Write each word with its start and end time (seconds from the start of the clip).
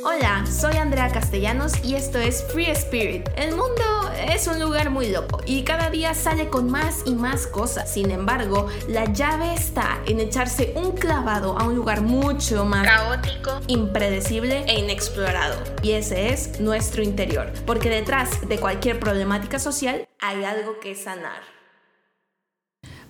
Hola, 0.00 0.44
soy 0.46 0.76
Andrea 0.76 1.10
Castellanos 1.12 1.84
y 1.84 1.94
esto 1.94 2.18
es 2.18 2.42
Free 2.50 2.70
Spirit. 2.70 3.28
El 3.36 3.50
mundo 3.50 4.10
es 4.26 4.46
un 4.46 4.58
lugar 4.58 4.88
muy 4.88 5.10
loco 5.10 5.40
y 5.44 5.64
cada 5.64 5.90
día 5.90 6.14
sale 6.14 6.48
con 6.48 6.70
más 6.70 7.02
y 7.04 7.14
más 7.14 7.46
cosas. 7.46 7.92
Sin 7.92 8.10
embargo, 8.10 8.68
la 8.88 9.04
llave 9.12 9.52
está 9.52 10.00
en 10.06 10.18
echarse 10.18 10.72
un 10.76 10.92
clavado 10.92 11.58
a 11.58 11.64
un 11.64 11.76
lugar 11.76 12.00
mucho 12.00 12.64
más 12.64 12.86
caótico, 12.86 13.60
impredecible 13.66 14.64
e 14.66 14.80
inexplorado. 14.80 15.62
Y 15.82 15.92
ese 15.92 16.32
es 16.32 16.58
nuestro 16.58 17.02
interior, 17.02 17.52
porque 17.66 17.90
detrás 17.90 18.48
de 18.48 18.58
cualquier 18.58 18.98
problemática 18.98 19.58
social 19.58 20.08
hay 20.20 20.44
algo 20.44 20.80
que 20.80 20.94
sanar. 20.94 21.61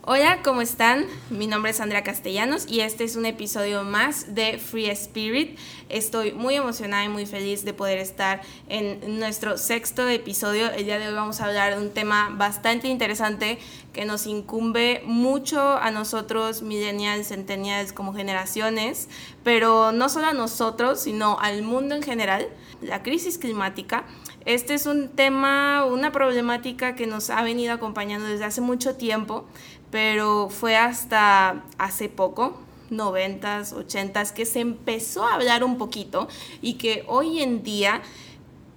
Hola, 0.04 0.40
¿cómo 0.42 0.62
están? 0.62 1.06
Mi 1.30 1.46
nombre 1.46 1.70
es 1.70 1.78
Andrea 1.78 2.02
Castellanos 2.02 2.66
y 2.66 2.80
este 2.80 3.04
es 3.04 3.14
un 3.14 3.24
episodio 3.24 3.84
más 3.84 4.34
de 4.34 4.58
Free 4.58 4.90
Spirit. 4.90 5.56
Estoy 5.88 6.32
muy 6.32 6.56
emocionada 6.56 7.04
y 7.04 7.08
muy 7.08 7.24
feliz 7.24 7.64
de 7.64 7.72
poder 7.72 7.98
estar 7.98 8.40
en 8.68 9.20
nuestro 9.20 9.56
sexto 9.56 10.08
episodio. 10.08 10.68
El 10.72 10.86
día 10.86 10.98
de 10.98 11.06
hoy 11.06 11.14
vamos 11.14 11.40
a 11.40 11.44
hablar 11.44 11.76
de 11.76 11.80
un 11.80 11.92
tema 11.92 12.30
bastante 12.36 12.88
interesante 12.88 13.60
que 13.92 14.04
nos 14.04 14.26
incumbe 14.26 15.02
mucho 15.06 15.76
a 15.76 15.92
nosotros, 15.92 16.62
millennials, 16.62 17.28
centennials, 17.28 17.92
como 17.92 18.12
generaciones, 18.12 19.08
pero 19.44 19.92
no 19.92 20.08
solo 20.08 20.26
a 20.26 20.32
nosotros, 20.32 21.00
sino 21.00 21.38
al 21.38 21.62
mundo 21.62 21.94
en 21.94 22.02
general, 22.02 22.48
la 22.80 23.04
crisis 23.04 23.38
climática. 23.38 24.04
Este 24.44 24.74
es 24.74 24.86
un 24.86 25.10
tema, 25.10 25.84
una 25.84 26.10
problemática 26.10 26.96
que 26.96 27.06
nos 27.06 27.30
ha 27.30 27.42
venido 27.42 27.72
acompañando 27.72 28.26
desde 28.26 28.44
hace 28.44 28.60
mucho 28.60 28.96
tiempo, 28.96 29.46
pero 29.92 30.48
fue 30.48 30.74
hasta 30.74 31.62
hace 31.78 32.08
poco, 32.08 32.58
90s, 32.90 33.74
80s, 33.74 34.32
que 34.32 34.46
se 34.46 34.60
empezó 34.60 35.24
a 35.24 35.34
hablar 35.34 35.62
un 35.62 35.78
poquito 35.78 36.28
y 36.62 36.74
que 36.74 37.04
hoy 37.06 37.40
en 37.40 37.62
día 37.62 38.02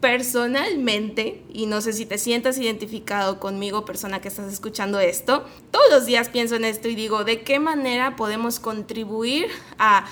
personalmente, 0.02 1.42
y 1.52 1.66
no 1.68 1.80
sé 1.80 1.94
si 1.94 2.06
te 2.06 2.18
sientas 2.18 2.60
identificado 2.60 3.40
conmigo, 3.40 3.86
persona 3.86 4.20
que 4.20 4.28
estás 4.28 4.52
escuchando 4.52 5.00
esto, 5.00 5.46
todos 5.72 5.86
los 5.90 6.06
días 6.06 6.30
pienso 6.30 6.56
en 6.56 6.66
esto 6.66 6.90
y 6.90 6.96
digo, 6.96 7.24
¿de 7.24 7.42
qué 7.42 7.60
manera 7.60 8.18
podemos 8.18 8.60
contribuir 8.60 9.48
a 9.80 10.06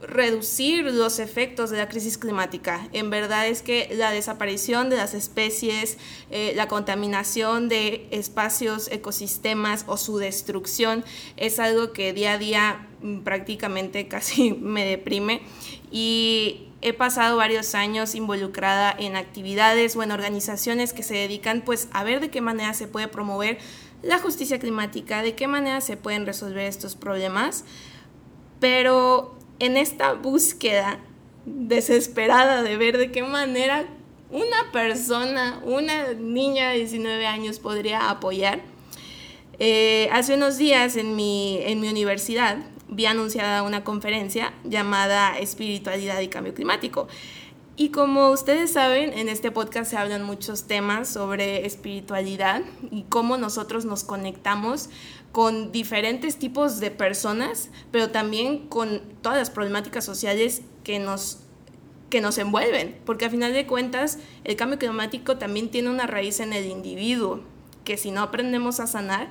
reducir 0.00 0.84
los 0.84 1.18
efectos 1.18 1.70
de 1.70 1.78
la 1.78 1.88
crisis 1.88 2.18
climática. 2.18 2.88
En 2.92 3.10
verdad 3.10 3.48
es 3.48 3.62
que 3.62 3.90
la 3.94 4.10
desaparición 4.10 4.90
de 4.90 4.96
las 4.96 5.12
especies, 5.14 5.98
eh, 6.30 6.52
la 6.54 6.68
contaminación 6.68 7.68
de 7.68 8.06
espacios, 8.10 8.88
ecosistemas 8.92 9.84
o 9.88 9.96
su 9.96 10.18
destrucción 10.18 11.04
es 11.36 11.58
algo 11.58 11.92
que 11.92 12.12
día 12.12 12.34
a 12.34 12.38
día 12.38 12.88
mm, 13.02 13.18
prácticamente 13.20 14.06
casi 14.08 14.52
me 14.52 14.84
deprime 14.84 15.42
y 15.90 16.68
he 16.80 16.92
pasado 16.92 17.36
varios 17.36 17.74
años 17.74 18.14
involucrada 18.14 18.94
en 18.96 19.16
actividades 19.16 19.96
o 19.96 20.02
en 20.04 20.12
organizaciones 20.12 20.92
que 20.92 21.02
se 21.02 21.14
dedican 21.14 21.62
pues 21.62 21.88
a 21.92 22.04
ver 22.04 22.20
de 22.20 22.30
qué 22.30 22.40
manera 22.40 22.72
se 22.74 22.86
puede 22.86 23.08
promover 23.08 23.58
la 24.02 24.18
justicia 24.20 24.60
climática, 24.60 25.22
de 25.22 25.34
qué 25.34 25.48
manera 25.48 25.80
se 25.80 25.96
pueden 25.96 26.24
resolver 26.24 26.66
estos 26.66 26.94
problemas, 26.94 27.64
pero 28.60 29.37
en 29.58 29.76
esta 29.76 30.12
búsqueda 30.14 31.00
desesperada 31.46 32.62
de 32.62 32.76
ver 32.76 32.98
de 32.98 33.10
qué 33.10 33.22
manera 33.22 33.86
una 34.30 34.70
persona, 34.72 35.60
una 35.64 36.12
niña 36.12 36.70
de 36.70 36.78
19 36.78 37.26
años 37.26 37.58
podría 37.58 38.10
apoyar, 38.10 38.60
eh, 39.58 40.08
hace 40.12 40.34
unos 40.34 40.58
días 40.58 40.96
en 40.96 41.16
mi, 41.16 41.58
en 41.62 41.80
mi 41.80 41.88
universidad 41.88 42.58
vi 42.88 43.06
anunciada 43.06 43.62
una 43.62 43.84
conferencia 43.84 44.52
llamada 44.64 45.38
Espiritualidad 45.38 46.20
y 46.20 46.28
Cambio 46.28 46.54
Climático. 46.54 47.08
Y 47.76 47.90
como 47.90 48.30
ustedes 48.30 48.72
saben, 48.72 49.16
en 49.16 49.28
este 49.28 49.52
podcast 49.52 49.90
se 49.90 49.96
hablan 49.96 50.24
muchos 50.24 50.64
temas 50.64 51.08
sobre 51.08 51.64
espiritualidad 51.64 52.62
y 52.90 53.04
cómo 53.04 53.36
nosotros 53.36 53.84
nos 53.84 54.02
conectamos 54.02 54.90
con 55.32 55.72
diferentes 55.72 56.38
tipos 56.38 56.80
de 56.80 56.90
personas, 56.90 57.70
pero 57.90 58.10
también 58.10 58.68
con 58.68 59.00
todas 59.22 59.38
las 59.38 59.50
problemáticas 59.50 60.04
sociales 60.04 60.62
que 60.84 60.98
nos, 60.98 61.40
que 62.10 62.20
nos 62.20 62.38
envuelven, 62.38 62.98
porque 63.04 63.26
a 63.26 63.30
final 63.30 63.52
de 63.52 63.66
cuentas 63.66 64.18
el 64.44 64.56
cambio 64.56 64.78
climático 64.78 65.36
también 65.36 65.70
tiene 65.70 65.90
una 65.90 66.06
raíz 66.06 66.40
en 66.40 66.52
el 66.52 66.66
individuo, 66.66 67.40
que 67.84 67.96
si 67.96 68.10
no 68.10 68.22
aprendemos 68.22 68.80
a 68.80 68.86
sanar, 68.86 69.28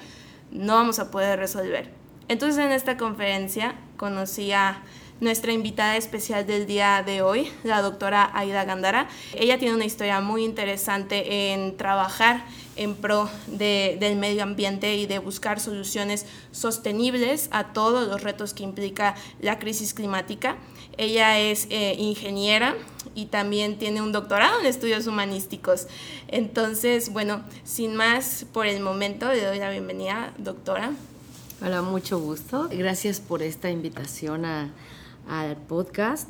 no 0.52 0.76
vamos 0.76 1.00
a 1.00 1.12
poder 1.12 1.40
resolver. 1.40 1.90
Entonces 2.28 2.64
en 2.64 2.72
esta 2.72 2.98
conferencia 2.98 3.76
conocí 3.98 4.52
a 4.52 4.84
nuestra 5.20 5.52
invitada 5.52 5.98
especial 5.98 6.46
del 6.46 6.68
día 6.68 7.04
de 7.04 7.22
hoy, 7.22 7.50
la 7.64 7.82
doctora 7.82 8.30
Aida 8.34 8.66
Gandara. 8.66 9.08
Ella 9.34 9.58
tiene 9.58 9.76
una 9.76 9.86
historia 9.86 10.22
muy 10.22 10.44
interesante 10.44 11.54
en 11.54 11.76
trabajar 11.76 12.44
en 12.78 12.96
pro 12.96 13.30
del 13.48 14.16
medio 14.16 14.44
ambiente 14.44 14.96
y 14.96 15.06
de 15.06 15.20
buscar 15.20 15.60
soluciones 15.60 16.26
sostenibles 16.52 17.50
a 17.52 17.74
todos 17.74 18.08
los 18.08 18.24
retos 18.24 18.54
que 18.54 18.64
implica 18.64 19.16
la 19.42 19.60
crisis 19.60 19.94
climática. 19.94 20.58
Ella 20.98 21.40
es 21.40 21.68
eh, 21.70 21.96
ingeniera 21.98 22.76
y 23.14 23.26
también 23.26 23.78
tiene 23.78 24.02
un 24.02 24.12
doctorado 24.12 24.60
en 24.60 24.66
estudios 24.66 25.08
humanísticos. 25.08 25.88
Entonces, 26.28 27.12
bueno, 27.12 27.42
sin 27.64 27.96
más 27.96 28.46
por 28.52 28.66
el 28.66 28.80
momento, 28.82 29.32
le 29.32 29.44
doy 29.44 29.60
la 29.60 29.70
bienvenida, 29.70 30.34
doctora. 30.38 30.92
Hola, 31.62 31.82
mucho 31.82 32.20
gusto. 32.20 32.70
Gracias 32.72 33.20
por 33.20 33.42
esta 33.42 33.70
invitación 33.70 34.46
al 34.46 35.58
podcast. 35.68 36.30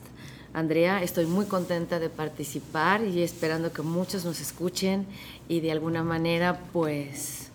Andrea, 0.57 1.03
estoy 1.03 1.28
muy 1.28 1.45
contenta 1.45 2.00
de 2.00 2.09
participar 2.09 3.03
y 3.03 3.22
esperando 3.22 3.72
que 3.72 3.84
muchos 3.84 4.25
nos 4.25 4.41
escuchen 4.41 5.06
y 5.47 5.59
de 5.59 5.72
alguna 5.72 6.03
manera 6.03 6.59
pues 6.73 7.51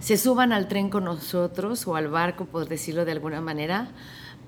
se 0.00 0.16
suban 0.16 0.50
al 0.50 0.66
tren 0.66 0.88
con 0.88 1.04
nosotros 1.04 1.86
o 1.86 1.96
al 1.96 2.08
barco, 2.08 2.46
por 2.46 2.66
decirlo 2.66 3.04
de 3.04 3.12
alguna 3.12 3.42
manera, 3.42 3.88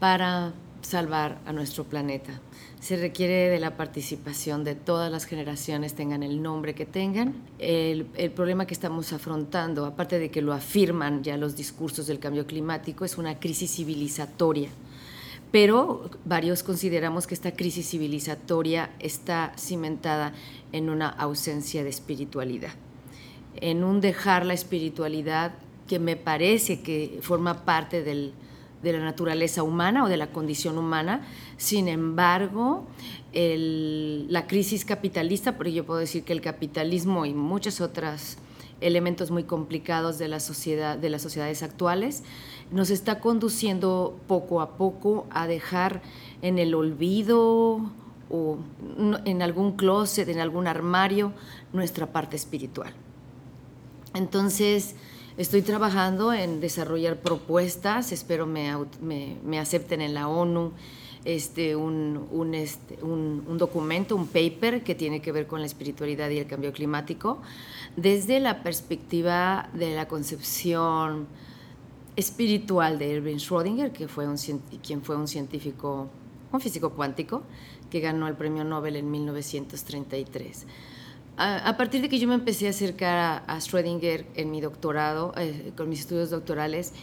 para 0.00 0.54
salvar 0.80 1.38
a 1.44 1.52
nuestro 1.52 1.84
planeta. 1.84 2.40
Se 2.80 2.96
requiere 2.96 3.50
de 3.50 3.60
la 3.60 3.76
participación 3.76 4.64
de 4.64 4.74
todas 4.74 5.12
las 5.12 5.26
generaciones, 5.26 5.92
tengan 5.92 6.22
el 6.22 6.42
nombre 6.42 6.74
que 6.74 6.86
tengan. 6.86 7.34
El, 7.58 8.06
el, 8.14 8.30
problema 8.30 8.66
que 8.66 8.72
estamos 8.72 9.12
afrontando, 9.12 9.84
aparte 9.84 10.18
de 10.18 10.30
que 10.30 10.40
lo 10.40 10.54
afirman 10.54 11.22
ya 11.22 11.36
los 11.36 11.56
discursos 11.56 12.06
del 12.06 12.20
cambio 12.20 12.46
climático, 12.46 13.04
es 13.04 13.18
una 13.18 13.38
crisis 13.38 13.76
civilizatoria 13.76 14.70
pero 15.52 16.10
varios 16.24 16.62
consideramos 16.62 17.26
que 17.26 17.34
esta 17.34 17.52
crisis 17.52 17.88
civilizatoria 17.90 18.90
está 18.98 19.52
cimentada 19.56 20.32
en 20.72 20.90
una 20.90 21.08
ausencia 21.08 21.82
de 21.84 21.90
espiritualidad, 21.90 22.72
en 23.56 23.84
un 23.84 24.00
dejar 24.00 24.44
la 24.44 24.54
espiritualidad 24.54 25.54
que 25.86 25.98
me 25.98 26.16
parece 26.16 26.82
que 26.82 27.20
forma 27.22 27.64
parte 27.64 28.02
de 28.02 28.32
la 28.82 28.98
naturaleza 28.98 29.62
humana 29.62 30.04
o 30.04 30.08
de 30.08 30.16
la 30.16 30.32
condición 30.32 30.78
humana. 30.78 31.26
Sin 31.56 31.88
embargo, 31.88 32.86
la 33.32 34.46
crisis 34.46 34.84
capitalista, 34.84 35.56
porque 35.56 35.72
yo 35.72 35.86
puedo 35.86 36.00
decir 36.00 36.24
que 36.24 36.32
el 36.32 36.40
capitalismo 36.40 37.24
y 37.24 37.34
muchos 37.34 37.80
otros 37.80 38.36
elementos 38.80 39.30
muy 39.30 39.44
complicados 39.44 40.18
de 40.18 40.28
la 40.28 40.40
sociedad, 40.40 40.98
de 40.98 41.08
las 41.08 41.22
sociedades 41.22 41.62
actuales, 41.62 42.24
nos 42.70 42.90
está 42.90 43.20
conduciendo 43.20 44.18
poco 44.26 44.60
a 44.60 44.76
poco 44.76 45.26
a 45.30 45.46
dejar 45.46 46.02
en 46.42 46.58
el 46.58 46.74
olvido 46.74 47.90
o 48.28 48.58
en 49.24 49.42
algún 49.42 49.76
closet, 49.76 50.28
en 50.28 50.40
algún 50.40 50.66
armario, 50.66 51.32
nuestra 51.72 52.06
parte 52.06 52.36
espiritual. 52.36 52.92
Entonces, 54.14 54.96
estoy 55.36 55.62
trabajando 55.62 56.32
en 56.32 56.60
desarrollar 56.60 57.18
propuestas, 57.20 58.10
espero 58.10 58.46
me, 58.46 58.74
me, 59.00 59.58
acepten 59.58 60.00
en 60.00 60.14
la 60.14 60.28
ONU 60.28 60.72
este, 61.24 61.76
un, 61.76 62.54
este, 62.54 63.02
un, 63.02 63.44
un, 63.46 63.58
documento, 63.58 64.16
un 64.16 64.26
paper 64.26 64.82
que 64.82 64.94
tiene 64.94 65.20
que 65.20 65.32
ver 65.32 65.46
con 65.46 65.60
la 65.60 65.66
espiritualidad 65.66 66.30
y 66.30 66.38
el 66.38 66.46
cambio 66.46 66.72
climático, 66.72 67.42
desde 67.96 68.40
la 68.40 68.62
perspectiva 68.62 69.68
de 69.72 69.94
la 69.94 70.08
concepción 70.08 71.26
espiritual 72.16 72.98
de 72.98 73.16
Erwin 73.16 73.38
Schrödinger, 73.38 73.92
que 73.92 74.08
fue 74.08 74.26
un, 74.26 74.36
quien 74.82 75.02
fue 75.02 75.16
un 75.16 75.28
científico, 75.28 76.08
un 76.50 76.60
físico 76.60 76.90
cuántico, 76.90 77.42
que 77.90 78.00
ganó 78.00 78.26
el 78.26 78.34
premio 78.34 78.64
Nobel 78.64 78.96
en 78.96 79.10
1933. 79.10 80.66
A, 81.38 81.76
partir 81.76 82.00
de 82.00 82.08
que 82.08 82.18
yo 82.18 82.26
me 82.26 82.34
empecé 82.34 82.66
a 82.66 82.70
acercar 82.70 83.44
a, 83.46 83.58
Schrödinger 83.58 84.24
en 84.36 84.50
mi 84.50 84.62
doctorado, 84.62 85.34
eh, 85.36 85.72
con 85.76 85.90
mis 85.90 86.00
estudios 86.00 86.30
doctorales, 86.30 86.94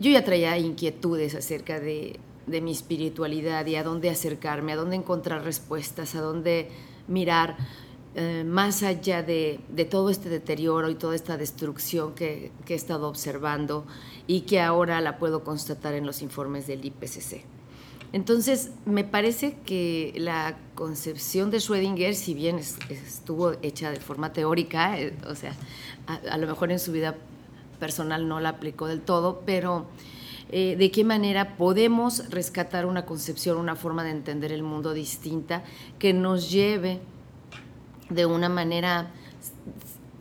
yo 0.00 0.10
ya 0.10 0.24
traía 0.24 0.56
inquietudes 0.56 1.34
acerca 1.34 1.78
de 1.78 2.18
mi 2.46 2.70
espiritualidad 2.70 3.66
y 3.66 3.76
a 3.76 3.84
dónde 3.84 4.08
acercarme, 4.08 4.72
a 4.72 4.76
dónde 4.76 4.96
encontrar 4.96 5.44
respuestas, 5.44 6.14
a 6.14 6.22
dónde 6.22 6.70
mirar 7.08 7.58
eh, 8.20 8.42
más 8.42 8.82
allá 8.82 9.22
de, 9.22 9.60
todo 9.88 10.10
este 10.10 10.28
deterioro 10.28 10.90
y 10.90 10.96
toda 10.96 11.14
esta 11.14 11.36
destrucción 11.36 12.16
que, 12.16 12.50
he 12.66 12.74
estado 12.74 13.08
observando 13.08 13.86
y 14.26 14.40
que 14.40 14.60
ahora 14.60 15.00
la 15.00 15.18
puedo 15.18 15.44
constatar 15.44 15.94
en 15.94 16.04
los 16.04 16.20
informes 16.20 16.66
del 16.66 16.84
IPCC. 16.84 17.44
Entonces, 18.12 18.72
me 18.86 19.04
parece 19.04 19.58
que 19.64 20.14
la 20.16 20.58
concepción 20.74 21.52
de 21.52 21.58
Schrödinger, 21.58 22.14
si 22.14 22.34
bien 22.34 22.58
estuvo 22.58 23.52
hecha 23.62 23.92
de 23.92 24.00
forma 24.00 24.32
teórica, 24.32 24.98
eh, 24.98 25.16
o 25.28 25.36
sea, 25.36 25.54
a, 26.28 26.38
lo 26.38 26.48
mejor 26.48 26.72
en 26.72 26.80
su 26.80 26.90
vida 26.90 27.14
personal 27.78 28.26
no 28.26 28.40
la 28.40 28.48
aplicó 28.48 28.88
del 28.88 29.00
todo, 29.00 29.42
pero 29.46 29.86
eh, 30.50 30.74
de 30.76 30.90
qué 30.90 31.04
manera 31.04 31.56
podemos 31.56 32.28
rescatar 32.30 32.84
una 32.84 33.06
concepción, 33.06 33.58
una 33.58 33.76
forma 33.76 34.02
de 34.02 34.10
entender 34.10 34.50
el 34.50 34.64
mundo 34.64 34.92
distinta 34.92 35.62
que 36.00 36.12
nos 36.12 36.50
lleve 36.50 36.98
de 38.10 38.26
una 38.26 38.48
manera 38.48 39.10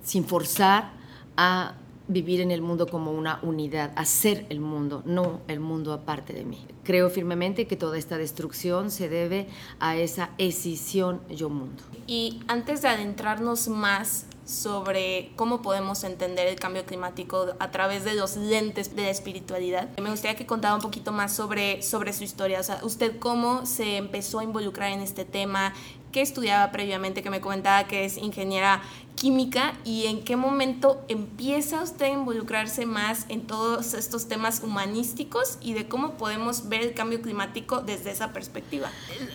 sin 0.03 0.25
forzar 0.25 0.91
a 1.35 1.75
vivir 2.07 2.39
en 2.39 2.51
el 2.51 2.61
mundo 2.61 2.87
como 2.87 3.11
una 3.11 3.39
unidad, 3.41 3.91
hacer 3.95 4.45
el 4.49 4.59
mundo, 4.59 5.03
no 5.05 5.41
el 5.47 5.59
mundo 5.59 5.93
aparte 5.93 6.33
de 6.33 6.45
mí. 6.45 6.65
Creo 6.83 7.09
firmemente 7.09 7.67
que 7.67 7.75
toda 7.75 7.97
esta 7.97 8.17
destrucción 8.17 8.91
se 8.91 9.09
debe 9.09 9.47
a 9.79 9.97
esa 9.97 10.29
escisión 10.37 11.19
yo-mundo. 11.29 11.83
Y 12.07 12.39
antes 12.47 12.81
de 12.81 12.87
adentrarnos 12.87 13.67
más 13.67 14.25
sobre 14.45 15.33
cómo 15.35 15.61
podemos 15.61 16.05
entender 16.05 16.47
el 16.47 16.55
cambio 16.57 16.85
climático 16.85 17.47
a 17.59 17.71
través 17.71 18.05
de 18.05 18.15
los 18.15 18.37
lentes 18.37 18.95
de 18.95 19.03
la 19.03 19.09
espiritualidad. 19.09 19.89
Me 20.01 20.09
gustaría 20.09 20.37
que 20.37 20.45
contara 20.45 20.73
un 20.73 20.81
poquito 20.81 21.11
más 21.11 21.33
sobre, 21.35 21.81
sobre 21.81 22.13
su 22.13 22.23
historia, 22.23 22.61
o 22.61 22.63
sea, 22.63 22.79
usted 22.83 23.19
cómo 23.19 23.65
se 23.65 23.97
empezó 23.97 24.39
a 24.39 24.45
involucrar 24.45 24.93
en 24.93 25.01
este 25.01 25.25
tema, 25.25 25.73
qué 26.17 26.23
estudiaba 26.23 26.71
previamente, 26.71 27.21
que 27.21 27.29
me 27.29 27.41
comentaba 27.41 27.83
que 27.83 28.03
es 28.03 28.17
ingeniera 28.17 28.81
química 29.13 29.75
y 29.85 30.07
en 30.07 30.23
qué 30.23 30.35
momento 30.35 30.99
empieza 31.09 31.83
usted 31.83 32.05
a 32.05 32.09
involucrarse 32.09 32.87
más 32.87 33.27
en 33.29 33.41
todos 33.41 33.93
estos 33.93 34.27
temas 34.27 34.63
humanísticos 34.63 35.59
y 35.61 35.73
de 35.73 35.87
cómo 35.87 36.13
podemos 36.13 36.69
ver 36.69 36.81
el 36.81 36.95
cambio 36.95 37.21
climático 37.21 37.81
desde 37.81 38.09
esa 38.09 38.33
perspectiva. 38.33 38.89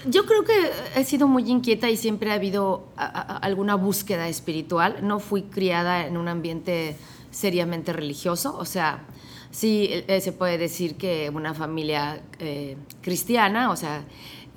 Yo 0.06 0.26
creo 0.26 0.42
que 0.42 0.72
he 0.96 1.04
sido 1.04 1.28
muy 1.28 1.48
inquieta 1.48 1.88
y 1.88 1.96
siempre 1.96 2.32
ha 2.32 2.34
habido 2.34 2.88
alguna 2.96 3.76
búsqueda 3.76 4.26
espiritual. 4.26 5.06
No 5.06 5.20
fui 5.20 5.42
criada 5.42 6.04
en 6.08 6.16
un 6.16 6.26
ambiente 6.26 6.96
seriamente 7.30 7.92
religioso, 7.92 8.56
o 8.58 8.64
sea, 8.64 9.04
sí 9.52 9.88
eh, 10.08 10.20
se 10.20 10.32
puede 10.32 10.58
decir 10.58 10.96
que 10.96 11.30
una 11.32 11.54
familia 11.54 12.20
eh, 12.40 12.76
cristiana, 13.02 13.70
o 13.70 13.76
sea, 13.76 14.04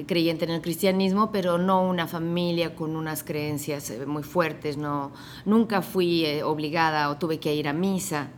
creyente 0.03 0.45
en 0.45 0.51
el 0.51 0.61
cristianismo, 0.61 1.31
pero 1.31 1.57
no 1.57 1.81
una 1.81 2.07
familia 2.07 2.75
con 2.75 2.95
unas 2.95 3.23
creencias 3.23 3.89
eh, 3.89 4.05
muy 4.05 4.23
fuertes. 4.23 4.77
No, 4.77 5.11
nunca 5.45 5.81
fui 5.81 6.25
eh, 6.25 6.43
obligada 6.43 7.09
o 7.09 7.17
tuve 7.17 7.39
que 7.39 7.55
ir 7.55 7.67
a 7.67 7.73
misa. 7.73 8.29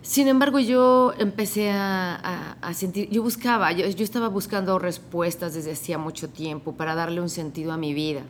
Sin 0.00 0.28
embargo, 0.28 0.60
yo 0.60 1.12
empecé 1.18 1.70
a, 1.70 2.56
sentir, 2.72 3.10
yo 3.10 3.22
buscaba, 3.22 3.72
yo, 3.72 3.84
estaba 3.84 4.28
buscando 4.28 4.78
respuestas 4.78 5.54
desde 5.54 5.72
hacía 5.72 5.98
mucho 5.98 6.30
tiempo 6.30 6.76
para 6.76 6.94
darle 6.94 7.20
un 7.20 7.28
sentido 7.28 7.72
a 7.72 7.76
mi 7.76 7.92
vida. 7.92 8.22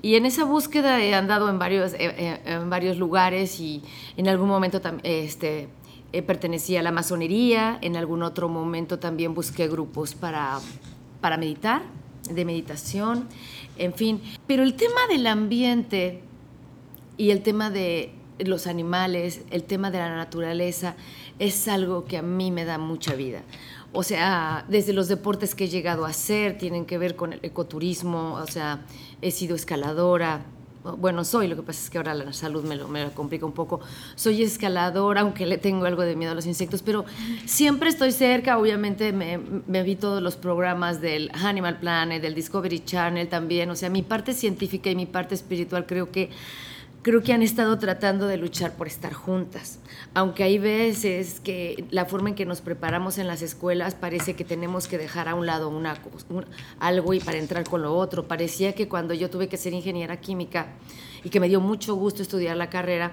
Y 0.00 0.14
en 0.14 0.24
esa 0.24 0.44
búsqueda 0.44 1.02
he 1.02 1.14
andado 1.14 1.48
en 1.50 1.58
varios, 1.58 1.94
eh, 1.94 2.40
en 2.44 2.70
varios 2.70 2.96
lugares 2.96 3.58
y 3.58 3.82
en 4.16 4.28
algún 4.28 4.48
momento 4.48 4.80
este, 5.02 5.68
pertenecía 6.26 6.80
a 6.80 6.82
la 6.82 6.92
masonería, 6.92 7.78
en 7.82 7.96
algún 7.96 8.22
otro 8.22 8.48
momento 8.48 8.98
también 8.98 9.34
busqué 9.34 9.66
grupos 9.68 10.14
para 10.14 10.60
para 11.24 11.38
meditar, 11.38 11.80
de 12.28 12.44
meditación, 12.44 13.28
en 13.78 13.94
fin. 13.94 14.20
Pero 14.46 14.62
el 14.62 14.74
tema 14.74 15.06
del 15.08 15.26
ambiente 15.26 16.20
y 17.16 17.30
el 17.30 17.40
tema 17.40 17.70
de 17.70 18.12
los 18.40 18.66
animales, 18.66 19.40
el 19.50 19.62
tema 19.62 19.90
de 19.90 20.00
la 20.00 20.14
naturaleza, 20.14 20.96
es 21.38 21.66
algo 21.66 22.04
que 22.04 22.18
a 22.18 22.22
mí 22.22 22.50
me 22.50 22.66
da 22.66 22.76
mucha 22.76 23.14
vida. 23.14 23.40
O 23.94 24.02
sea, 24.02 24.66
desde 24.68 24.92
los 24.92 25.08
deportes 25.08 25.54
que 25.54 25.64
he 25.64 25.68
llegado 25.68 26.04
a 26.04 26.10
hacer, 26.10 26.58
tienen 26.58 26.84
que 26.84 26.98
ver 26.98 27.16
con 27.16 27.32
el 27.32 27.40
ecoturismo, 27.42 28.34
o 28.34 28.46
sea, 28.46 28.84
he 29.22 29.30
sido 29.30 29.56
escaladora, 29.56 30.44
bueno, 30.98 31.24
soy, 31.24 31.48
lo 31.48 31.56
que 31.56 31.62
pasa 31.62 31.82
es 31.82 31.90
que 31.90 31.98
ahora 31.98 32.14
la 32.14 32.32
salud 32.32 32.62
me 32.64 32.76
lo, 32.76 32.88
me 32.88 33.10
complica 33.10 33.46
un 33.46 33.52
poco. 33.52 33.80
Soy 34.16 34.42
escaladora, 34.42 35.22
aunque 35.22 35.46
le 35.46 35.56
tengo 35.56 35.86
algo 35.86 36.02
de 36.02 36.14
miedo 36.14 36.32
a 36.32 36.34
los 36.34 36.46
insectos, 36.46 36.82
pero 36.82 37.06
siempre 37.46 37.88
estoy 37.88 38.12
cerca. 38.12 38.58
Obviamente 38.58 39.12
me, 39.12 39.38
me 39.38 39.82
vi 39.82 39.96
todos 39.96 40.22
los 40.22 40.36
programas 40.36 41.00
del 41.00 41.30
Animal 41.32 41.78
Planet, 41.78 42.20
del 42.20 42.34
Discovery 42.34 42.84
Channel 42.84 43.28
también. 43.28 43.70
O 43.70 43.76
sea, 43.76 43.88
mi 43.88 44.02
parte 44.02 44.34
científica 44.34 44.90
y 44.90 44.94
mi 44.94 45.06
parte 45.06 45.34
espiritual 45.34 45.86
creo 45.86 46.10
que 46.10 46.30
creo 47.04 47.22
que 47.22 47.34
han 47.34 47.42
estado 47.42 47.78
tratando 47.78 48.26
de 48.26 48.38
luchar 48.38 48.76
por 48.76 48.86
estar 48.86 49.12
juntas. 49.12 49.78
Aunque 50.14 50.42
hay 50.42 50.58
veces 50.58 51.38
que 51.38 51.84
la 51.90 52.06
forma 52.06 52.30
en 52.30 52.34
que 52.34 52.46
nos 52.46 52.62
preparamos 52.62 53.18
en 53.18 53.26
las 53.26 53.42
escuelas 53.42 53.94
parece 53.94 54.34
que 54.34 54.42
tenemos 54.42 54.88
que 54.88 54.96
dejar 54.96 55.28
a 55.28 55.34
un 55.34 55.44
lado 55.44 55.68
una, 55.68 55.98
algo 56.80 57.12
y 57.12 57.20
para 57.20 57.36
entrar 57.36 57.64
con 57.68 57.82
lo 57.82 57.94
otro. 57.94 58.26
Parecía 58.26 58.72
que 58.72 58.88
cuando 58.88 59.12
yo 59.12 59.28
tuve 59.28 59.48
que 59.48 59.58
ser 59.58 59.74
ingeniera 59.74 60.18
química 60.18 60.68
y 61.22 61.28
que 61.28 61.40
me 61.40 61.48
dio 61.48 61.60
mucho 61.60 61.94
gusto 61.94 62.22
estudiar 62.22 62.56
la 62.56 62.70
carrera, 62.70 63.12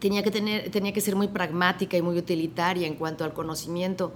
tenía 0.00 0.24
que, 0.24 0.32
tener, 0.32 0.68
tenía 0.72 0.92
que 0.92 1.00
ser 1.00 1.14
muy 1.14 1.28
pragmática 1.28 1.96
y 1.96 2.02
muy 2.02 2.18
utilitaria 2.18 2.88
en 2.88 2.96
cuanto 2.96 3.22
al 3.22 3.32
conocimiento, 3.32 4.12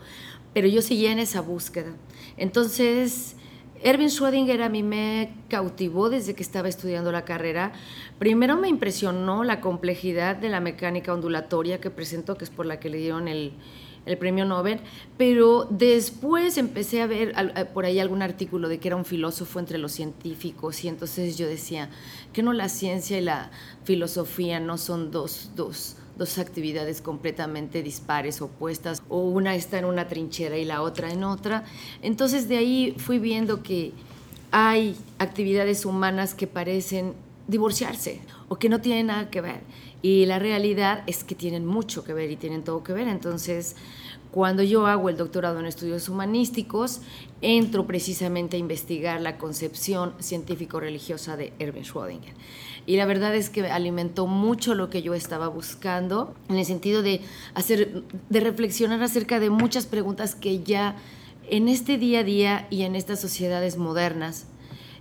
pero 0.52 0.66
yo 0.66 0.82
seguía 0.82 1.12
en 1.12 1.20
esa 1.20 1.40
búsqueda. 1.40 1.92
Entonces, 2.36 3.36
Erwin 3.84 4.10
Schrödinger 4.10 4.62
a 4.62 4.68
mí 4.68 4.84
me 4.84 5.34
cautivó 5.48 6.08
desde 6.08 6.34
que 6.34 6.42
estaba 6.42 6.68
estudiando 6.68 7.10
la 7.10 7.24
carrera. 7.24 7.72
Primero 8.18 8.56
me 8.56 8.68
impresionó 8.68 9.42
la 9.42 9.60
complejidad 9.60 10.36
de 10.36 10.48
la 10.48 10.60
mecánica 10.60 11.12
ondulatoria 11.12 11.80
que 11.80 11.90
presentó, 11.90 12.36
que 12.36 12.44
es 12.44 12.50
por 12.50 12.64
la 12.64 12.78
que 12.78 12.90
le 12.90 12.98
dieron 12.98 13.26
el, 13.26 13.54
premio 14.18 14.44
Nobel, 14.44 14.80
pero 15.16 15.66
después 15.70 16.58
empecé 16.58 17.02
a 17.02 17.06
ver 17.06 17.34
eh, 17.36 17.64
por 17.66 17.84
ahí 17.84 18.00
algún 18.00 18.22
artículo 18.22 18.68
de 18.68 18.78
que 18.78 18.88
era 18.88 18.96
un 18.96 19.04
filósofo 19.04 19.60
entre 19.60 19.78
los 19.78 19.92
científicos 19.92 20.82
y 20.82 20.88
entonces 20.88 21.38
yo 21.38 21.46
decía 21.46 21.88
que 22.32 22.42
no 22.42 22.52
la 22.52 22.68
ciencia 22.68 23.18
y 23.18 23.20
la 23.20 23.52
filosofía 23.84 24.58
no 24.58 24.76
son 24.76 25.12
dos, 25.12 25.52
dos 25.54 25.96
dos 26.16 26.38
actividades 26.38 27.00
completamente 27.00 27.82
dispares, 27.82 28.42
opuestas, 28.42 29.02
o 29.08 29.20
una 29.20 29.54
está 29.54 29.78
en 29.78 29.84
una 29.84 30.08
trinchera 30.08 30.56
y 30.58 30.64
la 30.64 30.82
otra 30.82 31.12
en 31.12 31.24
otra. 31.24 31.64
Entonces 32.02 32.48
de 32.48 32.58
ahí 32.58 32.94
fui 32.98 33.18
viendo 33.18 33.62
que 33.62 33.92
hay 34.50 34.96
actividades 35.18 35.84
humanas 35.84 36.34
que 36.34 36.46
parecen 36.46 37.14
divorciarse 37.48 38.20
o 38.48 38.56
que 38.56 38.68
no 38.68 38.80
tienen 38.80 39.06
nada 39.06 39.30
que 39.30 39.40
ver. 39.40 39.60
Y 40.02 40.26
la 40.26 40.38
realidad 40.38 41.04
es 41.06 41.24
que 41.24 41.34
tienen 41.34 41.64
mucho 41.64 42.04
que 42.04 42.12
ver 42.12 42.30
y 42.30 42.36
tienen 42.36 42.64
todo 42.64 42.82
que 42.82 42.92
ver. 42.92 43.08
Entonces, 43.08 43.76
cuando 44.30 44.62
yo 44.62 44.86
hago 44.86 45.08
el 45.08 45.16
doctorado 45.16 45.60
en 45.60 45.66
estudios 45.66 46.08
humanísticos, 46.08 47.00
entro 47.40 47.86
precisamente 47.86 48.56
a 48.56 48.60
investigar 48.60 49.20
la 49.20 49.38
concepción 49.38 50.14
científico-religiosa 50.18 51.36
de 51.36 51.52
Erwin 51.58 51.84
Schrödinger 51.84 52.34
y 52.86 52.96
la 52.96 53.06
verdad 53.06 53.34
es 53.34 53.50
que 53.50 53.70
alimentó 53.70 54.26
mucho 54.26 54.74
lo 54.74 54.90
que 54.90 55.02
yo 55.02 55.14
estaba 55.14 55.48
buscando 55.48 56.34
en 56.48 56.56
el 56.56 56.64
sentido 56.64 57.02
de 57.02 57.20
hacer 57.54 58.02
de 58.28 58.40
reflexionar 58.40 59.02
acerca 59.02 59.40
de 59.40 59.50
muchas 59.50 59.86
preguntas 59.86 60.34
que 60.34 60.62
ya 60.62 60.96
en 61.48 61.68
este 61.68 61.98
día 61.98 62.20
a 62.20 62.24
día 62.24 62.66
y 62.70 62.82
en 62.82 62.96
estas 62.96 63.20
sociedades 63.20 63.76
modernas 63.76 64.46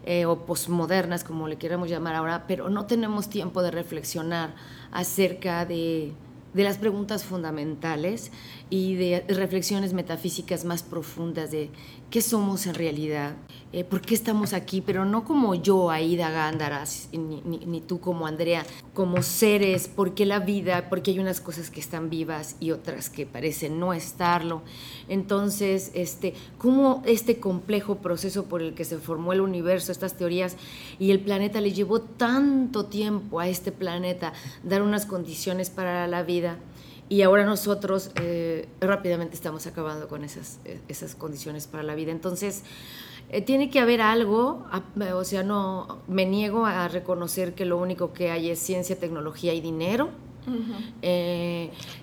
eh, 0.06 0.26
o 0.26 0.46
posmodernas 0.46 1.24
como 1.24 1.48
le 1.48 1.58
queramos 1.58 1.90
llamar 1.90 2.16
ahora, 2.16 2.46
pero 2.48 2.70
no 2.70 2.86
tenemos 2.86 3.30
tiempo 3.30 3.62
de 3.62 3.72
reflexionar 3.72 4.56
acerca 4.92 5.66
de 5.66 6.14
de 6.54 6.64
las 6.64 6.78
preguntas 6.78 7.24
fundamentales 7.24 8.32
y 8.70 8.96
de 8.96 9.24
reflexiones 9.30 9.94
metafísicas 9.94 10.66
más 10.66 10.84
profundas 10.84 11.52
de 11.52 11.70
qué 12.12 12.22
somos 12.22 12.68
en 12.68 12.76
realidad, 12.76 13.36
eh, 13.72 13.86
por 13.86 14.02
qué 14.02 14.14
estamos 14.14 14.52
aquí, 14.52 14.82
pero 14.82 15.06
no 15.06 15.24
como 15.24 15.56
yo, 15.56 15.90
Aida 15.90 16.30
Gándaras, 16.30 17.08
ni, 17.14 17.80
tú 17.80 18.02
como 18.02 18.28
Andrea, 18.28 18.66
como 18.94 19.24
seres, 19.24 19.88
por 19.88 20.14
qué 20.14 20.26
la 20.26 20.40
vida, 20.40 20.90
porque 20.90 21.12
hay 21.12 21.20
unas 21.20 21.40
cosas 21.40 21.70
que 21.70 21.80
están 21.80 22.10
vivas 22.10 22.58
y 22.60 22.72
otras 22.72 23.10
que 23.10 23.26
parecen 23.26 23.80
no 23.80 23.94
estarlo. 23.94 24.62
Entonces, 25.08 25.92
este, 25.94 26.34
cómo 26.58 27.02
este 27.06 27.40
complejo 27.40 27.96
proceso 27.96 28.44
por 28.44 28.62
el 28.62 28.74
que 28.74 28.84
se 28.84 28.98
formó 28.98 29.32
el 29.32 29.40
universo, 29.40 29.94
estas 29.94 30.18
teorías 30.18 30.58
y 31.00 31.12
el 31.12 31.22
planeta 31.22 31.62
le 31.62 31.72
llevó 31.72 32.02
tanto 32.02 32.88
tiempo 32.88 33.40
a 33.40 33.48
este 33.48 33.72
planeta 33.72 34.34
dar 34.64 34.82
unas 34.82 35.06
condiciones 35.06 35.70
para 35.70 36.08
la 36.08 36.24
vida 36.24 36.58
y 37.12 37.24
ahora 37.24 37.44
nosotros 37.44 38.10
eh, 38.22 38.70
rápidamente 38.80 39.36
estamos 39.36 39.68
acabando 39.68 40.08
con 40.08 40.24
esas, 40.24 40.62
eh, 40.64 40.80
esas 40.88 41.14
condiciones 41.14 41.68
para 41.68 41.84
la 41.84 41.94
vida. 41.94 42.10
Entonces, 42.10 42.64
eh, 43.28 43.42
tiene 43.42 43.70
que 43.70 43.82
haber 43.82 44.00
algo, 44.00 44.66
o 45.14 45.24
sea, 45.26 45.44
no 45.44 46.04
me 46.08 46.26
niego 46.26 46.66
a 46.66 46.88
reconocer 46.88 47.54
que 47.54 47.66
lo 47.66 47.78
único 47.78 48.14
que 48.14 48.32
hay 48.32 48.50
es 48.50 48.60
ciencia, 48.60 48.98
tecnología 48.98 49.54
y 49.54 49.60
dinero. 49.60 50.10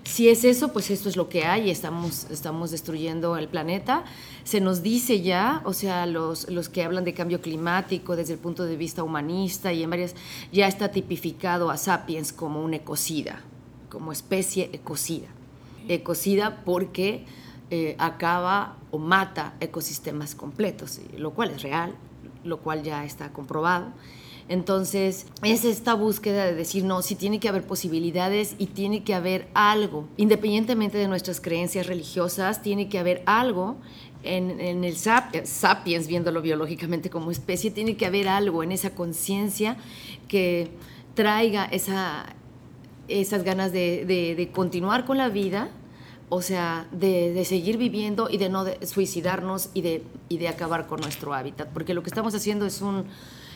si 0.03 0.29
es 0.29 0.43
eso, 0.43 0.71
pues 0.73 0.91
esto 0.91 1.09
es 1.09 1.17
lo 1.17 1.27
que 1.27 1.43
hay, 1.43 1.71
estamos, 1.71 2.27
estamos 2.29 2.69
destruyendo 2.69 3.35
el 3.35 3.47
planeta. 3.47 4.03
Se 4.43 4.61
nos 4.61 4.83
dice 4.83 5.21
ya, 5.21 5.63
o 5.65 5.73
sea, 5.73 6.05
los, 6.05 6.47
los 6.51 6.69
que 6.69 6.83
hablan 6.83 7.03
de 7.03 7.15
cambio 7.15 7.41
climático 7.41 8.15
desde 8.15 8.33
el 8.33 8.39
punto 8.39 8.63
de 8.63 8.77
vista 8.77 9.01
humanista 9.01 9.73
y 9.73 9.81
en 9.81 9.89
varias, 9.89 10.13
ya 10.51 10.67
está 10.67 10.91
tipificado 10.91 11.71
a 11.71 11.77
Sapiens 11.77 12.31
como 12.31 12.63
un 12.63 12.75
ecocida 12.75 13.41
como 13.89 14.11
especie 14.11 14.69
ecocida. 14.73 15.27
Ecocida 15.87 16.63
porque 16.63 17.25
eh, 17.71 17.95
acaba 17.99 18.77
o 18.91 18.97
mata 18.97 19.53
ecosistemas 19.59 20.35
completos, 20.35 20.99
lo 21.17 21.31
cual 21.31 21.51
es 21.51 21.61
real, 21.61 21.95
lo 22.43 22.59
cual 22.59 22.83
ya 22.83 23.05
está 23.05 23.31
comprobado. 23.33 23.91
Entonces, 24.49 25.27
es 25.43 25.63
esta 25.63 25.93
búsqueda 25.93 26.45
de 26.45 26.55
decir, 26.55 26.83
no, 26.83 27.03
sí 27.03 27.13
tiene 27.13 27.39
que 27.39 27.47
haber 27.47 27.67
posibilidades 27.67 28.55
y 28.57 28.65
tiene 28.65 29.03
que 29.03 29.13
haber 29.13 29.47
algo, 29.53 30.07
independientemente 30.17 30.97
de 30.97 31.07
nuestras 31.07 31.39
creencias 31.39 31.85
religiosas, 31.85 32.63
tiene 32.63 32.89
que 32.89 32.97
haber 32.97 33.21
algo 33.27 33.75
en, 34.23 34.83
el 34.83 34.95
sapiens, 34.97 36.07
viéndolo 36.07 36.41
biológicamente 36.41 37.11
como 37.11 37.29
especie, 37.29 37.69
tiene 37.69 37.95
que 37.95 38.07
haber 38.07 38.27
algo 38.27 38.63
en 38.63 38.71
esa 38.71 38.95
conciencia 38.95 39.77
que 40.27 40.71
traiga 41.13 41.65
esa, 41.65 42.25
esas 43.09 43.43
ganas 43.43 43.71
de, 43.71 44.49
continuar 44.53 45.05
con 45.05 45.17
la 45.17 45.29
vida, 45.29 45.69
o 46.29 46.41
sea, 46.41 46.87
de, 46.91 47.43
seguir 47.45 47.77
viviendo 47.77 48.29
y 48.29 48.37
de 48.37 48.49
no 48.49 48.65
suicidarnos 48.83 49.69
y 49.73 49.81
de, 49.81 50.03
y 50.29 50.37
de 50.37 50.47
acabar 50.47 50.87
con 50.87 51.01
nuestro 51.01 51.33
hábitat, 51.33 51.69
porque 51.73 51.93
lo 51.93 52.03
que 52.03 52.09
estamos 52.09 52.33
haciendo 52.35 52.65
es 52.65 52.81
un, 52.81 53.05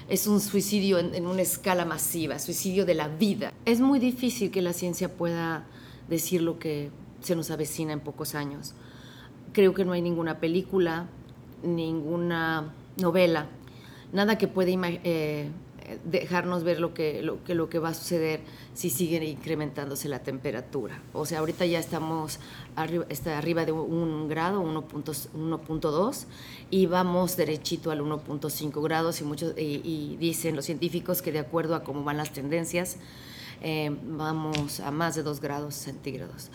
es 0.10 0.27
un 0.27 0.39
suicidio 0.39 1.00
en, 1.00 1.13
en, 1.15 1.27
una 1.27 1.41
escala 1.41 1.86
masiva, 1.86 2.39
suicidio 2.39 2.86
de 2.86 2.95
la 2.95 3.07
vida. 3.07 3.53
Es 3.65 3.79
muy 3.79 4.00
difícil 4.00 4.51
que 4.51 4.62
la 4.62 4.74
ciencia 4.74 5.15
pueda 5.15 5.65
decir 6.10 6.41
lo 6.41 6.60
que 6.60 6.89
se 7.22 7.36
nos 7.36 7.51
avecina 7.51 7.93
en 7.93 8.00
pocos 8.00 8.36
años. 8.36 8.74
Creo 9.53 9.74
que 9.74 9.86
no 9.86 9.93
hay 9.93 10.01
ninguna 10.01 10.39
película, 10.39 11.07
ninguna 11.63 12.74
novela, 12.98 13.48
nada 14.12 14.38
que 14.38 14.48
pueda 14.48 14.72
eh, 15.03 15.50
dejarnos 16.06 16.63
ver 16.63 16.80
lo 16.80 16.94
que, 16.94 17.22
lo, 17.22 17.44
que, 17.44 17.56
lo 17.56 17.70
que 17.70 17.80
va 17.80 17.90
a 17.90 17.94
suceder 17.94 18.42
si 18.74 18.90
sigue 18.90 19.24
incrementándose 19.25 20.10
la 20.10 20.20
temperatura. 20.20 21.02
O 21.13 21.25
sea, 21.25 21.40
ahorita 21.40 21.66
ya 21.66 21.80
estamos 21.80 22.40
arriba, 22.75 23.06
está 23.10 23.38
arriba 23.38 23.66
de 23.66 23.72
un 23.72 24.28
grado, 24.28 24.63
1.2, 24.63 26.25
y 26.70 26.86
vamos 26.86 27.38
derechito 27.38 27.92
al 27.92 28.02
1.5 28.02 28.82
grados 28.84 29.22
y, 29.22 29.24
muchos, 29.24 29.54
y, 29.58 30.18
dicen 30.20 30.56
los 30.56 30.66
científicos 30.66 31.22
que 31.22 31.32
de 31.32 31.40
acuerdo 31.40 31.75
a 31.75 31.84
cómo 31.84 32.04
van 32.04 32.18
las 32.18 32.32
tendencias, 32.32 32.98
eh, 33.62 33.96
vamos 34.04 34.80
a 34.80 34.92
más 34.92 35.16
de 35.16 35.24
2 35.24 35.40
grados 35.40 35.75
centígrados. 35.75 36.50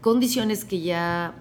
Condiciones 0.00 0.64
que 0.64 0.80
ya 0.80 1.34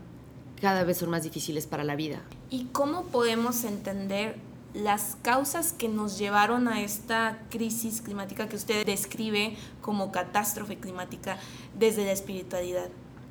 cada 0.62 0.84
vez 0.84 0.98
son 0.98 1.10
más 1.10 1.24
difíciles 1.24 1.68
para 1.68 1.84
la 1.84 1.96
vida. 1.96 2.22
¿Y 2.50 2.66
cómo 2.66 3.04
podemos 3.04 3.64
entender 3.64 4.36
las 4.74 5.18
causas 5.22 5.74
que 5.74 5.88
nos 5.88 6.18
llevaron 6.18 6.68
a 6.68 6.82
esta 6.82 7.40
crisis 7.50 8.02
climática 8.02 8.48
que 8.48 8.56
usted 8.56 8.86
describe 8.86 9.58
como 9.82 10.12
catástrofe 10.12 10.78
climática 10.78 11.38
desde 11.78 12.06
la 12.06 12.12
espiritualidad? 12.12 12.90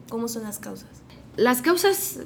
¿Cómo 0.08 0.28
son 0.28 0.44
las 0.44 0.58
causas? 0.58 0.88
Las 1.38 1.62
causas 1.62 2.18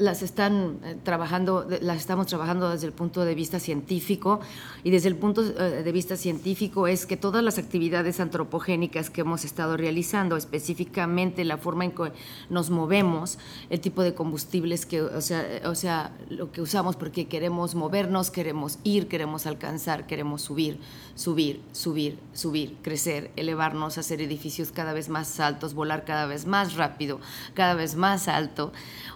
las 0.00 0.22
están 0.22 0.80
eh, 0.82 0.96
trabajando, 1.04 1.68
las 1.82 1.98
estamos 1.98 2.26
trabajando 2.26 2.68
desde 2.68 2.88
el 2.88 2.92
punto 2.92 3.24
de 3.24 3.36
vista 3.36 3.60
científico 3.60 4.40
y 4.82 4.90
desde 4.90 5.06
el 5.06 5.14
punto 5.14 5.42
eh, 5.42 5.84
de 5.84 5.92
vista 5.92 6.16
científico 6.16 6.88
es 6.88 7.06
que 7.06 7.16
todas 7.16 7.44
las 7.44 7.58
actividades 7.58 8.18
antropogénicas 8.18 9.08
que 9.08 9.20
hemos 9.20 9.44
estado 9.44 9.76
realizando, 9.76 10.36
específicamente 10.36 11.44
la 11.44 11.58
forma 11.58 11.84
en 11.84 11.92
que 11.92 12.10
nos 12.50 12.70
movemos, 12.70 13.38
el 13.70 13.78
tipo 13.78 14.02
de 14.02 14.14
combustibles 14.14 14.84
que, 14.84 15.00
o 15.00 15.20
sea, 15.20 15.46
o 15.66 15.76
sea, 15.76 16.10
lo 16.28 16.50
que 16.50 16.60
usamos 16.60 16.96
porque 16.96 17.28
queremos 17.28 17.76
movernos, 17.76 18.32
queremos 18.32 18.80
ir, 18.82 19.06
queremos 19.06 19.46
alcanzar, 19.46 20.08
queremos 20.08 20.42
subir, 20.42 20.80
subir, 21.14 21.60
subir, 21.70 22.18
subir, 22.32 22.78
crecer, 22.82 23.30
elevarnos, 23.36 23.96
hacer 23.96 24.20
edificios 24.20 24.72
cada 24.72 24.92
vez 24.92 25.08
más 25.08 25.38
altos, 25.38 25.72
volar 25.72 26.04
cada 26.04 26.26
vez 26.26 26.46
más 26.46 26.74
rápido, 26.74 27.20
cada 27.54 27.74
vez 27.74 27.94
más 27.94 28.26
alto 28.26 28.55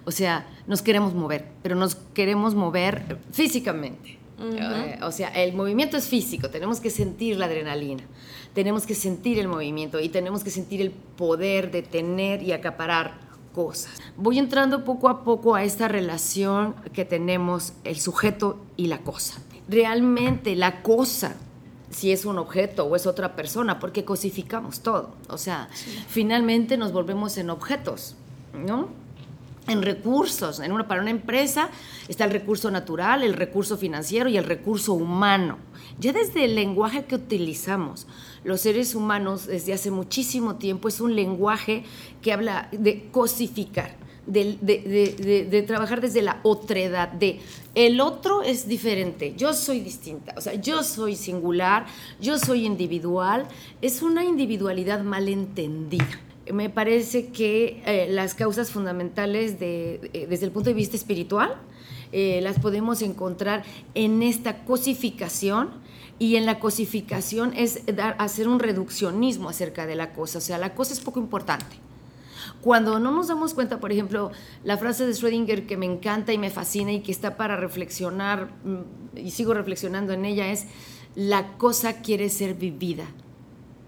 o 0.04 0.10
sea, 0.10 0.46
nos 0.66 0.82
queremos 0.82 1.14
mover, 1.14 1.48
pero 1.62 1.74
nos 1.74 1.94
queremos 1.94 2.54
mover 2.54 3.18
físicamente. 3.32 4.18
Eh, 4.42 4.98
o 5.02 5.12
sea, 5.12 5.28
el 5.28 5.52
movimiento 5.52 5.98
es 5.98 6.08
físico, 6.08 6.48
tenemos 6.48 6.80
que 6.80 6.88
sentir 6.88 7.36
la 7.36 7.44
adrenalina, 7.44 8.04
tenemos 8.54 8.86
que 8.86 8.94
sentir 8.94 9.38
el 9.38 9.48
movimiento 9.48 10.00
y 10.00 10.08
tenemos 10.08 10.42
que 10.42 10.50
sentir 10.50 10.80
el 10.80 10.92
poder 10.92 11.70
de 11.70 11.82
tener 11.82 12.42
y 12.42 12.52
acaparar 12.52 13.18
cosas. 13.54 13.92
Voy 14.16 14.38
entrando 14.38 14.84
poco 14.84 15.10
a 15.10 15.24
poco 15.24 15.54
a 15.54 15.64
esta 15.64 15.88
relación 15.88 16.74
que 16.94 17.04
tenemos 17.04 17.74
el 17.84 18.00
sujeto 18.00 18.58
y 18.78 18.86
la 18.86 18.98
cosa. 18.98 19.42
Realmente 19.68 20.56
la 20.56 20.82
cosa 20.82 21.36
si 21.90 22.12
es 22.12 22.24
un 22.24 22.38
objeto 22.38 22.84
o 22.84 22.96
es 22.96 23.06
otra 23.06 23.34
persona, 23.34 23.78
porque 23.78 24.04
cosificamos 24.04 24.80
todo. 24.80 25.10
O 25.28 25.36
sea, 25.36 25.68
finalmente 26.08 26.76
nos 26.76 26.92
volvemos 26.92 27.36
en 27.36 27.50
objetos, 27.50 28.14
¿no? 28.54 28.88
En 29.70 29.82
recursos. 29.82 30.60
En 30.60 30.72
una, 30.72 30.86
para 30.88 31.00
una 31.00 31.10
empresa 31.10 31.70
está 32.08 32.24
el 32.24 32.30
recurso 32.30 32.70
natural, 32.70 33.22
el 33.22 33.34
recurso 33.34 33.76
financiero 33.76 34.28
y 34.28 34.36
el 34.36 34.44
recurso 34.44 34.92
humano. 34.92 35.58
Ya 35.98 36.12
desde 36.12 36.44
el 36.44 36.54
lenguaje 36.54 37.04
que 37.04 37.14
utilizamos, 37.14 38.06
los 38.44 38.60
seres 38.60 38.94
humanos 38.94 39.46
desde 39.46 39.72
hace 39.72 39.90
muchísimo 39.90 40.56
tiempo 40.56 40.88
es 40.88 41.00
un 41.00 41.14
lenguaje 41.14 41.84
que 42.22 42.32
habla 42.32 42.68
de 42.72 43.08
cosificar, 43.10 43.96
de, 44.26 44.58
de, 44.60 45.62
trabajar 45.62 46.00
desde 46.00 46.22
la 46.22 46.40
otredad, 46.42 47.08
de 47.08 47.40
el 47.74 48.00
otro 48.00 48.42
es 48.42 48.68
diferente, 48.68 49.34
yo 49.36 49.52
soy 49.52 49.80
distinta, 49.80 50.34
o 50.36 50.40
sea, 50.40 50.54
yo 50.54 50.82
soy 50.82 51.16
singular, 51.16 51.86
yo 52.20 52.38
soy 52.38 52.64
individual, 52.64 53.46
es 53.82 54.02
una 54.02 54.24
individualidad 54.24 55.02
malentendida 55.02 56.20
me 56.52 56.70
parece 56.70 57.28
que 57.28 57.82
eh, 57.86 58.08
las 58.10 58.34
causas 58.34 58.70
fundamentales 58.70 59.56
eh, 59.60 60.26
desde 60.28 60.46
el 60.46 60.52
punto 60.52 60.70
de 60.70 60.74
vista 60.74 60.96
espiritual 60.96 61.56
eh, 62.12 62.40
las 62.42 62.58
podemos 62.58 63.02
encontrar 63.02 63.62
en 63.94 64.22
esta 64.22 64.64
cosificación 64.64 65.70
y 66.18 66.36
en 66.36 66.44
la 66.44 66.58
cosificación 66.58 67.52
es 67.54 67.86
dar, 67.86 68.16
hacer 68.18 68.48
un 68.48 68.58
reduccionismo 68.58 69.48
acerca 69.48 69.86
de 69.86 69.94
la 69.94 70.12
cosa, 70.12 70.38
o 70.38 70.40
sea, 70.40 70.58
la 70.58 70.74
cosa 70.74 70.92
es 70.92 71.00
poco 71.00 71.20
importante. 71.20 71.76
Cuando 72.60 72.98
no 72.98 73.10
nos 73.10 73.28
damos 73.28 73.54
cuenta, 73.54 73.80
por 73.80 73.90
ejemplo, 73.90 74.32
la 74.64 74.76
frase 74.76 75.06
de 75.06 75.12
Schrödinger 75.12 75.66
que 75.66 75.78
me 75.78 75.86
encanta 75.86 76.32
y 76.32 76.38
me 76.38 76.50
fascina 76.50 76.92
y 76.92 77.00
que 77.00 77.12
está 77.12 77.36
para 77.36 77.56
reflexionar, 77.56 78.50
mm, 78.64 79.18
y 79.18 79.30
sigo 79.30 79.54
reflexionando 79.54 80.12
en 80.12 80.24
ella, 80.26 80.50
es 80.50 80.66
la 81.14 81.56
cosa 81.56 82.02
quiere 82.02 82.28
ser 82.28 82.54
vivida, 82.54 83.04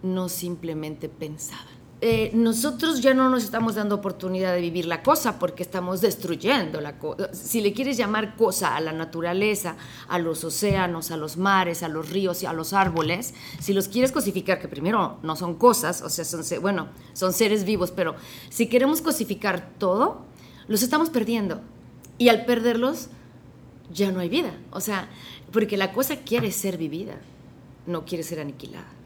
no 0.03 0.29
simplemente 0.29 1.09
pensada. 1.09 1.69
Eh, 2.05 2.33
nosotros 2.35 3.01
ya 3.01 3.15
no 3.15 3.31
nos 3.31 3.45
estamos 3.45 3.77
dando 3.77 3.95
oportunidad 3.95 4.53
de 4.53 4.61
vivir 4.61 4.87
la 4.87 5.05
cosa 5.05 5.39
porque 5.39 5.63
estamos 5.63 6.01
destruyendo 6.01 6.81
la 6.81 6.99
cosa. 6.99 7.33
Si 7.33 7.61
le 7.61 7.73
quieres 7.73 7.97
llamar 7.97 8.35
cosa 8.35 8.75
a 8.75 8.81
la 8.81 8.93
naturaleza, 8.93 9.77
a 10.09 10.19
los 10.19 10.43
océanos, 10.43 11.13
a 11.13 11.17
los 11.17 11.37
mares, 11.37 11.85
a 11.85 11.89
los 11.89 12.11
ríos 12.11 12.43
y 12.43 12.47
a 12.47 12.53
los 12.53 12.73
árboles, 12.73 13.35
si 13.61 13.73
los 13.73 13.87
quieres 13.87 14.11
cosificar, 14.11 14.59
que 14.59 14.67
primero 14.67 15.21
no 15.23 15.37
son 15.37 15.55
cosas, 15.55 16.03
o 16.03 16.09
sea, 16.11 16.59
bueno, 16.59 16.89
son 17.13 17.33
seres 17.33 17.65
vivos, 17.65 17.93
pero 17.93 18.17
si 18.51 18.67
queremos 18.67 19.01
cosificar 19.01 19.71
todo, 19.79 20.23
los 20.67 20.83
estamos 20.83 21.09
perdiendo. 21.09 21.61
Y 22.19 22.31
al 22.31 22.47
perderlos, 22.47 23.11
ya 23.93 24.11
no 24.11 24.19
hay 24.19 24.29
vida. 24.29 24.53
O 24.73 24.81
sea, 24.81 25.09
porque 25.53 25.77
la 25.77 25.93
cosa 25.93 26.17
quiere 26.17 26.51
ser 26.51 26.79
vivida, 26.79 27.15
no 27.87 28.05
quiere 28.05 28.25
ser 28.25 28.41
aniquilada 28.41 29.02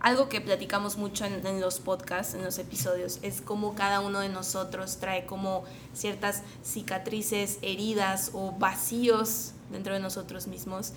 algo 0.00 0.28
que 0.28 0.40
platicamos 0.40 0.98
mucho 0.98 1.24
en, 1.24 1.60
los 1.60 1.80
podcasts, 1.80 2.34
en 2.34 2.44
los 2.44 2.58
episodios, 2.58 3.18
es 3.22 3.40
cómo 3.40 3.74
cada 3.74 4.00
uno 4.00 4.20
de 4.20 4.28
nosotros 4.28 4.98
trae 4.98 5.26
como 5.26 5.64
ciertas 5.94 6.42
cicatrices, 6.62 7.58
heridas 7.62 8.30
o 8.34 8.52
vacíos 8.52 9.52
dentro 9.70 9.94
de 9.94 10.00
nosotros 10.00 10.46
mismos. 10.46 10.92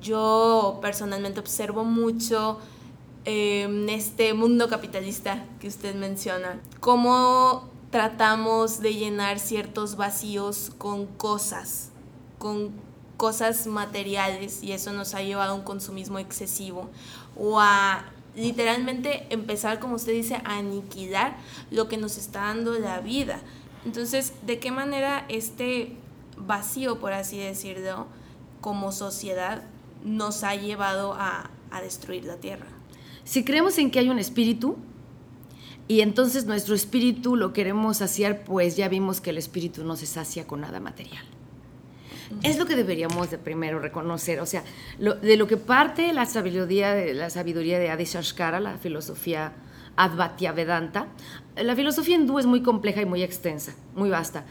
Yo 0.00 0.78
personalmente 0.82 1.40
observo 1.40 1.84
mucho 1.84 2.58
en 3.24 3.88
em, 3.88 3.88
este 3.88 4.34
mundo 4.34 4.68
capitalista 4.68 5.44
que 5.60 5.68
usted 5.68 5.94
menciona, 5.94 6.60
cómo 6.80 7.68
tratamos 7.90 8.80
de 8.80 8.94
llenar 8.94 9.38
ciertos 9.38 9.96
vacíos 9.96 10.72
con 10.76 11.06
cosas, 11.06 11.90
con 12.38 12.72
cosas 13.16 13.66
materiales 13.66 14.62
y 14.62 14.72
eso 14.72 14.92
nos 14.92 15.14
ha 15.14 15.22
llevado 15.22 15.52
a 15.52 15.54
un 15.54 15.62
consumismo 15.62 16.18
excesivo 16.18 16.90
o 17.36 17.60
a 17.60 18.04
literalmente 18.36 19.26
empezar, 19.30 19.78
como 19.78 19.96
usted 19.96 20.12
dice, 20.12 20.36
a 20.44 20.58
aniquilar 20.58 21.36
lo 21.70 21.88
que 21.88 21.96
nos 21.96 22.18
está 22.18 22.42
dando 22.42 22.78
la 22.78 23.00
vida. 23.00 23.40
Entonces, 23.84 24.34
¿de 24.46 24.58
qué 24.58 24.70
manera 24.70 25.24
este 25.28 25.96
vacío, 26.36 26.98
por 26.98 27.12
así 27.12 27.38
decirlo, 27.38 28.06
como 28.60 28.92
sociedad, 28.92 29.62
nos 30.04 30.42
ha 30.42 30.54
llevado 30.54 31.14
a, 31.14 31.50
a 31.70 31.80
destruir 31.80 32.24
la 32.24 32.36
tierra? 32.36 32.66
Si 33.24 33.44
creemos 33.44 33.78
en 33.78 33.90
que 33.90 33.98
hay 33.98 34.08
un 34.08 34.18
espíritu, 34.18 34.76
y 35.86 36.00
entonces 36.00 36.46
nuestro 36.46 36.74
espíritu 36.74 37.36
lo 37.36 37.52
queremos 37.52 37.98
saciar, 37.98 38.44
pues 38.44 38.76
ya 38.76 38.88
vimos 38.88 39.20
que 39.20 39.30
el 39.30 39.38
espíritu 39.38 39.84
no 39.84 39.96
se 39.96 40.06
sacia 40.06 40.46
con 40.46 40.62
nada 40.62 40.80
material. 40.80 41.24
Es 42.42 42.58
lo 42.58 42.66
que 42.66 42.76
deberíamos 42.76 43.30
de 43.30 43.38
primero 43.38 43.78
reconocer, 43.78 44.40
o 44.40 44.46
sea, 44.46 44.64
de 44.98 45.36
lo 45.36 45.46
que 45.46 45.56
parte 45.56 46.12
la 46.12 46.26
sabiduría 46.26 46.94
de, 46.94 47.14
la 47.14 47.30
sabiduría 47.30 47.78
de 47.78 47.90
Adi 47.90 48.04
Shashkara, 48.04 48.60
la 48.60 48.78
filosofía 48.78 49.52
Advaita 49.96 50.52
Vedanta. 50.52 51.08
La 51.56 51.76
filosofía 51.76 52.16
hindú 52.16 52.38
es 52.38 52.46
muy 52.46 52.62
compleja 52.62 53.00
y 53.00 53.06
muy 53.06 53.22
extensa, 53.22 53.74
muy 53.94 54.10
vasta, 54.10 54.44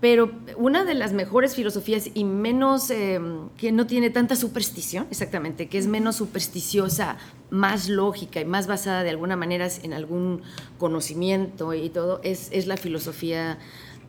Pero 0.00 0.30
una 0.56 0.84
de 0.84 0.94
las 0.94 1.12
mejores 1.12 1.54
filosofías 1.54 2.08
y 2.14 2.24
menos, 2.24 2.90
em, 2.90 3.50
que 3.58 3.70
no 3.70 3.86
tiene 3.86 4.08
tanta 4.08 4.34
superstición, 4.34 5.06
exactamente, 5.10 5.68
que 5.68 5.76
es 5.76 5.86
menos 5.86 6.16
supersticiosa, 6.16 7.18
más 7.50 7.88
lógica 7.88 8.40
y 8.40 8.46
más 8.46 8.66
basada 8.66 9.02
de 9.02 9.10
alguna 9.10 9.36
manera 9.36 9.68
en 9.82 9.92
algún 9.92 10.40
conocimiento 10.78 11.74
y 11.74 11.90
todo, 11.90 12.20
es, 12.22 12.48
es 12.50 12.66
la 12.66 12.78
filosofía 12.78 13.58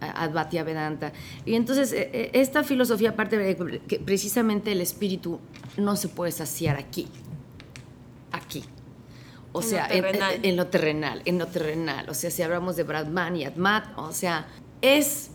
Advaita 0.02 0.64
Vedanta. 0.64 1.14
Y 1.46 1.56
entonces, 1.56 1.94
e, 1.94 2.10
e, 2.12 2.32
esta 2.34 2.64
filosofía 2.64 3.16
parte 3.16 3.38
de 3.38 3.56
que 3.88 4.00
precisamente 4.00 4.72
el 4.72 4.82
espíritu 4.82 5.40
no 5.78 5.96
se 5.96 6.08
puede 6.10 6.32
saciar 6.32 6.78
aquí, 6.78 7.08
aquí. 8.32 8.64
O 9.54 9.62
sea, 9.62 9.88
en, 9.90 10.06
en, 10.44 10.56
lo 10.56 10.68
terrenal, 10.68 11.22
en 11.26 11.38
lo 11.38 11.48
terrenal. 11.48 12.10
O 12.10 12.14
sea, 12.14 12.32
si 12.32 12.42
hablamos 12.42 12.78
de 12.78 12.84
Brahman 12.84 13.36
y 13.36 13.46
Atmat, 13.46 13.86
o 13.98 14.14
sea, 14.14 14.48
es 14.82 15.32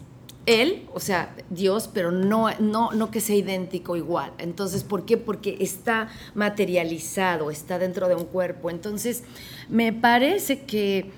él, 0.47 0.89
o 0.95 1.01
sea, 1.01 1.35
Dios, 1.51 1.91
pero 1.93 2.13
no, 2.13 2.49
no, 2.61 2.93
no 2.93 3.11
que 3.11 3.21
sea 3.21 3.37
idéntico 3.37 3.97
igual. 3.97 4.33
Entonces, 4.39 4.85
¿por 4.85 5.05
qué? 5.05 5.17
Porque 5.17 5.59
está 5.61 6.09
materializado, 6.35 7.51
está 7.51 7.79
dentro 7.79 8.09
de 8.09 8.15
un 8.15 8.25
cuerpo. 8.25 8.71
Entonces, 8.71 9.25
me 9.69 9.93
parece 9.93 10.63
que 10.63 11.11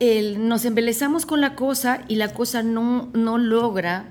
nos 0.00 0.64
embelezamos 0.64 1.26
con 1.26 1.40
la 1.40 1.54
cosa 1.54 2.04
y 2.08 2.16
la 2.16 2.32
cosa 2.32 2.62
no, 2.62 3.10
no 3.14 3.38
logra 3.38 4.10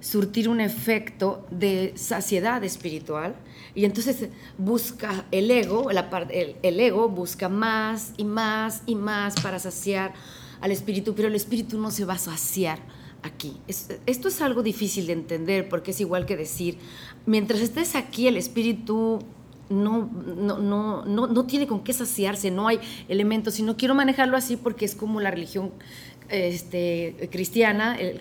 surtir 0.00 0.48
un 0.48 0.60
efecto 0.60 1.46
de 1.50 1.92
saciedad 1.96 2.62
espiritual 2.64 3.34
y 3.74 3.84
entonces 3.84 4.28
busca 4.56 5.26
el 5.30 5.50
ego, 5.50 5.90
la, 5.90 6.08
el, 6.30 6.56
el, 6.62 6.80
ego 6.80 7.08
busca 7.08 7.48
más 7.48 8.12
y 8.16 8.24
más 8.24 8.82
y 8.86 8.94
más 8.94 9.40
para 9.40 9.58
saciar 9.58 10.14
al 10.60 10.70
espíritu, 10.70 11.14
pero 11.14 11.28
el 11.28 11.34
espíritu 11.34 11.78
no 11.78 11.90
se 11.90 12.04
va 12.04 12.14
a 12.14 12.18
saciar 12.18 12.78
aquí. 13.22 13.60
esto 13.66 14.28
es 14.28 14.40
algo 14.40 14.62
difícil 14.62 15.06
de 15.06 15.12
entender 15.14 15.68
porque 15.68 15.90
es 15.90 16.00
igual 16.00 16.26
que 16.26 16.36
decir, 16.36 16.78
mientras 17.26 17.60
estés 17.60 17.94
aquí 17.94 18.28
el 18.28 18.36
espíritu 18.36 19.18
no, 19.68 20.08
no, 20.36 20.58
no, 20.58 21.04
no, 21.04 21.26
no 21.26 21.46
tiene 21.46 21.66
con 21.66 21.80
qué 21.80 21.92
saciarse, 21.92 22.50
no 22.50 22.68
hay 22.68 22.80
elementos, 23.08 23.58
y 23.58 23.62
no 23.62 23.76
quiero 23.76 23.94
manejarlo 23.94 24.36
así 24.36 24.56
porque 24.56 24.84
es 24.84 24.94
como 24.94 25.20
la 25.20 25.30
religión 25.30 25.72
este, 26.28 27.28
cristiana, 27.30 27.96
el, 27.96 28.20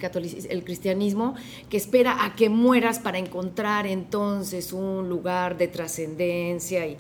el 0.50 0.64
cristianismo, 0.64 1.36
que 1.70 1.78
espera 1.78 2.26
a 2.26 2.36
que 2.36 2.50
mueras 2.50 3.00
para 3.00 3.18
encontrar 3.18 3.88
entonces 3.88 4.74
un 4.74 5.10
lugar 5.10 5.58
de 5.58 5.68
trascendencia. 5.68 6.86
Y, 6.88 6.98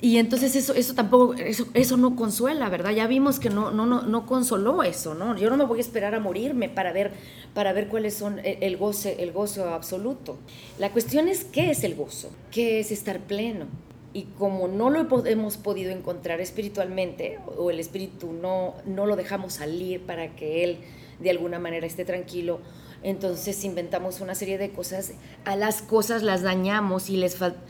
y 0.00 0.18
entonces 0.18 0.54
eso, 0.56 0.74
eso 0.74 0.94
tampoco, 0.94 1.34
eso, 1.34 1.66
eso 1.74 1.96
no 1.96 2.16
consuela, 2.16 2.68
¿verdad? 2.68 2.92
Ya 2.92 3.06
vimos 3.06 3.38
que 3.38 3.50
no, 3.50 3.70
no, 3.70 3.86
no, 3.86 4.02
no 4.02 4.26
consoló 4.26 4.82
eso, 4.82 5.14
¿no? 5.14 5.36
Yo 5.36 5.50
no 5.50 5.56
me 5.56 5.64
voy 5.64 5.78
a 5.78 5.82
esperar 5.82 6.14
a 6.14 6.20
morirme 6.20 6.68
para 6.68 6.92
ver, 6.92 7.12
para 7.54 7.72
ver 7.72 7.88
cuáles 7.88 8.14
son 8.14 8.38
el, 8.40 8.58
el 8.60 8.76
goce, 8.76 9.16
el 9.22 9.32
gozo 9.32 9.68
absoluto. 9.68 10.38
La 10.78 10.90
cuestión 10.90 11.28
es 11.28 11.44
qué 11.44 11.70
es 11.70 11.84
el 11.84 11.94
gozo, 11.94 12.30
qué 12.50 12.80
es 12.80 12.90
estar 12.90 13.20
pleno 13.20 13.66
y 14.14 14.22
como 14.38 14.68
no 14.68 14.90
lo 14.90 15.26
hemos 15.26 15.56
podido 15.56 15.90
encontrar 15.90 16.40
espiritualmente 16.40 17.40
o 17.58 17.70
el 17.70 17.80
espíritu 17.80 18.32
no, 18.32 18.74
no 18.86 19.06
lo 19.06 19.16
dejamos 19.16 19.54
salir 19.54 20.00
para 20.06 20.34
que 20.36 20.62
él 20.62 20.78
de 21.18 21.30
alguna 21.30 21.58
manera 21.58 21.86
esté 21.86 22.04
tranquilo, 22.04 22.60
entonces 23.02 23.64
inventamos 23.64 24.20
una 24.20 24.34
serie 24.34 24.56
de 24.56 24.70
cosas, 24.70 25.12
a 25.44 25.56
las 25.56 25.82
cosas 25.82 26.22
las 26.22 26.42
dañamos 26.42 27.10
y 27.10 27.16
les 27.16 27.36
falta, 27.36 27.60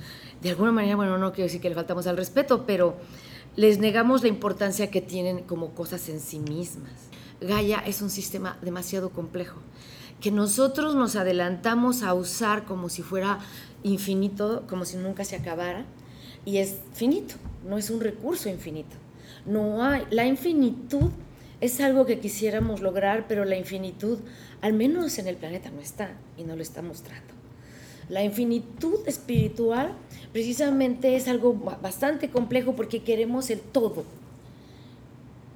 de 0.43 0.51
alguna 0.51 0.71
manera, 0.71 0.97
bueno, 0.97 1.17
no 1.17 1.33
quiero 1.33 1.47
decir 1.47 1.63
que 1.63 1.71
le 1.71 1.75
faltamos 1.75 2.07
al 2.07 2.19
respeto, 2.19 2.67
pero 2.67 2.97
les 3.57 3.79
negamos 3.79 4.23
la 4.23 4.29
importancia 4.29 4.91
que 4.91 5.01
tienen 5.01 5.45
como 5.45 5.75
cosas 5.75 6.09
en 6.11 6.21
sí 6.21 6.39
mismas. 6.39 6.93
Gaia 7.41 7.83
es 7.87 8.03
un 8.03 8.11
sistema 8.11 8.59
demasiado 8.63 9.11
complejo 9.11 9.57
que 10.21 10.31
nosotros 10.31 10.95
nos 10.95 11.17
adelantamos 11.17 12.03
a 12.03 12.15
usar 12.15 12.65
como 12.65 12.89
si 12.89 13.03
fuera 13.03 13.41
infinito, 13.83 14.65
como 14.69 14.85
si 14.85 14.97
nunca 14.97 15.25
se 15.25 15.37
acabara 15.37 15.85
y 16.45 16.59
es 16.59 16.77
finito, 16.93 17.35
no 17.69 17.79
es 17.79 17.91
un 17.91 18.01
recurso 18.01 18.49
infinito. 18.49 18.97
No 19.47 19.83
hay, 19.85 20.05
la 20.11 20.27
infinitud 20.27 21.11
es 21.61 21.81
algo 21.81 22.07
que 22.07 22.19
quisiéramos 22.19 22.81
lograr, 22.81 23.27
pero 23.29 23.45
la 23.45 23.57
infinitud, 23.57 24.19
al 24.61 24.73
menos 24.73 25.19
en 25.19 25.29
el 25.29 25.37
planeta, 25.37 25.71
no 25.71 25.81
está 25.81 26.13
y 26.37 26.45
no 26.45 26.57
lo 26.57 26.63
está 26.63 26.83
mostrando. 26.83 27.33
La 28.09 28.23
infinitud 28.23 29.01
espiritual 29.07 29.95
precisamente 30.33 31.17
es 31.17 31.27
algo 31.29 31.55
bastante 31.55 32.29
complejo 32.29 32.77
porque 32.77 33.03
queremos 33.03 33.49
el 33.51 33.61
todo. 33.61 34.05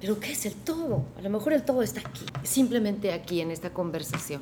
Pero 0.01 0.19
¿qué 0.19 0.31
es 0.31 0.45
el 0.45 0.53
todo? 0.53 1.03
A 1.17 1.21
lo 1.21 1.29
mejor 1.29 1.53
el 1.53 1.63
todo 1.63 1.83
está 1.83 1.99
aquí, 1.99 2.25
simplemente 2.43 3.11
aquí 3.11 3.41
en 3.41 3.51
esta 3.51 3.71
conversación 3.71 4.41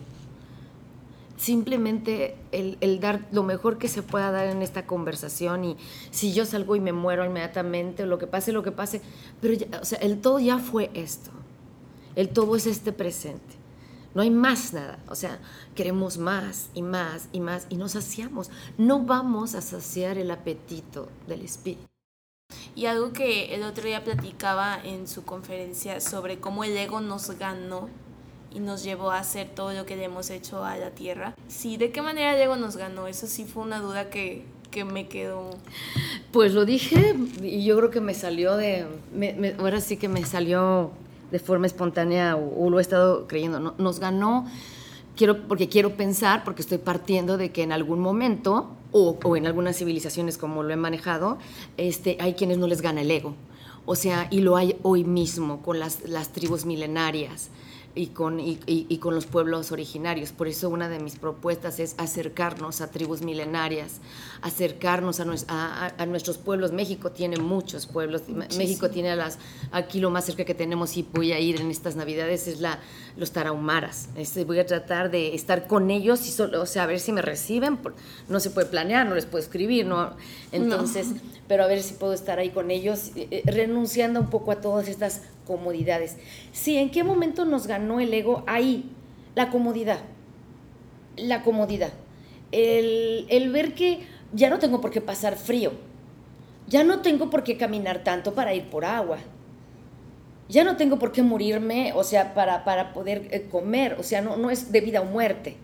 simplemente 1.37 2.35
el, 2.51 2.99
dar 2.99 3.27
lo 3.31 3.43
mejor 3.43 3.77
que 3.77 3.87
se 3.87 4.03
pueda 4.03 4.31
dar 4.31 4.47
en 4.47 4.61
esta 4.61 4.85
conversación 4.85 5.63
y 5.63 5.77
si 6.11 6.33
yo 6.33 6.45
salgo 6.45 6.75
y 6.75 6.81
me 6.81 6.91
muero 6.91 7.23
inmediatamente, 7.25 8.05
lo 8.05 8.17
que 8.17 8.27
pase, 8.27 8.51
lo 8.51 8.63
que 8.63 8.71
pase, 8.71 9.01
pero 9.39 9.55
o 9.81 9.85
sea, 9.85 9.99
el 9.99 10.19
todo 10.19 10.39
ya 10.39 10.57
fue 10.57 10.89
esto, 10.93 11.31
el 12.15 12.29
todo 12.29 12.55
es 12.55 12.65
este 12.65 12.91
presente, 12.91 13.55
no 14.15 14.23
hay 14.23 14.31
más 14.31 14.73
nada, 14.73 14.99
o 15.07 15.15
sea, 15.15 15.39
queremos 15.75 16.17
más 16.17 16.69
y 16.73 16.81
más 16.81 17.29
y 17.31 17.39
más 17.39 17.67
y 17.69 17.77
nos 17.77 17.91
saciamos, 17.91 18.49
no 18.77 19.03
vamos 19.03 19.53
a 19.53 19.61
saciar 19.61 20.17
el 20.17 20.31
apetito 20.31 21.07
del 21.27 21.43
espíritu. 21.43 21.85
Y 22.75 22.85
algo 22.85 23.11
que 23.11 23.53
el 23.55 23.63
otro 23.63 23.85
día 23.85 24.03
platicaba 24.03 24.79
en 24.81 25.07
su 25.07 25.25
conferencia 25.25 25.99
sobre 25.99 26.39
cómo 26.39 26.63
el 26.63 26.77
ego 26.77 27.01
nos 27.01 27.29
ganó 27.31 27.89
y 28.57 28.59
nos 28.59 28.83
llevó 28.83 29.11
a 29.11 29.19
hacer 29.19 29.47
todo 29.47 29.71
lo 29.73 29.85
que 29.85 29.95
le 29.95 30.05
hemos 30.05 30.29
hecho 30.31 30.63
a 30.63 30.77
la 30.77 30.89
tierra. 30.89 31.35
Sí, 31.47 31.77
¿de 31.77 31.91
qué 31.91 32.01
manera 32.01 32.35
Diego 32.35 32.55
nos 32.55 32.75
ganó? 32.75 33.07
Eso 33.07 33.27
sí 33.27 33.45
fue 33.45 33.63
una 33.63 33.79
duda 33.79 34.09
que, 34.09 34.45
que 34.71 34.83
me 34.83 35.07
quedó. 35.07 35.51
Pues 36.31 36.53
lo 36.53 36.65
dije 36.65 37.15
y 37.41 37.63
yo 37.63 37.77
creo 37.77 37.91
que 37.91 38.01
me 38.01 38.15
salió 38.15 38.57
de, 38.57 38.85
ahora 39.59 39.79
sí 39.79 39.97
que 39.97 40.09
me 40.09 40.25
salió 40.25 40.91
de 41.31 41.39
forma 41.39 41.67
espontánea 41.67 42.35
o, 42.35 42.69
lo 42.69 42.79
he 42.79 42.81
estado 42.81 43.27
creyendo. 43.27 43.59
No, 43.59 43.75
nos 43.77 43.99
ganó, 43.99 44.47
quiero, 45.15 45.47
porque 45.47 45.69
quiero 45.69 45.95
pensar, 45.95 46.43
porque 46.43 46.63
estoy 46.63 46.79
partiendo 46.79 47.37
de 47.37 47.51
que 47.51 47.61
en 47.61 47.71
algún 47.71 47.99
momento, 47.99 48.71
o, 48.91 49.19
o 49.23 49.35
en 49.37 49.45
algunas 49.45 49.77
civilizaciones 49.77 50.39
como 50.39 50.63
lo 50.63 50.73
he 50.73 50.77
manejado, 50.77 51.37
este, 51.77 52.17
hay 52.19 52.33
quienes 52.33 52.57
no 52.57 52.65
les 52.65 52.81
gana 52.81 53.01
el 53.01 53.11
ego. 53.11 53.35
O 53.85 53.95
sea, 53.95 54.27
y 54.31 54.41
lo 54.41 54.57
hay 54.57 54.75
hoy 54.81 55.03
mismo 55.03 55.61
con 55.61 55.79
las, 55.79 56.09
las 56.09 56.33
tribus 56.33 56.65
milenarias 56.65 57.51
y 57.97 58.07
con, 58.07 58.39
y, 58.39 58.97
con 58.99 59.15
los 59.15 59.25
pueblos 59.25 59.71
originarios. 59.71 60.31
Por 60.31 60.47
eso 60.47 60.69
una 60.69 60.87
de 60.87 60.99
mis 60.99 61.15
propuestas 61.15 61.79
es 61.79 61.95
acercarnos 61.97 62.81
a 62.81 62.91
tribus 62.91 63.21
milenarias, 63.21 63.99
acercarnos 64.41 65.19
a, 65.19 65.93
a, 65.97 66.05
nuestros 66.05 66.37
pueblos. 66.37 66.71
México 66.71 67.11
tiene 67.11 67.37
muchos 67.37 67.87
pueblos. 67.87 68.23
México 68.57 68.89
tiene 68.89 69.11
a 69.11 69.15
las, 69.15 69.39
aquí 69.71 69.99
lo 69.99 70.09
más 70.09 70.25
cerca 70.25 70.45
que 70.45 70.53
tenemos 70.53 70.95
y 70.97 71.07
voy 71.11 71.31
a 71.31 71.39
ir 71.39 71.59
en 71.59 71.71
estas 71.71 71.95
navidades 71.95 72.47
es 72.47 72.61
la, 72.61 72.79
los 73.17 73.31
tarahumaras. 73.31 74.09
Este, 74.15 74.45
voy 74.45 74.59
a 74.59 74.65
tratar 74.65 75.09
de 75.09 75.33
estar 75.33 75.67
con 75.67 75.89
ellos 75.89 76.27
y 76.27 76.31
solo, 76.31 76.61
o 76.61 76.65
sea, 76.65 76.83
a 76.83 76.87
ver 76.87 76.99
si 76.99 77.11
me 77.11 77.21
reciben. 77.21 77.79
No 78.29 78.39
se 78.39 78.51
puede 78.51 78.67
planear, 78.67 79.07
no 79.07 79.15
les 79.15 79.25
puedo 79.25 79.43
escribir, 79.43 79.85
¿no? 79.85 80.15
Entonces, 80.51 81.07
pero 81.47 81.63
a 81.63 81.67
ver 81.67 81.81
si 81.81 81.93
puedo 81.95 82.13
estar 82.13 82.39
ahí 82.39 82.51
con 82.51 82.71
ellos, 82.71 83.11
eh, 83.15 83.27
eh, 83.31 83.41
renunciando 83.45 84.19
un 84.19 84.29
poco 84.29 84.51
a 84.51 84.61
todas 84.61 84.87
estas 84.87 85.21
comodidades. 85.47 86.17
Sí, 86.51 86.77
¿en 86.77 86.91
qué 86.91 87.03
momento 87.03 87.45
nos 87.45 87.65
ganó 87.65 87.99
el 87.99 88.13
ego? 88.13 88.43
Ahí, 88.45 88.91
la 89.33 89.49
comodidad. 89.49 89.99
La 91.15 91.41
comodidad. 91.41 91.93
El, 92.51 93.25
el 93.29 93.51
ver 93.51 93.73
que 93.73 94.01
ya 94.33 94.49
no 94.49 94.59
tengo 94.59 94.81
por 94.81 94.91
qué 94.91 95.01
pasar 95.01 95.37
frío. 95.37 95.71
Ya 96.67 96.83
no 96.83 97.01
tengo 97.01 97.29
por 97.29 97.43
qué 97.43 97.57
caminar 97.57 98.03
tanto 98.03 98.33
para 98.33 98.53
ir 98.53 98.69
por 98.69 98.83
agua. 98.83 99.19
Ya 100.49 100.63
no 100.63 100.77
tengo 100.77 100.99
por 100.99 101.11
qué 101.11 101.23
morirme, 101.23 101.93
o 101.93 102.03
sea, 102.03 102.33
para, 102.33 102.63
para 102.63 102.93
poder 102.93 103.27
eh, 103.31 103.47
comer. 103.49 103.95
O 103.99 104.03
sea, 104.03 104.21
no, 104.21 104.37
no 104.37 104.49
es 104.49 104.71
de 104.71 104.81
vida 104.81 105.01
o 105.01 105.05
muerte. 105.05 105.57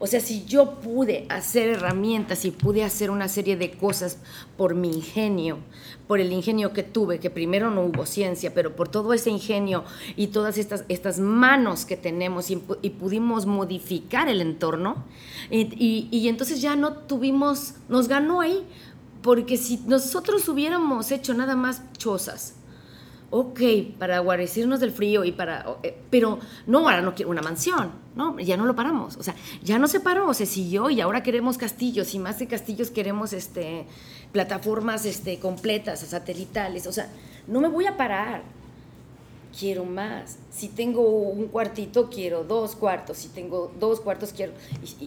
O 0.00 0.06
sea, 0.06 0.20
si 0.20 0.44
yo 0.44 0.80
pude 0.80 1.26
hacer 1.28 1.70
herramientas 1.70 2.44
y 2.44 2.52
pude 2.52 2.84
hacer 2.84 3.10
una 3.10 3.26
serie 3.28 3.56
de 3.56 3.72
cosas 3.72 4.18
por 4.56 4.74
mi 4.74 4.88
ingenio, 4.88 5.58
por 6.06 6.20
el 6.20 6.32
ingenio 6.32 6.72
que 6.72 6.84
tuve, 6.84 7.18
que 7.18 7.30
primero 7.30 7.70
no 7.70 7.82
hubo 7.82 8.06
ciencia, 8.06 8.54
pero 8.54 8.76
por 8.76 8.88
todo 8.88 9.12
ese 9.12 9.30
ingenio 9.30 9.84
y 10.14 10.28
todas 10.28 10.56
estas, 10.56 10.84
estas 10.88 11.18
manos 11.18 11.84
que 11.84 11.96
tenemos 11.96 12.50
y, 12.50 12.56
pudimos 12.56 13.46
modificar 13.46 14.28
el 14.28 14.40
entorno, 14.40 15.04
y, 15.50 16.08
y 16.10 16.28
entonces 16.28 16.60
ya 16.60 16.76
no 16.76 16.92
tuvimos, 16.92 17.74
nos 17.88 18.06
ganó 18.06 18.40
ahí, 18.40 18.64
porque 19.22 19.56
si 19.56 19.78
nosotros 19.86 20.48
hubiéramos 20.48 21.10
hecho 21.10 21.34
nada 21.34 21.56
más 21.56 21.82
chozas, 21.96 22.54
ok, 23.30 23.60
para 23.98 24.20
guarecernos 24.20 24.80
del 24.80 24.92
frío 24.92 25.24
y 25.24 25.32
para... 25.32 25.66
Eh, 25.82 25.96
pero 26.10 26.38
no, 26.66 26.80
ahora 26.80 27.02
no 27.02 27.14
quiero 27.14 27.30
una 27.30 27.42
mansión, 27.42 27.92
¿no? 28.16 28.38
Ya 28.38 28.56
no 28.56 28.64
lo 28.64 28.74
paramos, 28.74 29.16
o 29.16 29.22
sea, 29.22 29.34
ya 29.62 29.78
no 29.78 29.86
se 29.86 30.00
paró, 30.00 30.32
se 30.34 30.46
siguió 30.46 30.88
y 30.90 31.00
ahora 31.00 31.22
queremos 31.22 31.58
castillos 31.58 32.14
y 32.14 32.18
más 32.18 32.38
de 32.38 32.46
castillos 32.46 32.90
queremos 32.90 33.32
este, 33.32 33.86
plataformas 34.32 35.04
este, 35.04 35.38
completas, 35.38 36.00
satelitales, 36.00 36.86
o 36.86 36.92
sea, 36.92 37.10
no 37.46 37.60
me 37.60 37.68
voy 37.68 37.86
a 37.86 37.96
parar. 37.96 38.42
quiero 39.58 39.84
más. 39.84 40.38
Si 40.50 40.68
tengo 40.68 41.02
un 41.02 41.48
cuartito, 41.48 42.10
quiero 42.10 42.44
dos 42.44 42.76
cuartos. 42.76 43.16
Si 43.16 43.28
tengo 43.28 43.72
dos 43.80 44.00
cuartos, 44.00 44.32
quiero... 44.32 44.52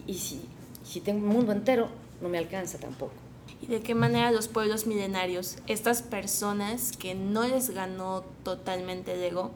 Y, 0.06 0.14
si, 0.14 0.42
si 0.84 1.00
tengo 1.00 1.24
un 1.24 1.32
mundo 1.32 1.52
entero, 1.52 1.88
no 2.20 2.28
me 2.28 2.38
alcanza 2.38 2.78
tampoco. 2.78 3.12
¿Y 3.60 3.66
de 3.66 3.80
qué 3.80 3.94
manera 3.94 4.32
los 4.32 4.48
pueblos 4.48 4.86
milenarios, 4.86 5.56
estas 5.66 6.02
personas 6.02 6.96
que 6.96 7.14
no 7.14 7.46
les 7.46 7.70
ganó 7.70 8.24
totalmente 8.42 9.14
el 9.14 9.22
ego, 9.22 9.52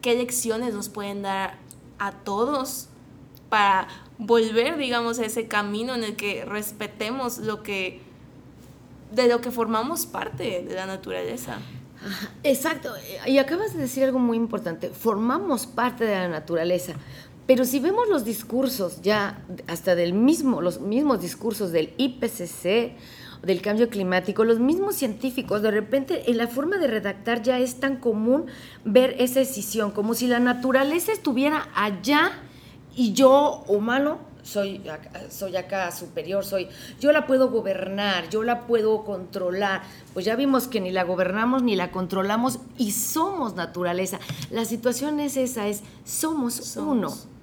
qué 0.00 0.14
lecciones 0.14 0.72
nos 0.74 0.88
pueden 0.88 1.22
dar 1.22 1.58
a 1.98 2.12
todos 2.12 2.88
para 3.50 3.88
volver, 4.18 4.76
digamos, 4.78 5.18
a 5.18 5.26
ese 5.26 5.48
camino 5.48 5.94
en 5.94 6.04
el 6.04 6.16
que 6.16 6.44
respetemos 6.44 7.38
lo 7.38 7.62
que 7.62 8.00
de 9.12 9.26
lo 9.26 9.40
que 9.40 9.50
formamos 9.50 10.06
parte 10.06 10.62
de 10.62 10.74
la 10.74 10.86
naturaleza. 10.86 11.58
Exacto, 12.44 12.92
y 13.26 13.38
acabas 13.38 13.74
de 13.74 13.80
decir 13.80 14.04
algo 14.04 14.18
muy 14.18 14.36
importante, 14.36 14.90
formamos 14.90 15.66
parte 15.66 16.04
de 16.04 16.14
la 16.14 16.28
naturaleza, 16.28 16.94
pero 17.48 17.64
si 17.64 17.80
vemos 17.80 18.06
los 18.10 18.26
discursos 18.26 19.00
ya 19.00 19.42
hasta 19.68 19.94
del 19.94 20.12
mismo, 20.12 20.60
los 20.60 20.82
mismos 20.82 21.22
discursos 21.22 21.72
del 21.72 21.94
IPCC, 21.96 22.92
del 23.42 23.62
cambio 23.62 23.88
climático, 23.88 24.44
los 24.44 24.58
mismos 24.58 24.96
científicos, 24.96 25.62
de 25.62 25.70
repente 25.70 26.30
en 26.30 26.36
la 26.36 26.48
forma 26.48 26.76
de 26.76 26.88
redactar 26.88 27.40
ya 27.42 27.58
es 27.58 27.80
tan 27.80 27.96
común 27.96 28.48
ver 28.84 29.16
esa 29.18 29.40
decisión, 29.40 29.92
como 29.92 30.12
si 30.12 30.26
la 30.26 30.40
naturaleza 30.40 31.10
estuviera 31.10 31.70
allá 31.74 32.32
y 32.94 33.14
yo, 33.14 33.64
humano, 33.66 34.18
soy, 34.42 34.82
soy 35.30 35.56
acá 35.56 35.90
superior, 35.90 36.44
soy, 36.44 36.68
yo 37.00 37.12
la 37.12 37.26
puedo 37.26 37.48
gobernar, 37.48 38.28
yo 38.28 38.42
la 38.42 38.66
puedo 38.66 39.04
controlar. 39.04 39.80
Pues 40.12 40.26
ya 40.26 40.36
vimos 40.36 40.68
que 40.68 40.82
ni 40.82 40.90
la 40.90 41.04
gobernamos 41.04 41.62
ni 41.62 41.76
la 41.76 41.90
controlamos 41.92 42.58
y 42.76 42.92
somos 42.92 43.54
naturaleza. 43.54 44.18
La 44.50 44.66
situación 44.66 45.18
es 45.18 45.38
esa, 45.38 45.66
es 45.66 45.82
somos, 46.04 46.76
uno. 46.76 47.37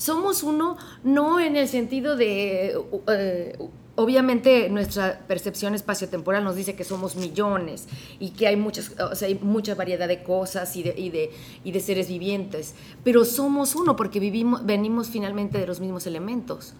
Somos 0.00 0.42
uno 0.42 0.78
no 1.04 1.40
en 1.40 1.56
el 1.56 1.68
sentido 1.68 2.16
de 2.16 2.74
eh, 3.08 3.58
obviamente 3.96 4.70
nuestra 4.70 5.18
percepción 5.28 5.74
espaciotemporal 5.74 6.42
nos 6.42 6.56
dice 6.56 6.74
que 6.74 6.84
somos 6.84 7.16
millones 7.16 7.86
y 8.18 8.30
que 8.30 8.46
hay, 8.46 8.56
muchas, 8.56 8.92
hay 9.20 9.34
mucha 9.34 9.74
variedad 9.74 10.08
de 10.08 10.22
cosas 10.22 10.74
y 10.76 10.82
de, 10.82 10.94
y, 10.96 11.10
de, 11.10 11.30
y 11.64 11.72
de, 11.72 11.80
seres 11.80 12.08
vivientes, 12.08 12.74
pero 13.04 13.26
somos 13.26 13.74
uno 13.74 13.94
porque 13.94 14.20
vivimos, 14.20 14.64
venimos 14.64 15.10
finalmente 15.10 15.58
de 15.58 15.66
los 15.66 15.80
mismos 15.80 16.06
elementos. 16.06 16.72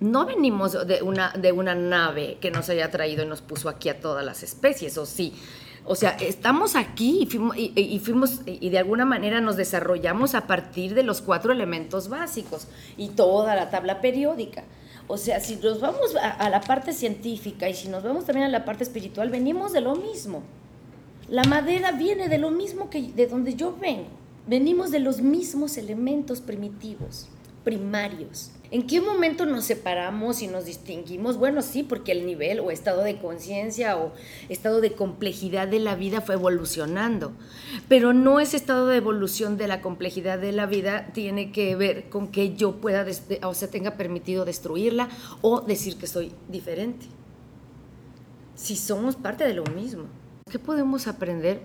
No 0.00 0.26
venimos 0.26 0.72
de 0.88 1.02
una, 1.02 1.30
de 1.34 1.52
una 1.52 1.76
nave 1.76 2.38
que 2.40 2.50
nos 2.50 2.68
haya 2.68 2.90
traído 2.90 3.22
y 3.22 3.28
nos 3.28 3.42
puso 3.42 3.68
aquí 3.68 3.90
a 3.90 4.00
todas 4.00 4.24
las 4.24 4.42
especies, 4.42 4.98
o 4.98 5.06
sí. 5.06 5.34
O 5.88 5.94
sea, 5.94 6.10
estamos 6.20 6.74
aquí 6.74 7.20
y, 7.22 7.26
fuimos, 7.26 7.56
y, 7.56 7.98
fuimos, 8.00 8.40
y 8.44 8.70
de 8.70 8.78
alguna 8.78 9.04
manera 9.04 9.40
nos 9.40 9.56
desarrollamos 9.56 10.34
a 10.34 10.48
partir 10.48 10.94
de 10.94 11.04
los 11.04 11.22
cuatro 11.22 11.52
elementos 11.52 12.08
básicos 12.08 12.66
y 12.96 13.10
toda 13.10 13.54
la 13.54 13.70
tabla 13.70 14.00
periódica. 14.00 14.64
O 15.06 15.16
sea, 15.16 15.38
si 15.38 15.56
nos 15.56 15.80
vamos 15.80 16.16
a, 16.20 16.50
la 16.50 16.60
parte 16.60 16.92
científica 16.92 17.68
y 17.68 17.74
si 17.74 17.88
nos 17.88 18.02
vamos 18.02 18.24
también 18.24 18.46
a 18.46 18.50
la 18.50 18.64
parte 18.64 18.82
espiritual, 18.82 19.30
venimos 19.30 19.72
de 19.72 19.80
lo 19.80 19.94
mismo. 19.94 20.42
La 21.28 21.44
madera 21.44 21.92
viene 21.92 22.28
de 22.28 22.38
lo 22.38 22.50
mismo 22.50 22.90
que 22.90 23.12
de 23.12 23.28
donde 23.28 23.54
yo 23.54 23.76
vengo. 23.76 24.08
Venimos 24.48 24.90
de 24.90 24.98
los 24.98 25.20
mismos 25.20 25.76
elementos 25.76 26.40
primitivos, 26.40 27.28
primarios. 27.62 28.50
¿En 28.70 28.86
qué 28.86 29.00
momento 29.00 29.46
nos 29.46 29.64
separamos 29.64 30.42
y 30.42 30.48
nos 30.48 30.64
distinguimos? 30.64 31.36
Bueno, 31.36 31.62
sí, 31.62 31.84
porque 31.84 32.10
el 32.12 32.26
nivel 32.26 32.58
o 32.58 32.70
estado 32.70 33.02
de 33.02 33.18
conciencia 33.18 33.96
o 33.96 34.12
estado 34.48 34.80
de 34.80 34.92
complejidad 34.92 35.68
de 35.68 35.78
la 35.78 35.94
vida 35.94 36.20
fue 36.20 36.34
evolucionando. 36.34 37.32
Pero 37.88 38.12
no 38.12 38.40
ese 38.40 38.56
estado 38.56 38.88
de 38.88 38.96
evolución 38.96 39.56
de 39.56 39.68
la 39.68 39.80
complejidad 39.80 40.38
de 40.38 40.50
la 40.50 40.66
vida 40.66 41.12
tiene 41.12 41.52
que 41.52 41.76
ver 41.76 42.08
con 42.08 42.28
que 42.28 42.56
yo 42.56 42.76
pueda, 42.76 43.06
o 43.44 43.54
sea, 43.54 43.68
tenga 43.68 43.92
permitido 43.92 44.44
destruirla 44.44 45.08
o 45.42 45.60
decir 45.60 45.96
que 45.96 46.08
soy 46.08 46.32
diferente. 46.48 47.06
Si 48.56 48.74
somos 48.74 49.14
parte 49.14 49.44
de 49.44 49.54
lo 49.54 49.64
mismo. 49.64 50.04
¿Qué 50.50 50.58
podemos 50.60 51.08
aprender? 51.08 51.60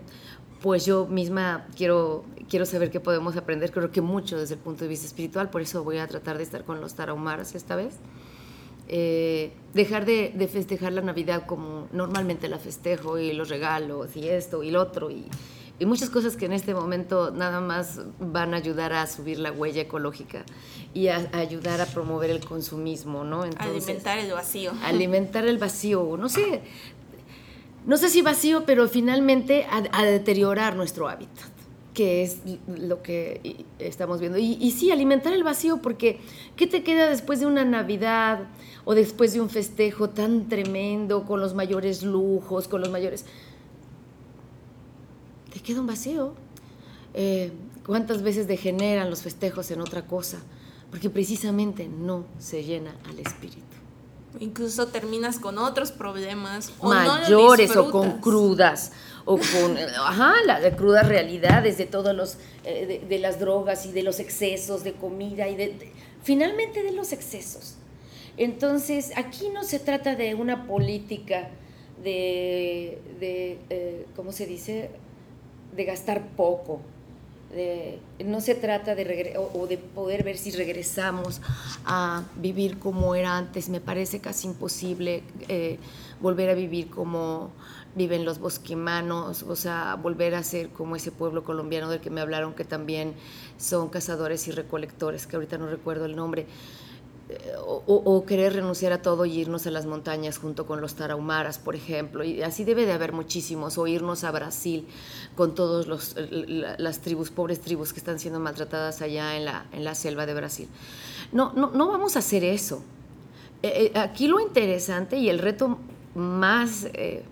Pues 0.62 0.86
yo 0.86 1.08
misma 1.08 1.66
quiero, 1.76 2.24
quiero 2.50 2.66
saber 2.66 2.92
qué 2.92 3.00
podemos 3.00 3.36
aprender, 3.36 3.72
creo 3.72 3.92
que 3.92 4.02
mucho 4.02 4.38
desde 4.38 4.56
el 4.56 4.60
punto 4.60 4.84
de 4.84 4.90
vista 4.90 5.08
espiritual, 5.08 5.50
por 5.50 5.62
eso 5.62 5.84
voy 5.84 5.98
a 5.98 6.08
tratar 6.08 6.38
de 6.38 6.44
estar 6.44 6.64
con 6.64 6.82
los 6.82 6.94
tarahumaras 6.94 7.56
esta 7.56 7.76
vez. 7.76 7.96
Eh, 8.94 9.54
dejar 9.74 10.06
de, 10.06 10.50
festejar 10.52 10.92
la 10.92 11.02
Navidad 11.02 11.46
como 11.46 11.88
normalmente 11.94 12.50
la 12.50 12.60
festejo 12.60 13.18
y 13.18 13.32
los 13.32 13.48
regalos 13.48 14.18
y 14.18 14.28
esto 14.28 14.64
y 14.64 14.72
lo 14.72 14.82
otro 14.82 15.10
y, 15.10 15.28
y, 15.80 15.86
muchas 15.86 16.10
cosas 16.10 16.36
que 16.36 16.46
en 16.46 16.52
este 16.52 16.74
momento 16.74 17.32
nada 17.32 17.62
más 17.62 18.02
van 18.20 18.54
a 18.54 18.58
ayudar 18.58 18.92
a 18.92 19.08
subir 19.08 19.40
la 19.40 19.54
huella 19.54 19.84
ecológica 19.84 20.44
y 20.94 21.08
a, 21.08 21.30
ayudar 21.32 21.80
a 21.80 21.86
promover 21.86 22.32
el 22.32 22.44
consumismo, 22.44 23.24
¿no? 23.24 23.44
alimentar 23.58 24.20
el 24.20 24.34
vacío. 24.34 24.74
Alimentar 24.84 25.46
el 25.46 25.58
vacío, 25.58 26.18
no 26.18 26.28
sé, 26.28 26.62
no 27.86 27.98
sé 27.98 28.10
si 28.10 28.22
vacío, 28.22 28.64
pero 28.66 28.88
finalmente 28.88 29.66
a, 29.70 30.04
deteriorar 30.04 30.76
nuestro 30.76 31.10
hábitat, 31.10 31.50
que 31.94 32.24
es 32.24 32.38
lo 32.68 33.02
que 33.02 33.66
estamos 33.80 34.20
viendo. 34.20 34.38
Y, 34.38 34.72
sí, 34.72 34.92
alimentar 34.92 35.34
el 35.34 35.44
vacío, 35.44 35.82
porque 35.82 36.20
¿qué 36.56 36.68
te 36.68 36.84
queda 36.84 37.10
después 37.10 37.40
de 37.40 37.48
una 37.48 37.66
Navidad 37.66 38.48
o 38.86 38.94
después 38.94 39.34
de 39.34 39.42
un 39.42 39.50
festejo 39.50 40.10
tan 40.10 40.48
tremendo, 40.48 41.26
con 41.26 41.40
los 41.40 41.54
mayores 41.54 42.04
lujos, 42.04 42.68
con 42.68 42.82
los 42.82 42.92
mayores... 42.92 43.26
Te 45.52 45.60
queda 45.60 45.82
un 45.82 45.88
vacío. 45.88 46.34
Eh, 47.14 47.52
¿Cuántas 47.86 48.22
veces 48.22 48.48
degeneran 48.48 49.10
los 49.10 49.22
festejos 49.22 49.70
en 49.72 49.82
otra 49.82 50.06
cosa? 50.06 50.40
Porque 50.92 51.10
precisamente 51.10 51.90
no 51.90 52.26
se 52.40 52.64
llena 52.64 52.96
al 53.10 53.20
espíritu. 53.20 53.81
Incluso 54.40 54.88
terminas 54.88 55.40
con 55.40 55.58
otros 55.58 55.92
problemas. 55.92 56.72
Mayores 56.82 57.76
o 57.76 57.92
con 57.92 58.20
crudas 58.22 58.92
o 59.26 59.38
con 59.38 59.78
ajá, 59.78 60.34
las 60.46 60.74
crudas 60.76 61.08
realidades 61.08 61.78
de 61.78 61.86
todos 61.86 62.16
los 62.16 62.38
eh, 62.64 63.06
de, 63.08 63.20
las 63.20 63.40
drogas 63.40 63.86
y 63.86 63.92
de 63.92 64.02
los 64.02 64.20
excesos 64.20 64.84
de 64.84 64.94
comida 64.94 65.48
y 65.48 65.56
de, 65.56 65.92
finalmente 66.24 66.82
de 66.82 66.92
los 66.92 67.12
excesos. 67.12 67.76
Entonces, 68.38 69.12
aquí 69.16 69.50
no 69.50 69.64
se 69.64 69.78
trata 69.78 70.16
de 70.16 70.34
una 70.34 70.66
política 70.66 71.50
de, 72.04 73.00
de 73.20 73.60
eh, 73.70 74.06
¿cómo 74.16 74.32
se 74.32 74.48
dice? 74.48 74.90
de 75.76 75.86
gastar 75.86 76.28
poco, 76.36 76.82
no 78.26 78.42
se 78.42 78.56
trata 78.56 78.96
de, 78.96 79.34
o, 79.38 79.68
de 79.68 79.78
poder 79.78 80.24
ver 80.24 80.38
si 80.38 80.52
regresamos 80.52 81.42
a 81.86 82.24
vivir 82.38 82.80
como 82.80 83.16
era 83.16 83.38
antes. 83.38 83.70
Me 83.70 83.82
parece 83.82 84.20
casi 84.20 84.48
imposible 84.48 85.24
eh, 85.48 85.78
volver 86.20 86.50
a 86.50 86.54
vivir 86.54 86.90
como 86.90 87.52
viven 87.96 88.24
los 88.24 88.40
bosquimanos, 88.40 89.44
o 89.44 89.56
sea, 89.56 89.96
volver 89.96 90.36
a 90.36 90.44
ser 90.44 90.70
como 90.70 90.96
ese 90.96 91.12
pueblo 91.12 91.44
colombiano 91.44 91.90
del 91.90 92.00
que 92.00 92.10
me 92.10 92.22
hablaron, 92.22 92.54
que 92.54 92.64
también 92.64 93.14
son 93.58 93.90
cazadores 93.90 94.48
y 94.48 94.52
recolectores, 94.52 95.28
que 95.28 95.36
ahorita 95.36 95.58
no 95.58 95.68
recuerdo 95.68 96.06
el 96.06 96.16
nombre 96.16 96.46
o, 97.66 98.26
querer 98.26 98.54
renunciar 98.54 98.94
a 98.94 99.02
todo 99.02 99.26
y 99.26 99.40
irnos 99.40 99.68
a 99.68 99.72
las 99.72 99.86
montañas 99.86 100.38
junto 100.38 100.66
con 100.66 100.82
los 100.82 100.96
tarahumaras, 100.96 101.60
por 101.60 101.76
ejemplo. 101.76 102.24
Y 102.24 102.42
así 102.42 102.64
debe 102.64 102.86
de 102.86 102.94
haber 102.94 103.14
muchísimos, 103.14 103.78
o 103.78 103.88
irnos 103.88 104.24
a 104.24 104.32
Brasil 104.32 104.88
con 105.36 105.56
todas 105.56 105.88
las 105.88 107.00
tribus, 107.00 107.30
pobres 107.30 107.62
tribus 107.62 107.94
que 107.94 108.00
están 108.00 108.20
siendo 108.20 108.40
maltratadas 108.40 109.02
allá 109.02 109.36
en 109.38 109.46
la, 109.46 109.66
en 109.72 109.84
la 109.84 109.96
selva 109.96 110.26
de 110.26 110.34
Brasil. 110.34 110.68
No, 111.32 111.54
no, 111.54 111.72
no 111.72 111.88
vamos 111.88 112.16
a 112.16 112.20
hacer 112.20 112.44
eso. 112.44 112.84
Eh, 113.64 113.92
eh, 113.94 114.00
aquí 114.00 114.28
lo 114.28 114.40
interesante 114.40 115.18
y 115.18 115.30
el 115.30 115.40
reto 115.40 115.78
más, 116.16 116.88
eh, 116.94 117.24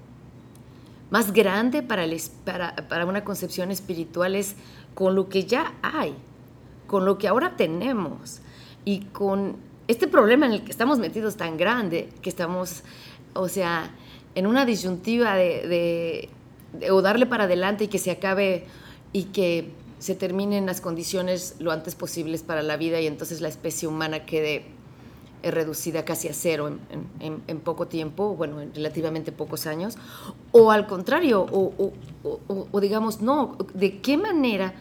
más 1.10 1.34
grande 1.34 1.82
para, 1.82 2.04
el, 2.04 2.22
para, 2.46 2.76
para 2.88 3.06
una 3.06 3.24
concepción 3.24 3.72
espiritual 3.72 4.36
es 4.36 4.56
con 4.94 5.16
lo 5.16 5.28
que 5.28 5.46
ya 5.46 5.74
hay, 5.82 6.14
con 6.88 7.06
lo 7.06 7.18
que 7.18 7.28
ahora 7.28 7.56
tenemos 7.58 8.42
y 8.86 9.02
con 9.06 9.69
este 9.90 10.08
problema 10.08 10.46
en 10.46 10.54
el 10.54 10.64
que 10.64 10.70
estamos 10.70 11.00
metidos 11.00 11.36
tan 11.36 11.58
grande, 11.58 12.10
que 12.22 12.30
estamos, 12.30 12.84
o 13.34 13.50
sea, 13.50 13.90
en 14.36 14.46
una 14.46 14.64
disyuntiva 14.64 15.34
de, 15.34 16.30
darle 17.02 17.26
para 17.26 17.46
adelante 17.46 17.86
y 17.86 17.88
que 17.88 17.98
se 17.98 18.12
acabe 18.12 18.66
y 19.14 19.24
que 19.26 19.72
se 19.98 20.14
terminen 20.14 20.68
las 20.68 20.80
condiciones 20.80 21.56
lo 21.58 21.72
antes 21.72 21.96
posibles 21.96 22.44
para 22.44 22.62
la 22.62 22.78
vida 22.78 23.02
y 23.02 23.08
entonces 23.08 23.42
la 23.42 23.48
especie 23.48 23.88
humana 23.88 24.28
quede 24.28 24.68
eh, 25.42 25.50
reducida 25.50 26.06
casi 26.06 26.28
a 26.28 26.34
cero 26.34 26.78
en, 27.20 27.60
poco 27.62 27.88
tiempo, 27.88 28.36
bueno, 28.36 28.62
en 28.62 28.72
relativamente 28.76 29.32
pocos 29.32 29.66
años, 29.66 29.98
o 30.52 30.70
al 30.70 30.86
contrario, 30.86 31.48
o 31.52 32.80
digamos, 32.80 33.22
no, 33.22 33.58
¿de 33.74 34.02
qué 34.02 34.18
manera 34.18 34.76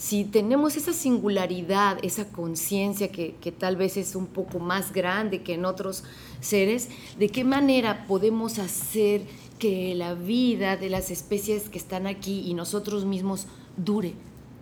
si 0.00 0.24
tenemos 0.24 0.76
esa 0.76 0.94
singularidad, 0.94 1.98
esa 2.02 2.26
conciencia 2.32 3.12
que, 3.12 3.54
tal 3.58 3.76
vez 3.76 3.98
es 3.98 4.14
un 4.14 4.28
poco 4.28 4.58
más 4.58 4.94
grande 4.94 5.42
que 5.42 5.52
en 5.52 5.66
otros 5.66 6.04
seres, 6.40 6.88
¿de 7.18 7.28
qué 7.28 7.44
manera 7.44 8.06
podemos 8.06 8.58
hacer 8.58 9.20
que 9.58 9.94
la 9.94 10.14
vida 10.14 10.78
de 10.78 10.88
las 10.88 11.10
especies 11.10 11.68
que 11.68 11.76
están 11.76 12.06
aquí 12.06 12.48
y 12.48 12.54
nosotros 12.54 13.04
mismos 13.04 13.46
dure 13.76 14.14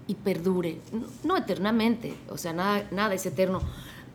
y 0.08 0.16
perdure, 0.16 0.80
no, 1.22 1.36
eternamente, 1.36 2.14
o 2.30 2.36
sea, 2.36 2.52
nada, 2.52 2.88
nada 2.90 3.14
es 3.14 3.24
eterno, 3.24 3.60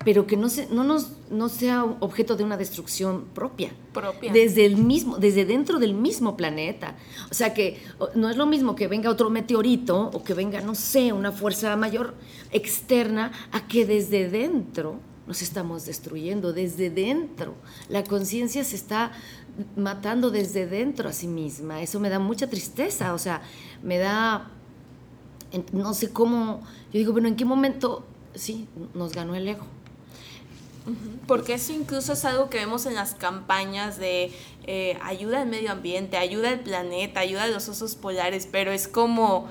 pero 0.04 0.28
que 0.28 0.38
no, 0.38 0.50
se, 0.50 0.68
no, 0.68 0.84
nos, 0.84 1.12
no 1.30 1.50
sea 1.50 1.84
objeto 1.84 2.36
de 2.36 2.44
una 2.44 2.58
destrucción 2.58 3.26
propia. 3.34 3.72
Propia. 3.94 4.32
Desde 4.32 4.66
el 4.66 4.78
mismo, 4.78 5.18
desde 5.18 5.46
dentro 5.46 5.80
del 5.80 5.94
mismo 5.94 6.36
planeta. 6.36 6.96
O 7.32 7.34
sea 7.34 7.54
que 7.54 7.82
no 8.16 8.30
es 8.30 8.38
lo 8.38 8.46
mismo 8.46 8.76
que 8.76 8.88
venga 8.88 9.10
otro 9.10 9.30
meteorito 9.30 10.12
o 10.14 10.24
que 10.24 10.34
venga, 10.34 10.62
no 10.62 10.76
sé, 10.76 11.14
una 11.14 11.32
fuerza 11.32 11.76
mayor 11.76 12.16
externa 12.52 13.32
a 13.52 13.68
que 13.68 13.86
desde 13.86 14.30
dentro 14.30 15.00
nos 15.26 15.42
estamos 15.42 15.86
destruyendo, 15.86 16.52
desde 16.52 16.90
dentro. 16.90 17.56
La 17.88 18.04
conciencia 18.04 18.64
se 18.64 18.76
está 18.76 19.14
matando 19.76 20.32
desde 20.32 20.68
dentro 20.68 21.10
a 21.10 21.14
sí 21.14 21.28
misma. 21.28 21.82
Eso 21.82 22.00
me 22.00 22.10
da 22.10 22.20
mucha 22.20 22.48
tristeza, 22.48 23.14
o 23.14 23.18
sea, 23.18 23.42
me 23.82 23.98
da, 23.98 24.52
no 25.72 25.94
sé 25.94 26.12
cómo, 26.12 26.62
yo 26.92 27.00
digo, 27.00 27.14
bueno, 27.14 27.28
¿en 27.30 27.36
qué 27.36 27.46
momento, 27.46 28.06
sí, 28.36 28.68
nos 28.94 29.14
ganó 29.14 29.36
el 29.36 29.48
ego? 29.48 29.66
Porque 31.28 31.54
eso 31.54 31.72
incluso 31.72 32.14
es 32.14 32.26
algo 32.26 32.50
que 32.50 32.58
vemos 32.58 32.86
en 32.86 32.96
las 32.96 33.16
campañas 33.16 33.98
de 33.98 34.32
eh, 34.66 34.98
ayuda 35.02 35.42
al 35.42 35.48
medio 35.48 35.72
ambiente, 35.72 36.18
ayuda 36.18 36.50
al 36.50 36.60
planeta, 36.60 37.22
ayuda 37.22 37.44
a 37.44 37.48
los 37.48 37.70
osos 37.70 37.96
polares, 37.96 38.48
pero 38.52 38.72
es 38.72 38.88
como 38.88 39.50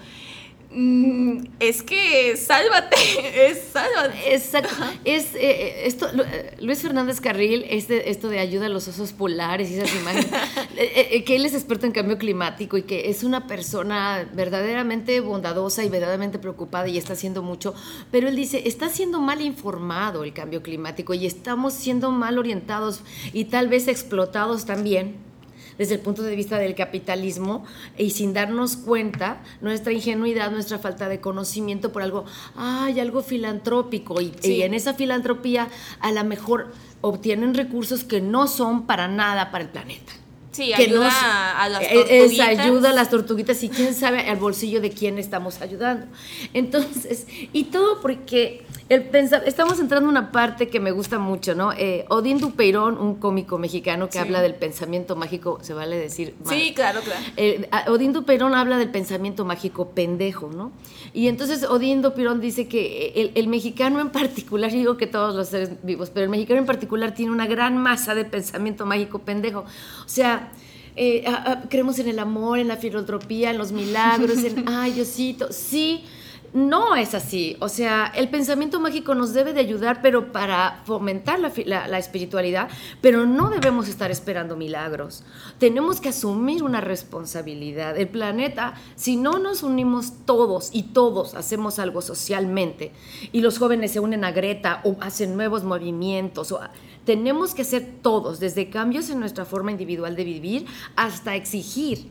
Mm, 0.74 1.44
es 1.60 1.82
que 1.82 2.36
sálvate, 2.36 2.96
es 3.50 3.62
sálvate. 3.72 4.34
Exacto. 4.34 4.74
Es, 5.04 5.34
eh, 5.34 5.40
eh, 5.42 5.82
esto, 5.84 6.08
eh, 6.08 6.56
Luis 6.60 6.80
Fernández 6.80 7.20
Carril, 7.20 7.66
este, 7.68 8.10
esto 8.10 8.28
de 8.28 8.38
ayuda 8.38 8.66
a 8.66 8.68
los 8.70 8.88
osos 8.88 9.12
polares 9.12 9.70
y 9.70 9.74
esas 9.74 9.94
imágenes, 9.94 10.30
que 11.26 11.36
él 11.36 11.44
es 11.44 11.54
experto 11.54 11.84
en 11.84 11.92
cambio 11.92 12.16
climático 12.16 12.78
y 12.78 12.82
que 12.82 13.10
es 13.10 13.22
una 13.22 13.46
persona 13.46 14.26
verdaderamente 14.32 15.20
bondadosa 15.20 15.84
y 15.84 15.90
verdaderamente 15.90 16.38
preocupada 16.38 16.88
y 16.88 16.96
está 16.96 17.12
haciendo 17.12 17.42
mucho, 17.42 17.74
pero 18.10 18.28
él 18.28 18.36
dice, 18.36 18.62
está 18.66 18.88
siendo 18.88 19.20
mal 19.20 19.42
informado 19.42 20.24
el 20.24 20.32
cambio 20.32 20.62
climático 20.62 21.12
y 21.12 21.26
estamos 21.26 21.74
siendo 21.74 22.10
mal 22.12 22.38
orientados 22.38 23.02
y 23.34 23.44
tal 23.46 23.68
vez 23.68 23.88
explotados 23.88 24.64
también 24.64 25.31
desde 25.78 25.94
el 25.94 26.00
punto 26.00 26.22
de 26.22 26.36
vista 26.36 26.58
del 26.58 26.74
capitalismo 26.74 27.64
y 27.96 28.10
sin 28.10 28.32
darnos 28.32 28.76
cuenta 28.76 29.42
nuestra 29.60 29.92
ingenuidad, 29.92 30.50
nuestra 30.50 30.78
falta 30.78 31.08
de 31.08 31.20
conocimiento 31.20 31.92
por 31.92 32.02
algo, 32.02 32.24
hay 32.56 33.00
algo 33.00 33.22
filantrópico 33.22 34.20
y, 34.20 34.32
en 34.62 34.74
esa 34.74 34.94
filantropía 34.94 35.68
a 36.00 36.12
lo 36.12 36.24
mejor 36.24 36.72
obtienen 37.00 37.54
recursos 37.54 38.04
que 38.04 38.20
no 38.20 38.46
son 38.46 38.86
para 38.86 39.08
nada 39.08 39.50
para 39.50 39.64
el 39.64 39.70
planeta. 39.70 40.12
Sí, 40.52 40.72
ayuda 40.72 41.60
a 41.60 41.68
las 41.68 41.80
tortuguitas. 41.88 42.10
Es 42.10 42.40
ayuda 42.40 42.90
a 42.90 42.92
las 42.92 43.10
tortuguitas 43.10 43.62
y 43.62 43.68
quién 43.70 43.94
sabe 43.94 44.20
al 44.28 44.36
bolsillo 44.36 44.80
de 44.80 44.90
quién 44.90 45.18
estamos 45.18 45.60
ayudando. 45.62 46.06
Entonces, 46.52 47.26
y 47.52 47.64
todo 47.64 48.00
porque 48.00 48.64
el 48.90 49.04
pensar, 49.04 49.44
estamos 49.46 49.80
entrando 49.80 50.10
en 50.10 50.10
una 50.10 50.30
parte 50.30 50.68
que 50.68 50.78
me 50.78 50.90
gusta 50.90 51.18
mucho, 51.18 51.54
¿no? 51.54 51.72
Eh, 51.72 52.04
Odín 52.10 52.38
Dupeirón, 52.38 52.98
un 52.98 53.14
cómico 53.14 53.56
mexicano 53.56 54.10
que 54.10 54.18
habla 54.18 54.42
del 54.42 54.54
pensamiento 54.54 55.16
mágico, 55.16 55.58
se 55.62 55.72
vale 55.72 55.96
decir. 55.96 56.34
Sí, 56.46 56.74
claro, 56.74 57.00
claro. 57.00 57.20
Eh, 57.38 57.66
Odín 57.88 58.12
Dupeirón 58.12 58.54
habla 58.54 58.76
del 58.76 58.90
pensamiento 58.90 59.46
mágico 59.46 59.92
pendejo, 59.92 60.50
¿no? 60.54 60.72
Y 61.14 61.28
entonces 61.28 61.64
Odín 61.64 62.02
Dupeirón 62.02 62.42
dice 62.42 62.68
que 62.68 63.12
el, 63.16 63.32
el 63.34 63.48
mexicano 63.48 64.00
en 64.00 64.10
particular, 64.10 64.70
yo 64.70 64.76
digo 64.76 64.96
que 64.98 65.06
todos 65.06 65.34
los 65.34 65.48
seres 65.48 65.70
vivos, 65.82 66.10
pero 66.10 66.24
el 66.24 66.30
mexicano 66.30 66.60
en 66.60 66.66
particular 66.66 67.14
tiene 67.14 67.32
una 67.32 67.46
gran 67.46 67.78
masa 67.78 68.14
de 68.14 68.26
pensamiento 68.26 68.84
mágico 68.84 69.20
pendejo. 69.20 69.60
O 69.60 70.08
sea, 70.08 70.51
eh, 70.96 71.24
creemos 71.68 71.98
en 71.98 72.08
el 72.08 72.18
amor, 72.18 72.58
en 72.58 72.68
la 72.68 72.76
filantropía, 72.76 73.50
en 73.50 73.58
los 73.58 73.72
milagros, 73.72 74.44
en, 74.44 74.64
ay, 74.68 74.92
Diosito, 74.92 75.52
sí 75.52 76.04
no 76.52 76.96
es 76.96 77.14
así. 77.14 77.56
O 77.60 77.68
sea, 77.68 78.12
el 78.14 78.28
pensamiento 78.28 78.78
mágico 78.78 79.14
nos 79.14 79.32
debe 79.32 79.52
de 79.52 79.60
ayudar, 79.60 80.02
pero 80.02 80.32
para 80.32 80.82
fomentar 80.84 81.40
la, 81.40 81.98
espiritualidad, 81.98 82.68
pero 83.00 83.26
no 83.26 83.48
debemos 83.48 83.88
estar 83.88 84.10
esperando 84.10 84.56
milagros. 84.56 85.24
Tenemos 85.58 86.00
que 86.00 86.10
asumir 86.10 86.62
una 86.62 86.80
responsabilidad. 86.80 87.96
El 87.96 88.08
planeta, 88.08 88.74
si 88.96 89.16
no 89.16 89.38
nos 89.38 89.62
unimos 89.62 90.12
todos 90.26 90.70
y 90.72 90.84
todos 90.84 91.34
hacemos 91.34 91.78
algo 91.78 92.02
socialmente, 92.02 92.92
y 93.32 93.40
los 93.40 93.58
jóvenes 93.58 93.92
se 93.92 94.00
unen 94.00 94.24
a 94.24 94.32
Greta 94.32 94.80
o 94.84 94.96
hacen 95.00 95.36
nuevos 95.36 95.64
movimientos, 95.64 96.52
o, 96.52 96.60
tenemos 97.04 97.54
que 97.54 97.62
hacer 97.62 97.94
todos, 98.02 98.38
desde 98.40 98.70
cambios 98.70 99.10
en 99.10 99.20
nuestra 99.20 99.44
forma 99.44 99.72
individual 99.72 100.14
de 100.14 100.24
vivir 100.24 100.66
hasta 100.96 101.34
exigir 101.34 102.10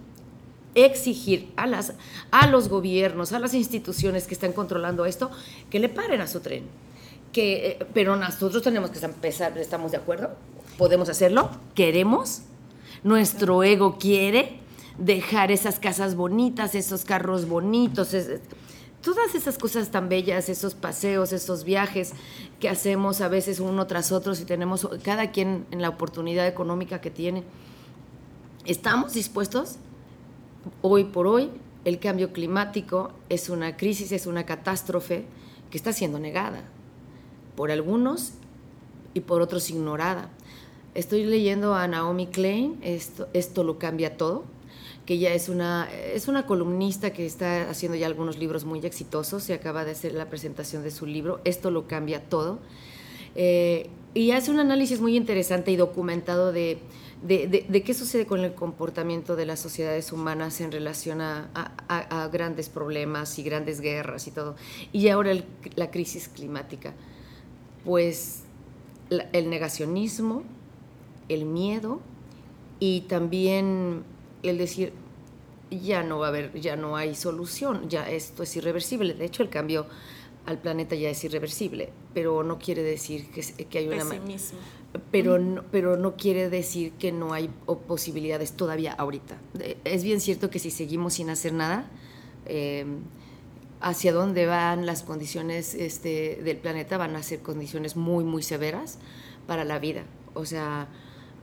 exigir 0.76 1.52
a, 1.56 1.68
las, 1.68 1.94
a 2.32 2.48
los 2.48 2.70
gobiernos, 2.70 3.34
a 3.34 3.40
las 3.40 3.54
instituciones 3.54 4.28
que 4.28 4.34
están 4.34 4.54
controlando 4.54 5.06
esto, 5.06 5.32
que 5.70 5.80
le 5.80 5.90
paren 5.90 6.22
a 6.22 6.28
su 6.28 6.40
tren. 6.40 6.64
Que, 7.32 7.68
eh, 7.68 7.86
pero 7.94 8.16
nosotros 8.16 8.62
tenemos 8.62 8.90
que 8.92 9.04
empezar, 9.06 9.58
¿estamos 9.58 9.92
de 9.92 9.98
acuerdo? 9.98 10.32
¿Podemos 10.78 11.10
hacerlo? 11.10 11.50
¿Queremos? 11.76 12.42
¿Nuestro 13.04 13.64
ego 13.64 13.98
quiere 13.98 14.60
dejar 14.98 15.52
esas 15.52 15.80
casas 15.80 16.16
bonitas, 16.16 16.76
esos 16.76 17.06
carros 17.06 17.48
bonitos? 17.48 18.16
todas 19.02 19.34
esas 19.36 19.58
cosas 19.58 19.90
tan 19.90 20.10
bellas, 20.10 20.48
esos 20.48 20.76
paseos, 20.76 21.34
esos 21.34 21.64
viajes 21.64 22.14
que 22.60 22.70
hacemos 22.70 23.22
a 23.22 23.28
veces 23.28 23.60
uno 23.60 23.88
tras 23.88 24.12
otro, 24.12 24.34
y 24.34 24.46
tenemos 24.46 24.88
cada 25.04 25.32
quien 25.32 25.66
en 25.72 25.82
la 25.82 25.90
oportunidad 25.90 26.48
económica 26.48 27.02
que 27.02 27.10
tiene, 27.10 27.44
¿estamos 28.66 29.14
dispuestos? 29.14 29.78
Hoy 30.82 31.06
por 31.06 31.28
hoy 31.28 31.50
el 31.86 32.00
cambio 32.00 32.32
climático 32.32 33.12
es 33.30 33.50
una 33.50 33.78
crisis, 33.78 34.12
es 34.12 34.28
una 34.28 34.46
catástrofe 34.46 35.26
que 35.70 35.78
está 35.78 35.94
siendo 35.94 36.20
negada 36.20 36.64
por 37.56 37.72
algunos 37.72 38.34
y 39.14 39.22
por 39.22 39.42
otros 39.42 39.70
ignorada. 39.70 40.30
Estoy 40.94 41.26
leyendo 41.26 41.74
a 41.74 41.88
Naomi 41.88 42.28
Klein, 42.28 42.78
esto, 42.82 43.28
esto 43.34 43.64
lo 43.64 43.80
cambia 43.80 44.18
todo, 44.18 44.44
que 45.06 45.16
ella 45.16 45.34
es 45.34 45.50
una, 45.50 45.90
es 45.92 46.28
una 46.28 46.46
columnista 46.46 47.12
que 47.12 47.26
está 47.26 47.70
haciendo 47.70 47.98
ya 47.98 48.08
algunos 48.08 48.38
libros 48.38 48.66
muy 48.66 48.80
exitosos, 48.86 49.44
se 49.44 49.54
acaba 49.54 49.86
de 49.86 49.92
hacer 49.92 50.14
la 50.14 50.30
presentación 50.30 50.84
de 50.84 50.92
su 50.92 51.06
libro, 51.06 51.40
Esto 51.46 51.72
lo 51.72 51.88
cambia 51.88 52.22
todo, 52.30 52.60
eh, 53.36 53.90
y 54.14 54.32
hace 54.32 54.52
un 54.52 54.60
análisis 54.60 55.00
muy 55.00 55.16
interesante 55.16 55.72
y 55.72 55.78
documentado 55.78 56.52
de 56.52 56.80
de, 57.22 57.84
qué 57.86 57.94
sucede 57.94 58.26
con 58.26 58.42
el 58.42 58.54
comportamiento 58.54 59.36
de 59.36 59.46
las 59.46 59.60
sociedades 59.60 60.12
humanas 60.12 60.60
en 60.62 60.72
relación 60.72 61.22
a, 61.22 62.30
grandes 62.32 62.70
problemas 62.70 63.38
y 63.40 63.44
grandes 63.44 63.82
guerras 63.82 64.28
y 64.28 64.32
todo. 64.32 64.56
Y 64.92 65.08
ahora 65.10 65.34
la 65.76 65.92
crisis 65.92 66.28
climática. 66.28 66.94
Pues 67.86 68.44
el 69.10 69.50
negacionismo, 69.50 70.44
el 71.30 71.46
miedo 71.46 72.00
y 72.80 73.02
también 73.02 74.04
el 74.44 74.58
decir, 74.58 74.94
ya 75.70 76.04
no 76.04 76.20
va 76.20 76.28
a 76.28 76.30
haber, 76.30 76.60
ya 76.60 76.76
no 76.76 76.98
hay 76.98 77.16
solución, 77.16 77.90
ya 77.90 78.10
esto 78.10 78.44
es 78.44 78.56
irreversible. 78.56 79.14
De 79.14 79.26
hecho, 79.26 79.44
el 79.44 79.50
cambio 79.50 79.88
al 80.46 80.60
planeta 80.60 80.96
ya 80.96 81.10
es 81.10 81.24
irreversible, 81.24 81.90
pero 82.14 82.44
no 82.44 82.58
quiere 82.60 82.84
decir 82.84 83.30
que, 83.32 83.42
que 83.66 83.78
hay 83.78 83.88
una... 83.88 84.04
Pesimismo 84.04 84.60
pero 85.10 85.40
no, 85.40 85.64
pero 85.72 85.98
no 85.98 86.16
quiere 86.16 86.50
decir 86.50 86.92
que 86.94 87.12
no 87.12 87.34
hay 87.34 87.50
posibilidades 87.88 88.54
todavía 88.54 88.94
ahorita. 88.94 89.38
Es 89.84 90.04
bien 90.04 90.20
cierto 90.20 90.50
que 90.50 90.60
si 90.60 90.72
seguimos 90.72 91.14
sin 91.14 91.30
hacer 91.30 91.54
nada, 91.54 91.90
eh, 92.46 92.86
hacia 93.80 94.14
dónde 94.14 94.46
van 94.46 94.86
las 94.86 95.04
condiciones 95.04 95.74
este, 95.74 96.42
del 96.44 96.58
planeta 96.58 96.98
van 96.98 97.16
a 97.16 97.24
ser 97.24 97.40
condiciones 97.40 97.96
muy, 97.96 98.24
muy 98.24 98.44
severas 98.44 99.00
para 99.48 99.64
la 99.64 99.80
vida. 99.80 100.04
O 100.34 100.46
sea, 100.46 100.88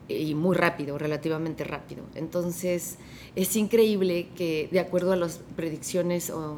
y 0.09 0.35
muy 0.35 0.57
rápido, 0.57 0.99
relativamente 0.99 1.65
rápido. 1.65 2.05
Entonces, 2.15 2.99
es 3.35 3.57
increíble 3.57 4.29
que 4.37 4.69
de 4.71 4.81
acuerdo 4.81 5.13
a 5.13 5.17
las 5.17 5.41
predicciones 5.57 6.31
o 6.31 6.57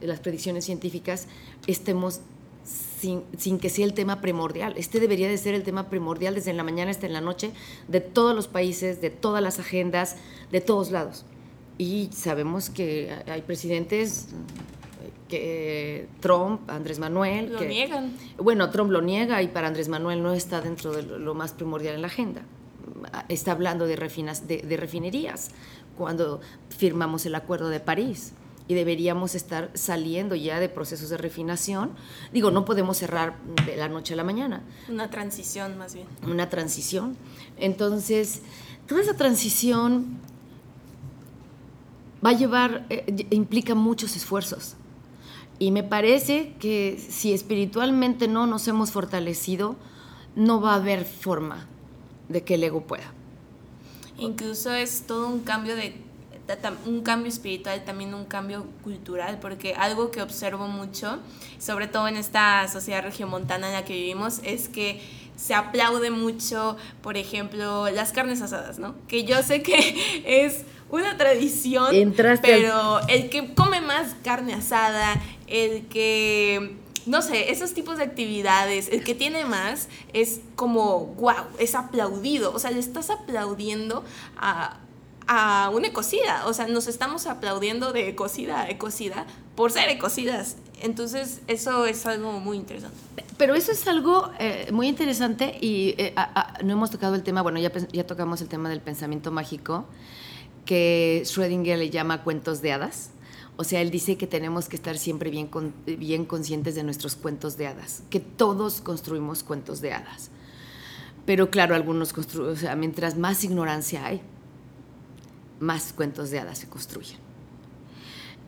las 0.00 0.20
predicciones 0.20 0.64
científicas 0.64 1.26
estemos 1.66 2.20
sin, 2.64 3.58
que 3.58 3.68
sea 3.68 3.84
el 3.84 3.94
tema 3.94 4.20
primordial. 4.20 4.74
Este 4.76 5.00
debería 5.00 5.28
de 5.28 5.36
ser 5.38 5.54
el 5.54 5.62
tema 5.62 5.88
primordial 5.88 6.34
desde 6.34 6.52
la 6.52 6.62
mañana 6.62 6.90
hasta 6.90 7.06
en 7.06 7.12
la 7.12 7.20
noche 7.20 7.50
de 7.88 8.00
todos 8.00 8.34
los 8.34 8.48
países, 8.48 9.00
de 9.00 9.10
todas 9.10 9.42
las 9.42 9.58
agendas, 9.58 10.16
de 10.50 10.60
todos 10.60 10.90
lados. 10.90 11.24
Y 11.78 12.10
sabemos 12.12 12.70
que 12.70 13.12
hay 13.26 13.42
presidentes 13.42 14.28
que 15.28 16.06
Trump, 16.20 16.70
Andrés 16.70 16.98
Manuel. 16.98 17.52
Lo 17.52 17.58
que, 17.58 17.66
niegan. 17.66 18.12
Bueno, 18.36 18.70
Trump 18.70 18.90
lo 18.90 19.00
niega 19.00 19.42
y 19.42 19.48
para 19.48 19.66
Andrés 19.66 19.88
Manuel 19.88 20.22
no 20.22 20.32
está 20.32 20.60
dentro 20.60 20.92
de 20.92 21.02
lo 21.02 21.34
más 21.34 21.52
primordial 21.52 21.96
en 21.96 22.02
la 22.02 22.08
agenda. 22.08 22.42
Está 23.28 23.52
hablando 23.52 23.86
de, 23.86 23.96
refinas, 23.96 24.46
de 24.46 24.76
refinerías 24.76 25.50
cuando 25.96 26.40
firmamos 26.68 27.26
el 27.26 27.34
Acuerdo 27.34 27.68
de 27.68 27.80
París 27.80 28.32
y 28.68 28.74
deberíamos 28.74 29.34
estar 29.34 29.70
saliendo 29.74 30.34
ya 30.34 30.60
de 30.60 30.68
procesos 30.68 31.08
de 31.08 31.16
refinación. 31.16 31.90
Digo, 32.32 32.50
no 32.50 32.64
podemos 32.64 32.96
cerrar 32.96 33.36
de 33.66 33.76
la 33.76 33.88
noche 33.88 34.14
a 34.14 34.16
la 34.16 34.24
mañana. 34.24 34.62
Una 34.88 35.10
transición 35.10 35.76
más 35.78 35.94
bien. 35.94 36.06
Una 36.26 36.48
transición. 36.48 37.16
Entonces, 37.56 38.42
toda 38.86 39.02
esa 39.02 39.14
transición 39.14 40.18
va 42.24 42.30
a 42.30 42.34
llevar, 42.34 42.86
eh, 42.88 43.26
implica 43.30 43.74
muchos 43.74 44.16
esfuerzos. 44.16 44.76
Y 45.58 45.70
me 45.70 45.82
parece 45.82 46.54
que 46.58 46.98
si 46.98 47.32
espiritualmente 47.32 48.26
no 48.26 48.46
nos 48.46 48.66
hemos 48.68 48.90
fortalecido, 48.90 49.76
no 50.34 50.60
va 50.60 50.72
a 50.72 50.76
haber 50.76 51.04
forma 51.04 51.66
de 52.28 52.42
que 52.42 52.54
el 52.54 52.64
ego 52.64 52.82
pueda. 52.86 53.12
Incluso 54.18 54.72
es 54.72 55.04
todo 55.06 55.28
un 55.28 55.40
cambio 55.40 55.76
de 55.76 55.94
un 56.86 57.02
cambio 57.02 57.28
espiritual, 57.28 57.84
también 57.84 58.14
un 58.14 58.24
cambio 58.24 58.66
cultural, 58.82 59.38
porque 59.40 59.74
algo 59.74 60.10
que 60.10 60.22
observo 60.22 60.68
mucho, 60.68 61.18
sobre 61.58 61.86
todo 61.86 62.08
en 62.08 62.16
esta 62.16 62.66
sociedad 62.68 63.02
regiomontana 63.02 63.68
en 63.68 63.72
la 63.74 63.84
que 63.84 63.94
vivimos, 63.94 64.40
es 64.44 64.68
que 64.68 65.00
se 65.36 65.54
aplaude 65.54 66.10
mucho, 66.10 66.76
por 67.02 67.16
ejemplo, 67.16 67.90
las 67.90 68.12
carnes 68.12 68.42
asadas, 68.42 68.78
¿no? 68.78 68.94
Que 69.08 69.24
yo 69.24 69.42
sé 69.42 69.62
que 69.62 70.22
es 70.26 70.64
una 70.90 71.16
tradición, 71.16 72.14
pero 72.42 73.00
el 73.08 73.30
que 73.30 73.54
come 73.54 73.80
más 73.80 74.14
carne 74.22 74.54
asada, 74.54 75.20
el 75.46 75.86
que 75.86 76.76
no 77.06 77.20
sé, 77.22 77.50
esos 77.50 77.74
tipos 77.74 77.96
de 77.98 78.04
actividades, 78.04 78.88
el 78.88 79.02
que 79.02 79.14
tiene 79.14 79.44
más 79.44 79.88
es 80.12 80.40
como, 80.54 81.06
wow, 81.18 81.46
es 81.58 81.74
aplaudido, 81.74 82.52
o 82.52 82.58
sea, 82.58 82.70
le 82.70 82.78
estás 82.78 83.10
aplaudiendo 83.10 84.04
a, 84.36 84.78
a 85.26 85.70
una 85.72 85.88
ecocida, 85.88 86.46
o 86.46 86.52
sea, 86.52 86.66
nos 86.66 86.86
estamos 86.86 87.26
aplaudiendo 87.26 87.92
de 87.92 88.08
ecocida 88.08 88.62
a 88.62 88.70
ecocida 88.70 89.26
por 89.54 89.70
ser 89.70 89.88
ecocidas. 89.88 90.56
Entonces, 90.80 91.42
eso 91.46 91.86
es 91.86 92.06
algo 92.06 92.40
muy 92.40 92.56
interesante. 92.56 92.96
Pero 93.38 93.54
eso 93.54 93.72
es 93.72 93.86
algo 93.86 94.30
eh, 94.38 94.68
muy 94.72 94.88
interesante 94.88 95.56
y 95.60 95.94
eh, 95.98 96.14
no 96.64 96.72
hemos 96.72 96.90
tocado 96.90 97.14
el 97.14 97.22
tema, 97.22 97.42
bueno, 97.42 97.58
ya, 97.60 97.72
ya 97.92 98.06
tocamos 98.06 98.40
el 98.40 98.48
tema 98.48 98.68
del 98.68 98.80
pensamiento 98.80 99.30
mágico, 99.30 99.86
que 100.64 101.22
Schrödinger 101.24 101.76
le 101.76 101.90
llama 101.90 102.22
cuentos 102.22 102.62
de 102.62 102.72
hadas. 102.72 103.10
O 103.56 103.64
sea, 103.64 103.80
él 103.80 103.90
dice 103.90 104.16
que 104.16 104.26
tenemos 104.26 104.68
que 104.68 104.76
estar 104.76 104.96
siempre 104.96 105.30
bien, 105.30 105.50
bien 105.86 106.24
conscientes 106.24 106.74
de 106.74 106.82
nuestros 106.82 107.16
cuentos 107.16 107.56
de 107.56 107.66
hadas, 107.66 108.02
que 108.10 108.18
todos 108.18 108.80
construimos 108.80 109.42
cuentos 109.42 109.80
de 109.80 109.92
hadas. 109.92 110.30
Pero 111.26 111.50
claro, 111.50 111.74
algunos 111.74 112.12
construyen, 112.12 112.52
o 112.52 112.56
sea, 112.56 112.74
mientras 112.74 113.16
más 113.16 113.44
ignorancia 113.44 114.06
hay, 114.06 114.22
más 115.62 115.92
cuentos 115.92 116.30
de 116.30 116.40
hadas 116.40 116.58
se 116.58 116.68
construyen. 116.68 117.16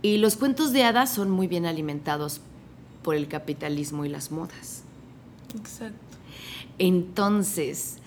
Y 0.03 0.19
los 0.19 0.37
cuentos 0.37 0.73
de 0.73 0.85
hadas 0.85 1.15
son 1.15 1.31
muy 1.31 1.47
bien 1.47 1.65
alimentados 1.65 2.41
por 3.03 3.15
el 3.15 3.29
capitalismo 3.29 4.05
y 4.05 4.09
las 4.09 4.31
modas. 4.31 4.83
Exacto. 5.57 5.99
Entonces, 6.79 7.99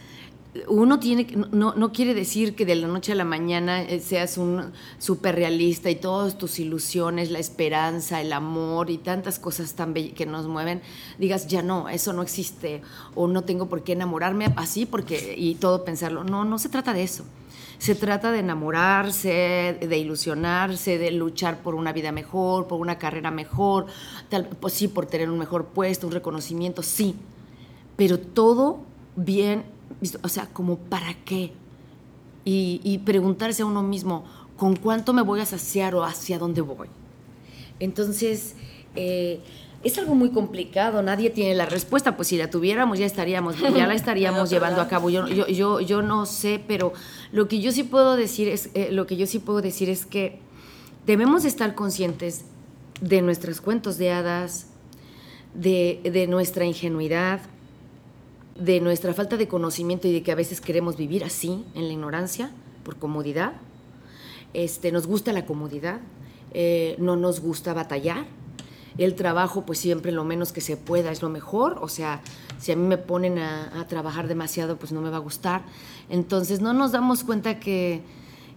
uno 0.67 0.99
tiene 0.99 1.27
no, 1.51 1.73
no 1.75 1.91
quiere 1.91 2.13
decir 2.13 2.55
que 2.55 2.65
de 2.65 2.75
la 2.75 2.87
noche 2.87 3.11
a 3.11 3.15
la 3.15 3.25
mañana 3.25 3.81
eh, 3.81 3.99
seas 3.99 4.37
un 4.37 4.71
súper 4.97 5.35
realista 5.35 5.89
y 5.89 5.95
todas 5.95 6.37
tus 6.37 6.59
ilusiones, 6.59 7.31
la 7.31 7.39
esperanza, 7.39 8.21
el 8.21 8.33
amor 8.33 8.89
y 8.89 8.97
tantas 8.97 9.39
cosas 9.39 9.73
tan 9.73 9.93
que 9.93 10.25
nos 10.25 10.47
mueven, 10.47 10.81
digas, 11.17 11.47
ya 11.47 11.61
no, 11.61 11.89
eso 11.89 12.11
no 12.13 12.21
existe 12.21 12.81
o 13.15 13.27
no 13.27 13.43
tengo 13.43 13.69
por 13.69 13.83
qué 13.83 13.93
enamorarme 13.93 14.53
así 14.57 14.85
porque 14.85 15.35
y 15.37 15.55
todo 15.55 15.85
pensarlo. 15.85 16.23
No, 16.23 16.43
no 16.43 16.59
se 16.59 16.69
trata 16.69 16.93
de 16.93 17.03
eso. 17.03 17.23
Se 17.79 17.93
trata 17.93 18.31
de 18.31 18.39
enamorarse, 18.39 19.77
de 19.79 19.97
ilusionarse, 19.97 20.97
de 20.97 21.11
luchar 21.11 21.61
por 21.61 21.75
una 21.75 21.93
vida 21.93 22.11
mejor, 22.11 22.67
por 22.67 22.79
una 22.79 22.97
carrera 22.97 23.29
mejor, 23.29 23.85
tal, 24.29 24.47
pues 24.47 24.73
sí, 24.73 24.87
por 24.87 25.05
tener 25.05 25.29
un 25.29 25.37
mejor 25.37 25.65
puesto, 25.65 26.07
un 26.07 26.13
reconocimiento, 26.13 26.81
sí, 26.81 27.15
pero 27.95 28.19
todo 28.19 28.79
bien, 29.15 29.65
o 30.23 30.29
sea, 30.29 30.47
como 30.47 30.77
para 30.77 31.13
qué. 31.25 31.51
Y, 32.49 32.99
preguntarse 32.99 33.61
a 33.61 33.65
uno 33.65 33.83
mismo, 33.83 34.23
¿con 34.55 34.77
cuánto 34.77 35.11
me 35.11 35.21
voy 35.21 35.41
a 35.41 35.45
saciar 35.45 35.93
o 35.95 36.05
hacia 36.05 36.39
dónde 36.39 36.61
voy? 36.61 36.87
Entonces, 37.79 38.55
eh, 38.95 39.41
es 39.83 39.97
algo 39.97 40.15
muy 40.15 40.31
complicado, 40.31 41.01
nadie 41.01 41.29
tiene 41.29 41.53
la 41.53 41.65
respuesta, 41.65 42.15
pues 42.15 42.29
si 42.29 42.37
la 42.37 42.49
tuviéramos 42.49 42.97
ya 42.97 43.05
estaríamos, 43.05 43.59
ya 43.59 43.87
la 43.87 43.93
estaríamos 43.93 44.49
llevando 44.49 44.81
a 44.81 44.87
cabo. 44.87 45.09
Yo, 45.09 45.27
yo, 45.27 45.47
yo, 45.47 45.79
yo, 45.79 46.01
no 46.01 46.25
sé, 46.25 46.61
pero 46.67 46.93
lo 47.31 47.47
que 47.47 47.59
yo 47.59 47.71
sí 47.71 47.83
puedo 47.83 48.15
decir 48.15 48.47
es, 48.47 48.69
eh, 48.73 48.89
lo 48.91 49.05
que 49.05 49.17
yo 49.17 49.27
sí 49.27 49.39
puedo 49.39 49.61
decir 49.61 49.89
es 49.89 50.05
que 50.05 50.39
debemos 51.05 51.45
estar 51.45 51.75
conscientes 51.75 52.45
de 53.01 53.21
nuestros 53.21 53.61
cuentos 53.61 53.97
de 53.97 54.11
hadas, 54.11 54.67
de, 55.53 56.01
de 56.03 56.27
nuestra 56.27 56.65
ingenuidad, 56.65 57.39
de 58.59 58.79
nuestra 58.79 59.13
falta 59.13 59.37
de 59.37 59.47
conocimiento 59.47 60.07
y 60.07 60.13
de 60.13 60.23
que 60.23 60.31
a 60.31 60.35
veces 60.35 60.59
queremos 60.59 60.97
vivir 60.97 61.23
así, 61.23 61.63
en 61.75 61.87
la 61.87 61.93
ignorancia, 61.93 62.51
por 62.83 62.97
comodidad. 62.97 63.53
Este, 64.53 64.91
nos 64.91 65.05
gusta 65.05 65.31
la 65.33 65.45
comodidad, 65.45 65.99
eh, 66.53 66.95
no 66.97 67.15
nos 67.15 67.41
gusta 67.41 67.73
batallar 67.73 68.25
el 68.97 69.15
trabajo, 69.15 69.65
pues 69.65 69.79
siempre 69.79 70.11
lo 70.11 70.23
menos 70.23 70.51
que 70.51 70.61
se 70.61 70.77
pueda 70.77 71.11
es 71.11 71.21
lo 71.21 71.29
mejor. 71.29 71.77
O 71.81 71.87
sea, 71.87 72.21
si 72.57 72.71
a 72.71 72.75
mí 72.75 72.87
me 72.87 72.97
ponen 72.97 73.37
a, 73.37 73.85
trabajar 73.87 74.27
demasiado, 74.27 74.77
pues 74.77 74.91
no 74.91 75.01
me 75.01 75.09
va 75.09 75.17
a 75.17 75.21
gustar. 75.21 75.63
Entonces 76.09 76.61
no 76.61 76.73
nos 76.73 76.91
damos 76.91 77.23
cuenta 77.23 77.59
que, 77.59 78.01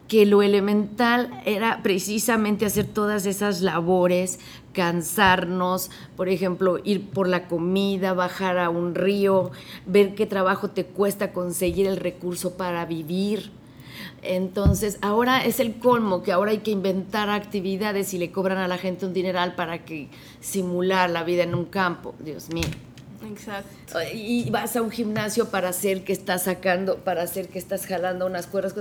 que 0.08 0.26
lo 0.26 0.42
elemental 0.42 1.42
era 1.44 1.82
precisamente 1.82 2.66
hacer 2.66 2.86
todas 2.86 3.26
esas 3.26 3.60
labores, 3.60 4.40
cansarnos, 4.72 5.90
por 6.16 6.28
ejemplo, 6.28 6.78
ir 6.84 7.10
por 7.10 7.28
la 7.28 7.48
comida, 7.48 8.14
bajar 8.14 8.58
a 8.58 8.70
un 8.70 8.94
río, 8.94 9.50
ver 9.86 10.14
qué 10.14 10.26
trabajo 10.26 10.70
te 10.70 10.86
cuesta 10.86 11.32
conseguir 11.32 11.86
el 11.86 11.96
recurso 11.96 12.56
para 12.56 12.86
vivir 12.86 13.59
entonces, 14.22 14.98
ahora 15.02 15.44
es 15.44 15.60
el 15.60 15.78
colmo 15.78 16.22
que 16.22 16.32
ahora 16.32 16.50
hay 16.50 16.58
que 16.58 16.70
inventar 16.70 17.30
actividades 17.30 18.12
y 18.14 18.18
le 18.18 18.30
cobran 18.30 18.58
a 18.58 18.68
la 18.68 18.78
gente 18.78 19.06
un 19.06 19.12
dineral 19.12 19.54
para 19.54 19.84
que 19.84 20.08
simular 20.40 21.10
la 21.10 21.24
vida 21.24 21.42
en 21.42 21.54
un 21.54 21.64
campo. 21.64 22.14
Dios 22.20 22.52
mío. 22.52 22.68
Exacto. 23.28 23.98
Y 24.14 24.48
vas 24.50 24.76
a 24.76 24.82
un 24.82 24.90
gimnasio 24.90 25.48
para 25.50 25.68
hacer 25.68 26.04
que 26.04 26.12
estás 26.12 26.44
sacando, 26.44 26.96
para 26.98 27.22
hacer 27.22 27.48
que 27.48 27.58
estás 27.58 27.86
jalando 27.86 28.26
unas 28.26 28.46
cuerdas. 28.46 28.74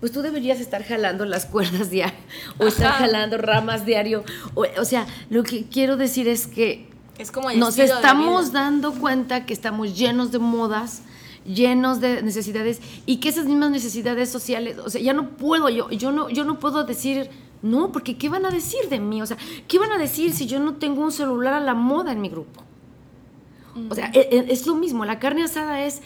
Pues 0.00 0.12
tú 0.12 0.22
deberías 0.22 0.60
estar 0.60 0.84
jalando 0.84 1.24
las 1.24 1.46
cuerdas 1.46 1.90
diario 1.90 2.18
o 2.58 2.66
estar 2.66 2.92
jalando 2.92 3.38
ramas 3.38 3.86
diario. 3.86 4.24
O, 4.54 4.66
o, 4.78 4.84
sea, 4.84 5.06
lo 5.30 5.42
que 5.42 5.64
quiero 5.64 5.96
decir 5.96 6.28
es 6.28 6.46
que 6.46 6.86
es 7.18 7.32
como 7.32 7.50
nos 7.52 7.78
estamos 7.78 8.52
dando 8.52 8.92
cuenta 8.92 9.44
que 9.44 9.52
estamos 9.52 9.98
llenos 9.98 10.30
de 10.30 10.38
modas 10.38 11.02
llenos 11.48 12.00
de 12.00 12.22
necesidades 12.22 12.80
y 13.06 13.16
que 13.16 13.30
esas 13.30 13.46
mismas 13.46 13.70
necesidades 13.70 14.28
sociales, 14.28 14.78
o 14.78 14.90
sea, 14.90 15.00
ya 15.00 15.12
no 15.12 15.30
puedo, 15.30 15.68
yo, 15.68 15.90
yo, 15.90 16.12
no, 16.12 16.28
yo 16.28 16.44
no 16.44 16.58
puedo 16.58 16.84
decir, 16.84 17.30
no, 17.62 17.90
porque 17.90 18.16
¿qué 18.16 18.28
van 18.28 18.46
a 18.46 18.50
decir 18.50 18.88
de 18.88 19.00
mí? 19.00 19.20
O 19.22 19.26
sea, 19.26 19.36
¿qué 19.66 19.78
van 19.78 19.90
a 19.90 19.98
decir 19.98 20.32
si 20.32 20.46
yo 20.46 20.60
no 20.60 20.74
tengo 20.74 21.02
un 21.02 21.12
celular 21.12 21.54
a 21.54 21.60
la 21.60 21.74
moda 21.74 22.12
en 22.12 22.20
mi 22.20 22.28
grupo? 22.28 22.62
O 23.88 23.94
sea, 23.94 24.10
e, 24.12 24.20
e, 24.20 24.52
es, 24.52 24.66
lo 24.66 24.74
mismo, 24.74 25.04
la 25.04 25.18
carne 25.18 25.44
asada 25.44 25.84
es, 25.84 26.02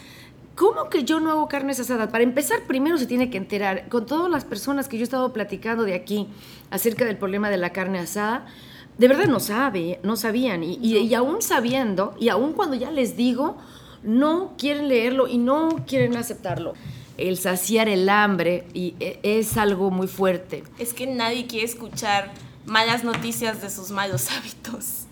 ¿cómo 0.55 0.89
que 0.89 1.03
yo 1.03 1.19
no 1.19 1.31
hago 1.31 1.47
carnes 1.47 1.79
asadas? 1.79 2.09
Para 2.09 2.23
empezar, 2.23 2.63
primero 2.67 2.97
se 2.97 3.07
tiene 3.07 3.29
que 3.29 3.37
enterar, 3.37 3.89
con 3.89 4.05
todas 4.05 4.29
las 4.29 4.45
personas 4.45 4.87
que 4.87 4.97
yo 4.97 5.01
he 5.01 5.03
estado 5.03 5.33
platicando 5.33 5.83
de 5.83 5.95
aquí 5.95 6.27
acerca 6.69 7.05
del 7.05 7.17
problema 7.17 7.49
de 7.49 7.57
la 7.57 7.71
carne 7.71 7.99
asada, 7.99 8.45
de 8.97 9.07
verdad 9.07 9.25
no 9.25 9.39
sabe, 9.39 9.99
no 10.03 10.15
sabían, 10.15 10.63
y, 10.63 10.77
y, 10.79 10.97
y 10.97 11.13
aún 11.15 11.41
sabiendo, 11.41 12.15
y 12.19 12.29
aún 12.29 12.53
cuando 12.53 12.75
ya 12.75 12.91
les 12.91 13.17
digo, 13.17 13.57
no 14.03 14.53
quieren 14.57 14.87
leerlo 14.87 15.27
y 15.27 15.37
no 15.37 15.83
quieren 15.87 16.15
aceptarlo. 16.17 16.73
El 17.17 17.37
saciar 17.37 17.89
el 17.89 18.09
hambre 18.09 18.65
y 18.73 18.95
e, 18.99 19.19
es 19.23 19.57
algo 19.57 19.91
muy 19.91 20.07
fuerte. 20.07 20.63
Es 20.79 20.93
que 20.93 21.07
nadie 21.07 21.47
quiere 21.47 21.65
escuchar 21.65 22.31
malas 22.65 23.03
noticias 23.03 23.61
de 23.61 23.69
sus 23.69 23.91
malos 23.91 24.29
hábitos, 24.37 25.05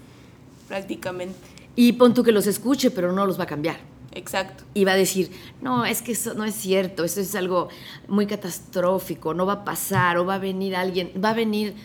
prácticamente. 0.68 1.38
Y 1.76 1.94
pon 1.94 2.14
tú 2.14 2.24
que 2.24 2.32
los 2.32 2.48
escuche, 2.48 2.92
pero 2.92 3.12
no 3.12 3.26
los 3.26 3.40
va 3.40 3.44
a 3.44 3.48
cambiar. 3.48 3.78
Exacto. 4.14 4.66
Y 4.74 4.84
va 4.84 4.92
a 4.92 4.98
decir, 4.98 5.32
no, 5.62 5.86
es 5.86 6.02
que 6.02 6.12
eso 6.12 6.34
no 6.34 6.44
es 6.44 6.56
cierto, 6.56 7.06
eso 7.06 7.22
es 7.22 7.34
algo 7.34 7.70
muy 8.08 8.28
catastrófico, 8.28 9.34
no 9.34 9.46
va 9.46 9.54
a 9.54 9.64
pasar, 9.64 10.18
o 10.18 10.26
va 10.26 10.36
a 10.36 10.40
venir 10.40 10.76
alguien, 10.76 11.12
va 11.24 11.30
a 11.30 11.34
venir 11.34 11.76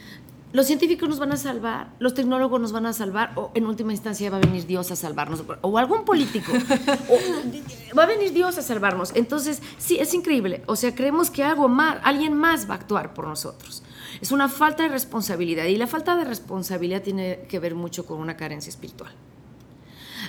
los 0.57 0.66
científicos 0.66 1.07
nos 1.07 1.19
van 1.19 1.33
a 1.33 1.37
salvar, 1.37 1.90
los 1.99 2.14
tecnólogos 2.14 2.59
nos 2.59 2.73
van 2.73 2.87
a 2.87 2.95
salvar, 2.95 3.33
o 3.37 3.51
en 3.55 3.66
última 3.66 3.92
instancia 3.92 4.31
va 4.31 4.38
a 4.38 4.40
venir 4.40 4.66
Dios 4.66 4.90
a 4.90 4.97
salvarnos, 4.97 5.45
o 5.61 5.76
algún 5.76 6.07
político, 6.07 6.51
va 7.99 8.05
a 8.05 8.07
venir 8.07 8.33
Dios 8.33 8.57
a 8.57 8.62
salvarnos. 8.62 9.12
Entonces, 9.14 9.61
sí, 9.76 9.99
es 9.99 10.14
increíble. 10.14 10.62
O 10.64 10.74
sea, 10.74 10.95
creemos 10.95 11.31
que 11.31 11.45
algo 11.45 11.68
más, 11.68 11.99
alguien 12.03 12.33
más 12.33 12.70
va 12.70 12.72
a 12.72 12.78
actuar 12.78 13.12
por 13.12 13.26
nosotros. 13.26 13.83
Es 14.22 14.33
una 14.33 14.49
falta 14.49 14.85
de 14.85 14.89
responsabilidad, 14.89 15.66
y 15.66 15.76
la 15.76 15.87
falta 15.87 16.16
de 16.16 16.24
responsabilidad 16.24 17.03
tiene 17.03 17.41
que 17.51 17.59
ver 17.59 17.74
mucho 17.74 18.07
con 18.07 18.18
una 18.18 18.39
carencia 18.39 18.70
espiritual. 18.70 19.12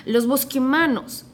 Los 0.04 0.26
bosquimanos, 0.26 1.24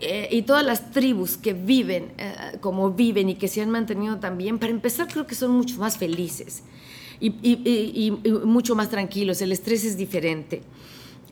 eh, 0.00 0.28
y 0.30 0.42
todas 0.42 0.66
las 0.66 0.90
tribus 0.90 1.38
que 1.38 1.54
viven 1.54 2.12
eh, 2.18 2.58
como 2.60 2.90
viven 2.90 3.30
y 3.30 3.36
que 3.36 3.48
se 3.48 3.62
han 3.62 3.70
mantenido 3.70 4.18
también, 4.18 4.58
para 4.58 4.70
empezar 4.70 5.08
creo 5.08 5.26
que 5.26 5.34
son 5.34 5.52
mucho 5.52 5.78
más 5.78 5.96
felices 5.96 6.62
y, 7.20 8.12
mucho 8.44 8.74
más 8.74 8.90
tranquilos, 8.90 9.42
el 9.42 9.52
estrés 9.52 9.84
es 9.84 9.96
diferente. 9.96 10.62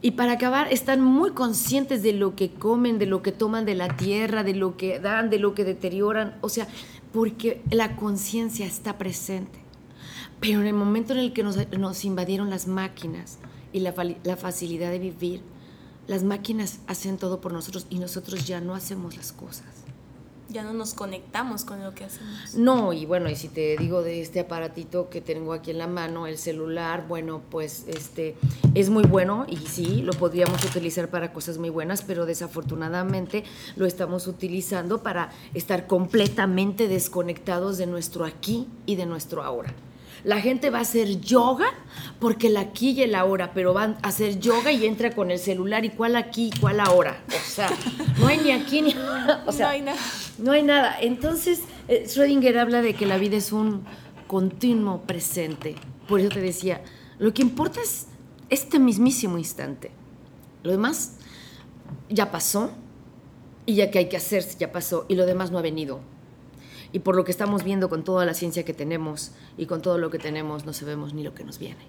Y 0.03 0.13
para 0.13 0.33
acabar, 0.33 0.73
están 0.73 1.01
muy 1.01 1.31
conscientes 1.31 2.03
de 2.03 2.13
lo 2.13 2.37
que 2.37 2.51
comen, 2.51 2.99
de 2.99 3.07
lo 3.07 3.23
que 3.23 3.33
toman 3.33 3.65
de 3.65 3.75
la 3.75 3.97
tierra, 3.97 4.45
de 4.45 4.55
lo 4.55 4.77
que 4.77 4.99
dan, 4.99 5.31
de 5.31 5.39
lo 5.39 5.55
que 5.55 5.65
deterioran. 5.65 6.37
O 6.43 6.49
sea, 6.49 6.69
porque 7.13 7.63
la 7.71 7.97
conciencia 7.97 8.67
está 8.67 8.99
presente. 8.99 9.59
Pero 10.39 10.61
en 10.61 10.67
el 10.67 10.75
momento 10.75 11.13
en 11.15 11.21
el 11.21 11.33
que 11.33 11.43
nos, 11.43 12.05
invadieron 12.05 12.51
las 12.51 12.67
máquinas 12.67 13.39
y 13.73 13.81
la, 13.81 13.93
facilidad 14.37 14.91
de 14.91 14.99
vivir, 14.99 15.41
las 16.07 16.23
máquinas 16.25 16.81
hacen 16.87 17.17
todo 17.17 17.41
por 17.41 17.53
nosotros 17.53 17.87
y 17.89 17.99
nosotros 17.99 18.47
ya 18.47 18.61
no 18.61 18.75
hacemos 18.75 19.17
las 19.17 19.33
cosas 19.33 19.76
ya 20.49 20.63
no 20.63 20.73
nos 20.73 20.95
conectamos 20.95 21.65
con 21.65 21.83
lo 21.83 21.95
que 21.95 22.05
hacemos. 22.05 22.55
No, 22.55 22.93
y 22.93 23.07
bueno, 23.07 23.29
y 23.29 23.37
si 23.37 23.49
te 23.49 23.77
digo 23.77 24.03
de 24.03 24.21
este 24.21 24.41
aparatito 24.41 25.09
que 25.09 25.21
tengo 25.21 25.53
aquí 25.53 25.71
en 25.71 25.79
la 25.79 25.87
mano, 25.87 26.27
el 26.27 26.39
celular, 26.39 27.07
bueno, 27.09 27.43
pues 27.51 27.85
este 27.89 28.37
es 28.75 28.91
muy 28.91 29.05
bueno 29.05 29.47
y 29.49 29.57
sí, 29.57 30.03
lo 30.03 30.13
podríamos 30.13 30.65
utilizar 30.65 31.09
para 31.09 31.33
cosas 31.33 31.59
muy 31.59 31.71
buenas, 31.71 32.03
pero 32.03 32.27
desafortunadamente 32.27 33.45
lo 33.77 33.87
estamos 33.87 34.27
utilizando 34.27 35.03
para 35.03 35.31
estar 35.55 35.87
completamente 35.87 36.89
desconectados 36.89 37.79
de 37.79 37.87
nuestro 37.87 38.25
aquí 38.25 38.69
y 38.87 38.97
de 38.97 39.07
nuestro 39.07 39.43
ahora. 39.43 39.75
La 40.25 40.41
gente 40.41 40.71
va 40.71 40.79
a 40.79 40.83
hacer 40.83 41.21
yoga 41.21 41.67
porque 42.19 42.49
la 42.49 42.61
aquí 42.61 42.91
y 42.91 43.03
el 43.03 43.15
ahora, 43.15 43.53
pero 43.55 43.73
van 43.73 43.97
a 44.03 44.09
hacer 44.09 44.41
yoga 44.41 44.73
y 44.73 44.85
entra 44.85 45.13
con 45.13 45.31
el 45.31 45.39
celular 45.39 45.85
y 45.85 45.91
cuál 45.91 46.17
aquí 46.17 46.51
y 46.53 46.59
cuál 46.59 46.81
ahora. 46.81 47.23
O 47.29 47.49
sea, 47.49 47.71
no 48.19 48.27
hay 48.27 48.39
ni 48.39 48.51
aquí 48.51 48.83
ni 48.83 48.93
o 49.47 49.53
sea, 49.53 49.67
no 49.67 49.73
hay 49.73 49.83
nada. 49.83 49.99
No 50.39 50.53
hay 50.53 50.63
nada. 50.63 50.97
Entonces, 51.01 51.61
eh, 51.89 52.05
Schrödinger 52.07 52.59
habla 52.59 52.83
de 52.83 52.95
que 52.95 53.07
la 53.07 53.19
vida 53.19 53.37
es 53.37 53.53
un 53.53 53.85
continuo 54.27 55.03
presente. 55.03 55.77
Por 56.09 56.21
eso 56.21 56.29
te 56.31 56.41
decía, 56.41 56.83
lo 57.19 57.33
que 57.33 57.43
importa 57.43 57.81
es 57.81 58.07
este 58.49 58.79
mismísimo 58.79 59.39
instante. 59.39 59.91
Lo 60.63 60.71
demás 60.71 61.17
ya 62.09 62.31
pasó 62.31 62.71
y 63.65 63.77
ya 63.77 63.91
que 63.91 63.99
hay 63.99 64.09
que 64.09 64.17
hacerse 64.17 64.57
ya 64.59 64.73
pasó 64.73 65.07
y 65.09 65.15
lo 65.15 65.27
demás 65.27 65.51
no 65.51 65.59
ha 65.59 65.63
venido 65.63 66.01
y 66.93 67.01
por 67.01 67.17
lo 67.17 67.25
que 67.25 67.31
estamos 67.31 67.65
viendo 67.65 67.89
con 67.89 68.05
toda 68.05 68.25
la 68.25 68.35
ciencia 68.35 68.65
que 68.65 68.73
tenemos 68.73 69.33
y 69.57 69.67
con 69.67 69.83
todo 69.83 69.99
lo 69.99 70.11
que 70.11 70.19
tenemos, 70.19 70.65
no 70.65 70.73
sabemos 70.73 71.15
ni 71.15 71.23
lo 71.23 71.35
que 71.35 71.45
nos 71.45 71.59
viene. 71.59 71.85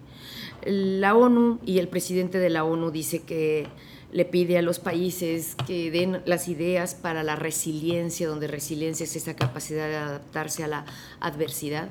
La 0.66 1.16
ONU 1.16 1.60
y 1.66 1.80
el 1.80 1.88
presidente 1.88 2.40
de 2.40 2.50
la 2.50 2.64
ONU 2.64 2.92
dice 2.92 3.24
que 3.24 3.68
le 4.12 4.26
pide 4.26 4.58
a 4.58 4.62
los 4.62 4.80
países 4.80 5.56
que 5.68 5.92
den 5.92 6.22
las 6.26 6.48
ideas 6.48 6.96
para 6.96 7.24
la 7.24 7.36
resiliencia, 7.36 8.28
donde 8.28 8.48
resiliencia 8.48 9.04
es 9.04 9.16
esa 9.16 9.36
capacidad 9.36 9.88
de 9.88 9.98
adaptarse 9.98 10.64
a 10.64 10.68
la 10.68 10.86
adversidad. 11.20 11.90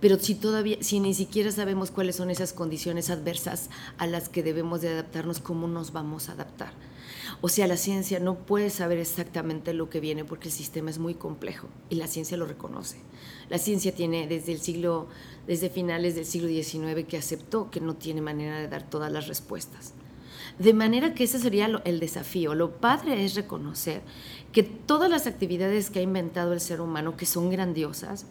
Pero 0.00 0.18
si 0.18 0.34
todavía, 0.34 0.78
si 0.80 0.98
ni 1.00 1.12
siquiera 1.12 1.50
sabemos 1.52 1.90
cuáles 1.90 2.16
son 2.16 2.30
esas 2.30 2.52
condiciones 2.52 3.10
adversas 3.10 3.68
a 3.98 4.06
las 4.06 4.28
que 4.28 4.42
debemos 4.42 4.80
de 4.80 4.88
adaptarnos, 4.88 5.40
¿cómo 5.40 5.68
nos 5.68 5.92
vamos 5.92 6.28
a 6.28 6.32
adaptar? 6.32 6.72
O 7.42 7.48
sea, 7.48 7.66
la 7.66 7.76
ciencia 7.76 8.18
no 8.18 8.34
puede 8.34 8.70
saber 8.70 8.98
exactamente 8.98 9.72
lo 9.72 9.88
que 9.88 10.00
viene 10.00 10.24
porque 10.24 10.48
el 10.48 10.54
sistema 10.54 10.90
es 10.90 10.98
muy 10.98 11.14
complejo 11.14 11.68
y 11.88 11.96
la 11.96 12.06
ciencia 12.06 12.36
lo 12.36 12.46
reconoce. 12.46 12.98
La 13.48 13.58
ciencia 13.58 13.94
tiene 13.94 14.26
desde 14.26 14.52
el 14.52 14.60
siglo, 14.60 15.08
desde 15.46 15.70
finales 15.70 16.14
del 16.14 16.26
siglo 16.26 16.48
XIX 16.48 17.06
que 17.06 17.16
aceptó 17.16 17.70
que 17.70 17.80
no 17.80 17.94
tiene 17.94 18.20
manera 18.20 18.58
de 18.58 18.68
dar 18.68 18.88
todas 18.88 19.10
las 19.10 19.26
respuestas. 19.26 19.94
De 20.60 20.74
manera 20.74 21.14
que 21.14 21.24
ese 21.24 21.38
sería 21.38 21.80
el 21.84 22.00
desafío. 22.00 22.54
Lo 22.54 22.72
padre 22.72 23.24
es 23.24 23.34
reconocer 23.34 24.02
que 24.52 24.62
todas 24.62 25.08
las 25.08 25.26
actividades 25.26 25.88
que 25.88 26.00
ha 26.00 26.02
inventado 26.02 26.52
el 26.52 26.60
ser 26.60 26.82
humano, 26.82 27.16
que 27.16 27.24
son 27.24 27.48
grandiosas, 27.48 28.26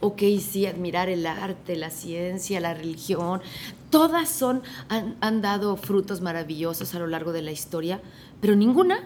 ok, 0.00 0.22
sí, 0.40 0.64
admirar 0.64 1.10
el 1.10 1.26
arte, 1.26 1.76
la 1.76 1.90
ciencia, 1.90 2.58
la 2.58 2.72
religión, 2.72 3.42
todas 3.90 4.30
son, 4.30 4.62
han, 4.88 5.42
dado 5.42 5.76
frutos 5.76 6.22
maravillosos 6.22 6.94
a 6.94 7.00
lo 7.00 7.06
largo 7.06 7.32
de 7.34 7.42
la 7.42 7.52
historia, 7.52 8.00
pero 8.40 8.56
ninguna, 8.56 9.00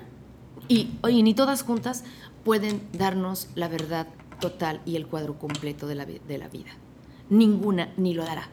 y, 0.69 0.89
ni 1.03 1.35
todas 1.35 1.65
juntas, 1.65 2.05
pueden 2.45 2.81
darnos 2.93 3.49
la 3.57 3.67
verdad 3.67 4.07
total 4.41 4.83
y 4.87 4.95
el 4.95 5.09
cuadro 5.09 5.37
completo 5.37 5.89
de 5.89 5.97
la, 5.97 6.07
de 6.07 6.39
la 6.39 6.47
vida. 6.47 6.71
Ninguna 7.29 7.93
ni 7.97 8.15
lo 8.15 8.25
dará. 8.25 8.51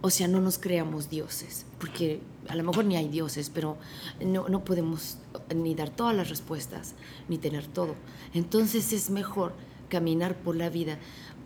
O 0.00 0.10
sea, 0.10 0.28
no 0.28 0.40
nos 0.40 0.58
creamos 0.58 1.10
dioses, 1.10 1.66
porque 1.78 2.20
a 2.48 2.54
lo 2.54 2.62
mejor 2.62 2.84
ni 2.84 2.96
hay 2.96 3.08
dioses, 3.08 3.50
pero 3.50 3.76
no, 4.24 4.48
no 4.48 4.64
podemos 4.64 5.18
ni 5.54 5.74
dar 5.74 5.90
todas 5.90 6.14
las 6.14 6.28
respuestas, 6.28 6.94
ni 7.28 7.36
tener 7.38 7.66
todo. 7.66 7.94
Entonces 8.32 8.92
es 8.92 9.10
mejor 9.10 9.52
caminar 9.88 10.36
por 10.36 10.54
la 10.54 10.70
vida 10.70 10.98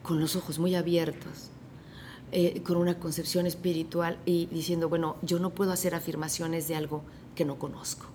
con 0.03 0.21
los 0.21 0.37
ojos 0.37 0.59
muy 0.59 0.75
abiertos, 0.75 1.51
eh, 2.31 2.63
con 2.63 2.77
una 2.77 2.99
concepción 2.99 3.47
espiritual 3.47 4.19
y 4.27 4.47
diciendo, 4.47 4.89
bueno, 4.89 5.17
yo 5.23 5.39
no 5.39 5.51
puedo 5.51 5.73
hacer 5.73 5.95
afirmaciones 5.95 6.69
de 6.69 6.77
algo 6.77 7.03
que 7.35 7.45
no 7.45 7.59
conozco. 7.59 8.07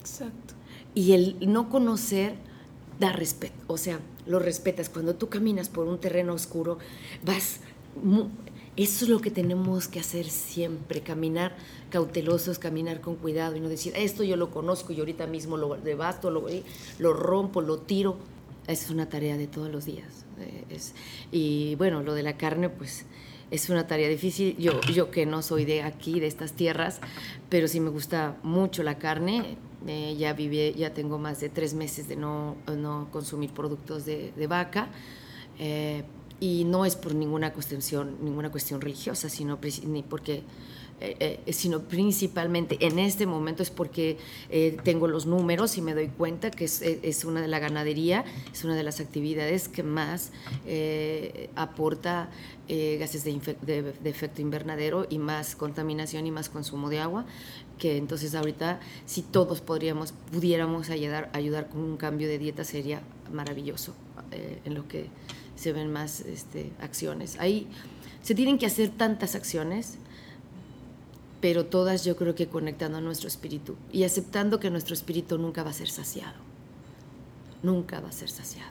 Exacto. 0.00 0.54
Y 0.94 1.12
el 1.12 1.36
no 1.52 1.70
conocer 1.70 2.34
da 3.00 3.12
respeto, 3.12 3.54
o 3.66 3.78
sea, 3.78 4.00
lo 4.26 4.38
respetas. 4.38 4.88
Cuando 4.88 5.14
tú 5.14 5.28
caminas 5.28 5.68
por 5.68 5.86
un 5.86 5.98
terreno 5.98 6.34
oscuro, 6.34 6.78
vas... 7.24 7.60
Eso 8.76 9.04
es 9.04 9.08
lo 9.08 9.20
que 9.20 9.30
tenemos 9.30 9.86
que 9.86 10.00
hacer 10.00 10.26
siempre, 10.26 11.00
caminar 11.00 11.54
cautelosos, 11.90 12.58
caminar 12.58 13.00
con 13.00 13.14
cuidado 13.14 13.54
y 13.54 13.60
no 13.60 13.68
decir, 13.68 13.92
esto 13.96 14.24
yo 14.24 14.36
lo 14.36 14.50
conozco 14.50 14.92
y 14.92 14.98
ahorita 14.98 15.28
mismo 15.28 15.56
lo 15.56 15.76
debasto, 15.76 16.30
lo, 16.30 16.46
lo 16.98 17.12
rompo, 17.12 17.60
lo 17.60 17.78
tiro. 17.78 18.16
Esa 18.66 18.86
es 18.86 18.90
una 18.90 19.08
tarea 19.08 19.36
de 19.36 19.46
todos 19.46 19.70
los 19.70 19.84
días. 19.84 20.24
Eh, 20.40 20.78
y 21.30 21.74
bueno, 21.76 22.02
lo 22.02 22.14
de 22.14 22.24
la 22.24 22.36
carne, 22.36 22.68
pues 22.68 23.04
es 23.50 23.70
una 23.70 23.86
tarea 23.86 24.08
difícil. 24.08 24.56
Yo, 24.58 24.80
yo 24.92 25.10
que 25.10 25.26
no 25.26 25.42
soy 25.42 25.64
de 25.64 25.82
aquí, 25.82 26.18
de 26.18 26.26
estas 26.26 26.54
tierras, 26.54 27.00
pero 27.48 27.68
sí 27.68 27.78
me 27.78 27.90
gusta 27.90 28.36
mucho 28.42 28.82
la 28.82 28.98
carne. 28.98 29.56
Eh, 29.86 30.16
ya 30.18 30.32
viví, 30.32 30.72
ya 30.72 30.94
tengo 30.94 31.18
más 31.18 31.40
de 31.40 31.50
tres 31.50 31.74
meses 31.74 32.08
de 32.08 32.16
no, 32.16 32.56
no 32.74 33.08
consumir 33.12 33.50
productos 33.50 34.04
de, 34.06 34.32
de 34.34 34.46
vaca. 34.46 34.88
Eh, 35.58 36.02
y 36.40 36.64
no 36.64 36.84
es 36.84 36.96
por 36.96 37.14
ninguna 37.14 37.52
cuestión, 37.52 38.16
ninguna 38.22 38.50
cuestión 38.50 38.80
religiosa, 38.80 39.28
sino 39.28 39.58
ni 39.86 40.02
porque 40.02 40.42
eh, 41.00 41.40
eh, 41.44 41.52
sino 41.52 41.80
principalmente 41.80 42.78
en 42.80 43.00
este 43.00 43.26
momento 43.26 43.64
es 43.64 43.70
porque 43.70 44.16
eh, 44.48 44.76
tengo 44.84 45.08
los 45.08 45.26
números 45.26 45.76
y 45.76 45.82
me 45.82 45.92
doy 45.92 46.06
cuenta 46.06 46.52
que 46.52 46.64
es, 46.64 47.24
una 47.24 47.42
de 47.42 47.48
la 47.48 47.58
ganadería, 47.58 48.24
es 48.52 48.64
una 48.64 48.76
de 48.76 48.84
las 48.84 49.00
actividades 49.00 49.68
que 49.68 49.82
más 49.82 50.30
aporta 51.56 52.30
gases 52.68 53.24
de, 53.24 53.94
efecto 54.04 54.40
invernadero 54.40 55.06
y 55.10 55.18
más 55.18 55.56
contaminación 55.56 56.26
y 56.26 56.30
más 56.30 56.48
consumo 56.48 56.88
de 56.88 57.00
agua, 57.00 57.26
que 57.76 57.96
entonces 57.96 58.34
ahorita 58.34 58.80
si 59.04 59.22
todos 59.22 59.60
podríamos, 59.60 60.14
pudiéramos 60.32 60.90
ayudar, 60.90 61.28
ayudar 61.32 61.68
con 61.68 61.80
un 61.80 61.96
cambio 61.96 62.28
de 62.28 62.38
dieta 62.38 62.62
sería 62.64 63.02
maravilloso 63.32 63.94
en 64.64 64.74
lo 64.74 64.86
que 64.88 65.08
se 65.56 65.72
ven 65.72 65.92
más 65.92 66.20
este, 66.20 66.72
acciones. 66.80 67.38
Ahí 67.38 67.66
se 68.22 68.34
tienen 68.34 68.58
que 68.58 68.66
hacer 68.66 68.90
tantas 68.90 69.34
acciones 69.34 69.98
pero 71.44 71.66
todas 71.66 72.06
yo 72.06 72.16
creo 72.16 72.34
que 72.34 72.48
conectando 72.48 72.96
a 72.96 73.00
nuestro 73.02 73.28
espíritu 73.28 73.76
y 73.92 74.04
aceptando 74.04 74.60
que 74.60 74.70
nuestro 74.70 74.94
espíritu 74.94 75.36
nunca 75.36 75.62
va 75.62 75.68
a 75.68 75.74
ser 75.74 75.90
saciado. 75.90 76.38
Nunca 77.62 78.00
va 78.00 78.08
a 78.08 78.12
ser 78.12 78.30
saciado. 78.30 78.70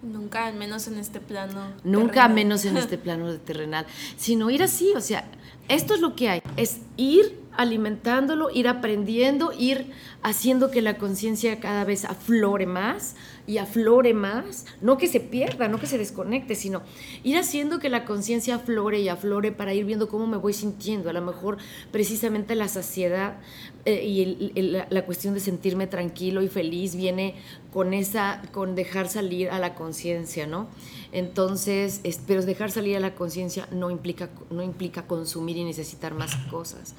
Nunca, 0.00 0.46
al 0.46 0.54
menos 0.54 0.86
en 0.86 0.98
este 0.98 1.18
plano. 1.18 1.72
Nunca, 1.82 2.28
menos 2.28 2.64
en 2.66 2.76
este 2.76 2.98
plano 3.04 3.32
de 3.32 3.38
terrenal. 3.40 3.84
Sino 4.16 4.48
ir 4.48 4.62
así, 4.62 4.92
o 4.94 5.00
sea, 5.00 5.28
esto 5.66 5.94
es 5.94 6.00
lo 6.00 6.14
que 6.14 6.28
hay, 6.28 6.42
es 6.56 6.82
ir 6.96 7.36
alimentándolo, 7.56 8.50
ir 8.50 8.68
aprendiendo, 8.68 9.52
ir 9.56 9.92
haciendo 10.22 10.70
que 10.70 10.82
la 10.82 10.98
conciencia 10.98 11.60
cada 11.60 11.84
vez 11.84 12.04
aflore 12.04 12.66
más 12.66 13.14
y 13.46 13.58
aflore 13.58 14.14
más, 14.14 14.64
no 14.80 14.96
que 14.96 15.06
se 15.06 15.20
pierda, 15.20 15.68
no 15.68 15.78
que 15.78 15.86
se 15.86 15.98
desconecte, 15.98 16.54
sino 16.54 16.82
ir 17.22 17.36
haciendo 17.36 17.78
que 17.78 17.90
la 17.90 18.04
conciencia 18.04 18.56
aflore 18.56 19.00
y 19.00 19.08
aflore 19.08 19.52
para 19.52 19.74
ir 19.74 19.84
viendo 19.84 20.08
cómo 20.08 20.26
me 20.26 20.38
voy 20.38 20.52
sintiendo. 20.52 21.10
A 21.10 21.12
lo 21.12 21.20
mejor 21.20 21.58
precisamente 21.92 22.54
la 22.54 22.68
saciedad 22.68 23.38
eh, 23.84 24.02
y 24.02 24.62
la, 24.62 25.04
cuestión 25.04 25.34
de 25.34 25.40
sentirme 25.40 25.86
tranquilo 25.86 26.42
y 26.42 26.48
feliz 26.48 26.96
viene 26.96 27.34
con 27.72 27.92
esa, 27.92 28.40
con 28.52 28.74
dejar 28.74 29.08
salir 29.08 29.50
a 29.50 29.58
la 29.58 29.74
conciencia, 29.74 30.46
¿no? 30.46 30.68
Entonces, 31.12 32.00
pero 32.26 32.42
dejar 32.42 32.70
salir 32.70 32.96
a 32.96 33.00
la 33.00 33.14
conciencia 33.14 33.68
no 33.70 33.90
implica, 33.90 34.30
no 34.50 34.62
implica 34.62 35.06
consumir 35.06 35.58
y 35.58 35.64
necesitar 35.64 36.14
más 36.14 36.34
cosas 36.50 36.94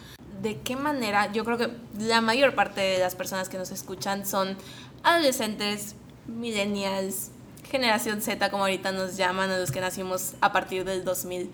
de 0.45 0.59
qué 0.59 0.75
manera, 0.75 1.31
yo 1.33 1.43
creo 1.43 1.57
que 1.57 1.71
la 1.97 2.21
mayor 2.21 2.53
parte 2.53 2.79
de 2.79 2.99
las 2.99 3.15
personas 3.15 3.49
que 3.49 3.57
nos 3.57 3.71
escuchan 3.71 4.27
son 4.27 4.55
adolescentes, 5.01 5.95
millennials, 6.27 7.31
generación 7.67 8.21
Z, 8.21 8.51
como 8.51 8.63
ahorita 8.63 8.91
nos 8.91 9.17
llaman, 9.17 9.49
a 9.49 9.57
los 9.57 9.71
que 9.71 9.81
nacimos 9.81 10.35
a 10.41 10.51
partir 10.51 10.85
del 10.85 11.03
2000, 11.03 11.49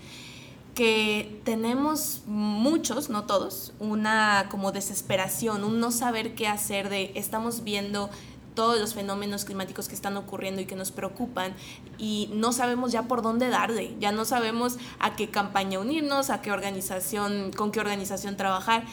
que 0.76 1.40
tenemos 1.46 2.24
muchos, 2.26 3.10
no 3.10 3.24
todos, 3.24 3.72
una 3.80 4.48
como 4.52 4.74
desesperación, 4.74 5.64
un 5.64 5.80
no 5.80 5.92
saber 5.92 6.36
qué 6.36 6.50
hacer 6.50 6.90
de 6.90 7.14
estamos 7.16 7.64
viendo 7.64 8.10
todos 8.54 8.80
los 8.80 8.94
fenómenos 8.94 9.46
climáticos 9.46 9.88
que 9.88 9.96
están 9.96 10.18
ocurriendo 10.18 10.62
y 10.62 10.66
que 10.66 10.76
nos 10.76 10.92
preocupan 10.92 11.54
y 11.98 12.30
no 12.34 12.52
sabemos 12.52 12.92
ya 12.92 13.04
por 13.04 13.22
dónde 13.22 13.50
darle, 13.50 13.96
ya 14.00 14.12
no 14.12 14.26
sabemos 14.26 14.78
a 15.00 15.16
qué 15.16 15.30
campaña 15.30 15.80
unirnos, 15.80 16.30
a 16.30 16.42
qué 16.42 16.52
organización, 16.52 17.52
con 17.56 17.72
qué 17.72 17.80
organización 17.80 18.38
trabajar. 18.38 18.84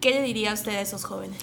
¿Qué 0.00 0.10
le 0.12 0.22
diría 0.22 0.54
usted 0.54 0.72
a 0.72 0.80
esos 0.80 1.04
jóvenes? 1.04 1.38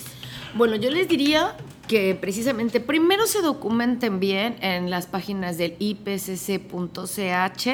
Bueno, 0.55 0.75
yo 0.77 0.89
les 0.89 1.07
diría 1.07 1.55
que 1.87 2.15
precisamente 2.15 2.79
primero 2.79 3.27
se 3.27 3.41
documenten 3.41 4.19
bien 4.19 4.57
en 4.61 4.89
las 4.89 5.05
páginas 5.05 5.57
del 5.57 5.75
ipcc.ch. 5.77 7.67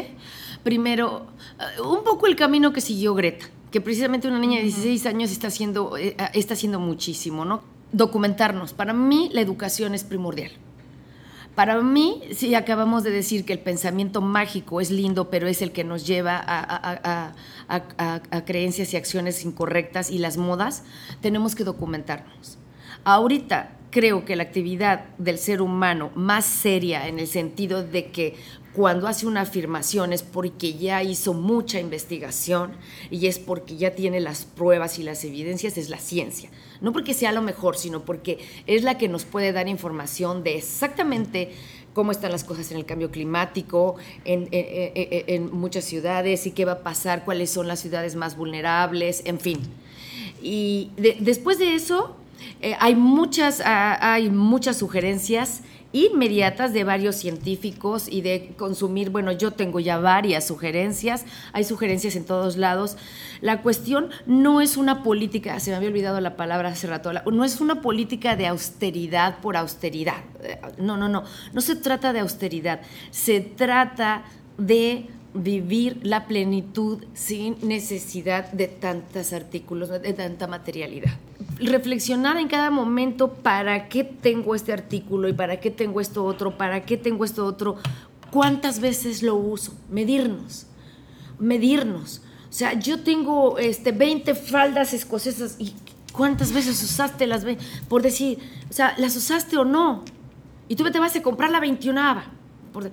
Primero, 0.63 1.27
eh, 1.59 1.81
un 1.81 2.03
poco 2.03 2.27
el 2.27 2.35
camino 2.35 2.73
que 2.73 2.81
siguió 2.81 3.15
Greta, 3.15 3.45
que 3.71 3.79
precisamente 3.81 4.27
una 4.27 4.39
niña 4.39 4.57
de 4.57 4.63
16 4.63 5.05
años 5.05 5.31
está 5.31 5.47
haciendo, 5.47 5.97
eh, 5.97 6.15
está 6.33 6.53
haciendo 6.53 6.79
muchísimo, 6.79 7.45
¿no? 7.45 7.63
Documentarnos. 7.93 8.73
Para 8.73 8.93
mí 8.93 9.29
la 9.31 9.41
educación 9.41 9.95
es 9.95 10.03
primordial. 10.03 10.51
Para 11.55 11.79
mí, 11.81 12.21
sí, 12.33 12.55
acabamos 12.55 13.03
de 13.03 13.11
decir 13.11 13.45
que 13.45 13.53
el 13.53 13.59
pensamiento 13.59 14.21
mágico 14.21 14.81
es 14.81 14.89
lindo, 14.89 15.29
pero 15.29 15.47
es 15.47 15.61
el 15.61 15.71
que 15.71 15.83
nos 15.83 16.07
lleva 16.07 16.41
a, 16.43 17.35
creencias 18.45 18.93
y 18.93 18.97
acciones 18.97 19.45
incorrectas 19.45 20.09
y 20.09 20.17
las 20.17 20.37
modas, 20.37 20.83
tenemos 21.21 21.53
que 21.53 21.63
documentarnos. 21.63 22.57
Ahorita 23.03 23.77
creo 23.91 24.25
que 24.25 24.35
la 24.35 24.43
actividad 24.43 25.05
del 25.19 25.37
ser 25.37 25.61
humano 25.61 26.09
más 26.15 26.45
seria 26.45 27.07
en 27.07 27.19
el 27.19 27.27
sentido 27.27 27.83
de 27.83 28.09
que 28.09 28.35
cuando 28.73 29.07
hace 29.07 29.27
una 29.27 29.41
afirmación 29.41 30.13
es 30.13 30.23
porque 30.23 30.73
ya 30.73 31.03
hizo 31.03 31.33
mucha 31.33 31.79
investigación 31.79 32.71
y 33.11 33.27
es 33.27 33.37
porque 33.37 33.77
ya 33.77 33.91
tiene 33.93 34.19
las 34.19 34.45
pruebas 34.45 34.97
y 34.97 35.03
las 35.03 35.23
evidencias, 35.23 35.77
es 35.77 35.89
la 35.89 35.99
ciencia. 35.99 36.49
No 36.81 36.91
porque 36.91 37.13
sea 37.13 37.31
lo 37.31 37.43
mejor, 37.43 37.77
sino 37.77 38.03
porque 38.03 38.39
es 38.65 38.83
la 38.83 38.97
que 38.97 39.07
nos 39.07 39.25
puede 39.25 39.51
dar 39.51 39.67
información 39.67 40.43
de 40.43 40.57
exactamente 40.57 41.51
cómo 41.93 42.11
están 42.11 42.31
las 42.31 42.43
cosas 42.43 42.71
en 42.71 42.77
el 42.77 42.85
cambio 42.85 43.11
climático, 43.11 43.95
en, 44.25 45.55
muchas 45.55 45.83
ciudades 45.85 46.47
y 46.47 46.51
qué 46.51 46.65
va 46.65 46.73
a 46.73 46.79
pasar, 46.79 47.23
cuáles 47.23 47.51
son 47.51 47.67
las 47.67 47.79
ciudades 47.79 48.15
más 48.15 48.35
vulnerables, 48.35 49.21
en 49.25 49.39
fin. 49.39 49.59
Y 50.41 50.89
después 50.97 51.59
de 51.59 51.75
eso, 51.75 52.15
eh, 52.61 52.75
hay, 52.79 52.95
muchas, 52.95 53.61
ah, 53.63 54.13
hay 54.13 54.31
muchas 54.31 54.77
sugerencias 54.77 55.61
inmediatas 55.93 56.73
de 56.73 56.83
varios 56.83 57.15
científicos 57.15 58.07
y 58.09 58.21
de 58.21 58.53
consumir, 58.57 59.11
bueno, 59.11 59.31
yo 59.31 59.51
tengo 59.51 59.79
ya 59.79 59.97
varias 59.99 60.45
sugerencias, 60.45 61.25
hay 61.53 61.63
sugerencias 61.63 62.15
en 62.15 62.25
todos 62.25 62.57
lados. 62.57 62.97
La 63.39 63.61
cuestión 63.61 64.09
no 64.25 64.59
es 64.59 64.75
una 64.75 65.03
política, 65.03 65.59
se 65.59 65.69
me 65.69 65.77
había 65.77 65.89
olvidado 65.89 66.19
la 66.19 66.35
palabra 66.35 66.69
hace 66.69 66.87
rato, 66.87 67.11
no 67.31 67.45
es 67.45 67.61
una 67.61 67.81
política 67.81 68.35
de 68.35 68.47
austeridad 68.47 69.39
por 69.39 69.55
austeridad. 69.55 70.23
No, 70.77 70.97
no, 70.97 71.07
no, 71.07 71.23
no 71.53 71.61
se 71.61 71.75
trata 71.75 72.11
de 72.11 72.19
austeridad, 72.19 72.81
se 73.11 73.39
trata 73.39 74.23
de 74.57 75.07
vivir 75.33 75.99
la 76.03 76.27
plenitud 76.27 77.03
sin 77.13 77.55
necesidad 77.61 78.51
de 78.51 78.67
tantos 78.67 79.33
artículos, 79.33 79.89
de 79.89 80.13
tanta 80.13 80.47
materialidad. 80.47 81.13
Reflexionar 81.67 82.37
en 82.37 82.47
cada 82.47 82.71
momento 82.71 83.33
para 83.33 83.89
qué 83.89 84.03
tengo 84.03 84.55
este 84.55 84.73
artículo 84.73 85.27
y 85.27 85.33
para 85.33 85.59
qué 85.59 85.71
tengo 85.71 86.01
esto 86.01 86.25
otro, 86.25 86.57
para 86.57 86.85
qué 86.85 86.97
tengo 86.97 87.25
esto 87.25 87.45
otro, 87.45 87.77
cuántas 88.31 88.79
veces 88.79 89.23
lo 89.23 89.35
uso, 89.35 89.73
medirnos, 89.89 90.67
medirnos. 91.39 92.21
O 92.49 92.53
sea, 92.53 92.73
yo 92.73 93.01
tengo 93.01 93.57
este, 93.57 93.91
20 93.91 94.35
faldas 94.35 94.93
escocesas 94.93 95.55
y 95.59 95.73
cuántas 96.11 96.51
veces 96.51 96.81
usaste 96.83 97.27
las 97.27 97.43
20, 97.43 97.63
por 97.87 98.01
decir, 98.01 98.39
o 98.69 98.73
sea, 98.73 98.93
las 98.97 99.15
usaste 99.15 99.57
o 99.57 99.65
no. 99.65 100.03
Y 100.67 100.75
tú 100.75 100.89
te 100.89 100.99
vas 100.99 101.15
a 101.15 101.21
comprar 101.21 101.49
la 101.49 101.59
21 101.59 102.23
por, 102.71 102.91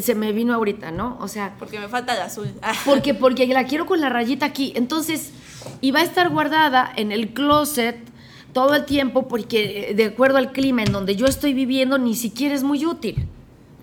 se 0.00 0.14
me 0.14 0.32
vino 0.32 0.54
ahorita, 0.54 0.90
¿no? 0.90 1.16
O 1.20 1.28
sea... 1.28 1.54
Porque 1.58 1.78
me 1.78 1.88
falta 1.88 2.14
el 2.14 2.22
azul. 2.22 2.52
porque, 2.84 3.14
porque 3.14 3.46
la 3.46 3.64
quiero 3.64 3.86
con 3.86 4.00
la 4.00 4.08
rayita 4.08 4.46
aquí. 4.46 4.72
Entonces, 4.76 5.32
y 5.80 5.90
va 5.90 6.00
a 6.00 6.04
estar 6.04 6.28
guardada 6.28 6.92
en 6.96 7.12
el 7.12 7.32
closet 7.32 7.98
todo 8.52 8.74
el 8.74 8.84
tiempo 8.84 9.28
porque 9.28 9.90
eh, 9.90 9.94
de 9.94 10.04
acuerdo 10.04 10.38
al 10.38 10.52
clima 10.52 10.82
en 10.82 10.92
donde 10.92 11.16
yo 11.16 11.26
estoy 11.26 11.54
viviendo 11.54 11.98
ni 11.98 12.14
siquiera 12.14 12.54
es 12.54 12.62
muy 12.62 12.84
útil, 12.84 13.26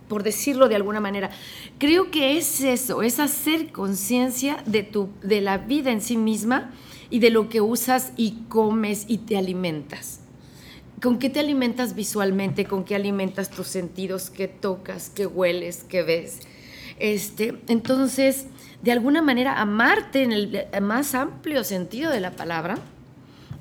por 0.08 0.24
decirlo 0.24 0.68
de 0.68 0.76
alguna 0.76 1.00
manera. 1.00 1.32
Creo 1.78 2.12
que 2.12 2.38
es 2.38 2.62
eso, 2.62 3.02
es 3.02 3.20
hacer 3.20 3.72
conciencia 3.72 4.64
de, 4.66 4.90
de 5.22 5.42
la 5.42 5.58
vida 5.58 5.92
en 5.92 6.02
sí 6.02 6.18
misma 6.18 6.72
y 7.10 7.20
de 7.20 7.32
lo 7.32 7.50
que 7.50 7.62
usas 7.62 8.14
y 8.16 8.44
comes 8.48 9.06
y 9.08 9.20
te 9.20 9.38
alimentas. 9.38 10.22
¿Con 11.02 11.18
qué 11.18 11.30
te 11.30 11.40
alimentas 11.40 11.96
visualmente? 11.96 12.66
¿Con 12.66 12.84
qué 12.84 12.96
alimentas 12.96 13.50
tus 13.50 13.68
sentidos? 13.68 14.30
¿Qué 14.30 14.48
tocas? 14.50 15.10
¿Qué 15.10 15.26
hueles? 15.26 15.86
¿Qué 15.88 16.04
ves? 16.04 16.40
Este, 17.00 17.58
entonces, 17.70 18.48
de 18.82 18.92
alguna 18.92 19.22
manera, 19.22 19.62
amarte 19.62 20.24
en 20.24 20.34
el 20.34 20.68
más 20.82 21.16
amplio 21.16 21.64
sentido 21.64 22.12
de 22.12 22.20
la 22.20 22.32
palabra, 22.32 22.80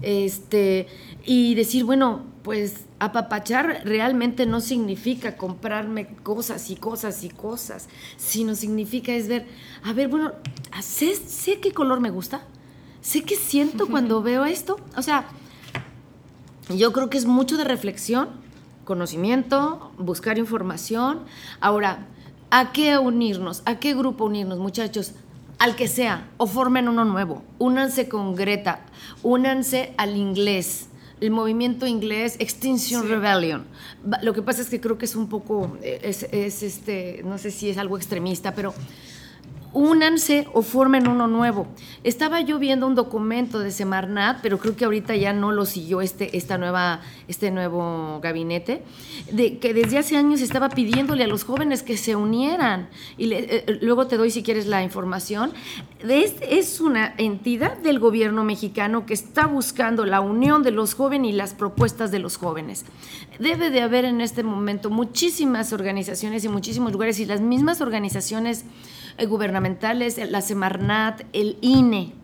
este, 0.03 0.87
y 1.25 1.55
decir, 1.55 1.85
bueno, 1.85 2.25
pues 2.43 2.85
apapachar 2.99 3.83
realmente 3.85 4.47
no 4.47 4.61
significa 4.61 5.37
comprarme 5.37 6.09
cosas 6.23 6.71
y 6.71 6.77
cosas 6.77 7.25
y 7.25 7.29
cosas, 7.29 7.89
sino 8.17 8.55
significa 8.55 9.13
es 9.13 9.29
ver, 9.29 9.47
a 9.83 9.93
ver, 9.93 10.09
bueno, 10.09 10.33
sé, 10.81 11.15
sé 11.17 11.61
qué 11.61 11.73
color 11.73 12.01
me 12.01 12.11
gusta, 12.11 12.43
sé 13.01 13.23
qué 13.23 13.37
siento 13.37 13.87
cuando 13.87 14.23
veo 14.23 14.45
esto, 14.45 14.79
o 14.97 15.03
sea, 15.03 15.27
yo 16.75 16.93
creo 16.93 17.09
que 17.11 17.19
es 17.19 17.27
mucho 17.27 17.57
de 17.57 17.65
reflexión, 17.65 18.29
conocimiento, 18.85 19.93
buscar 19.99 20.39
información. 20.39 21.21
Ahora, 21.61 22.07
¿a 22.51 22.73
qué 22.73 22.99
unirnos? 22.99 23.63
¿A 23.67 23.79
qué 23.79 23.95
grupo 23.95 24.25
unirnos, 24.25 24.59
muchachos? 24.59 25.13
Al 25.59 25.75
que 25.75 25.89
sea, 25.89 26.29
o 26.37 26.47
formen 26.47 26.89
uno 26.89 27.05
nuevo. 27.05 27.43
Únanse 27.59 28.09
con 28.09 28.37
Greta, 28.37 28.81
únanse 29.23 29.93
al 29.97 30.17
inglés 30.17 30.89
el 31.21 31.31
movimiento 31.31 31.87
inglés 31.87 32.37
Extinction 32.39 33.09
Rebellion. 33.09 33.67
Lo 34.23 34.33
que 34.33 34.43
pasa 34.43 34.63
es 34.63 34.69
que 34.69 34.81
creo 34.81 34.99
que 34.99 35.05
es 35.05 35.17
un 35.17 35.29
poco, 35.29 35.77
es, 35.83 36.25
es, 36.31 36.63
este, 36.63 37.23
no 37.25 37.39
sé 37.39 37.51
si 37.51 37.71
es 37.71 37.79
algo 37.79 37.97
extremista, 37.97 38.55
pero 38.55 38.75
únanse 39.73 40.47
o 40.53 40.63
formen 40.63 41.09
uno 41.09 41.27
nuevo. 41.27 41.67
Estaba 42.05 42.41
yo 42.41 42.59
viendo 42.59 42.87
un 42.87 42.95
documento 42.95 43.59
de 43.59 43.71
Semarnat, 43.71 44.41
pero 44.43 44.59
creo 44.59 44.77
que 44.77 44.85
ahorita 44.85 45.17
ya 45.17 45.33
no 45.33 45.53
lo 45.53 45.67
siguió 45.67 46.01
este, 46.01 46.37
esta 46.37 46.59
nueva, 46.59 47.01
este 47.29 47.51
nuevo 47.51 48.21
gabinete, 48.23 48.83
de 49.31 49.59
que 49.59 49.75
desde 49.75 49.99
hace 49.99 50.17
años 50.17 50.41
estaba 50.41 50.69
pidiéndole 50.71 51.25
a 51.25 51.27
los 51.27 51.45
jóvenes 51.45 51.83
que 51.83 51.97
se 51.97 52.17
unieran. 52.17 52.89
Y 53.17 53.33
eh, 53.33 53.65
eh, 53.67 53.79
luego 53.83 54.07
te 54.07 54.17
doy 54.17 54.31
si 54.31 54.43
quieres 54.43 54.67
la 54.67 54.83
información. 54.83 55.53
Es, 56.01 56.35
es 56.41 56.81
una 56.81 57.15
entidad 57.19 57.77
del 57.79 57.99
gobierno 57.99 58.45
mexicano 58.45 59.05
que 59.07 59.15
está 59.15 59.47
buscando 59.47 60.05
la 60.05 60.21
unión 60.21 60.63
de 60.63 60.71
los 60.71 60.95
jóvenes 60.95 61.31
y 61.31 61.33
las 61.33 61.55
propuestas 61.55 62.11
de 62.11 62.19
los 62.19 62.37
jóvenes. 62.37 62.85
Debe 63.39 63.71
de 63.71 63.83
haber 63.83 64.05
en 64.05 64.21
este 64.21 64.43
momento 64.43 64.91
muchísimas 64.91 65.73
organizaciones 65.73 66.45
y 66.45 66.49
muchísimos 66.49 66.93
lugares 66.93 67.19
y 67.21 67.27
las 67.27 67.41
mismas 67.41 67.81
organizaciones 67.81 68.65
gubernamentales, 69.27 70.19
la 70.31 70.41
Semarnat, 70.41 71.23
el 71.33 71.57
INE, 71.61 72.15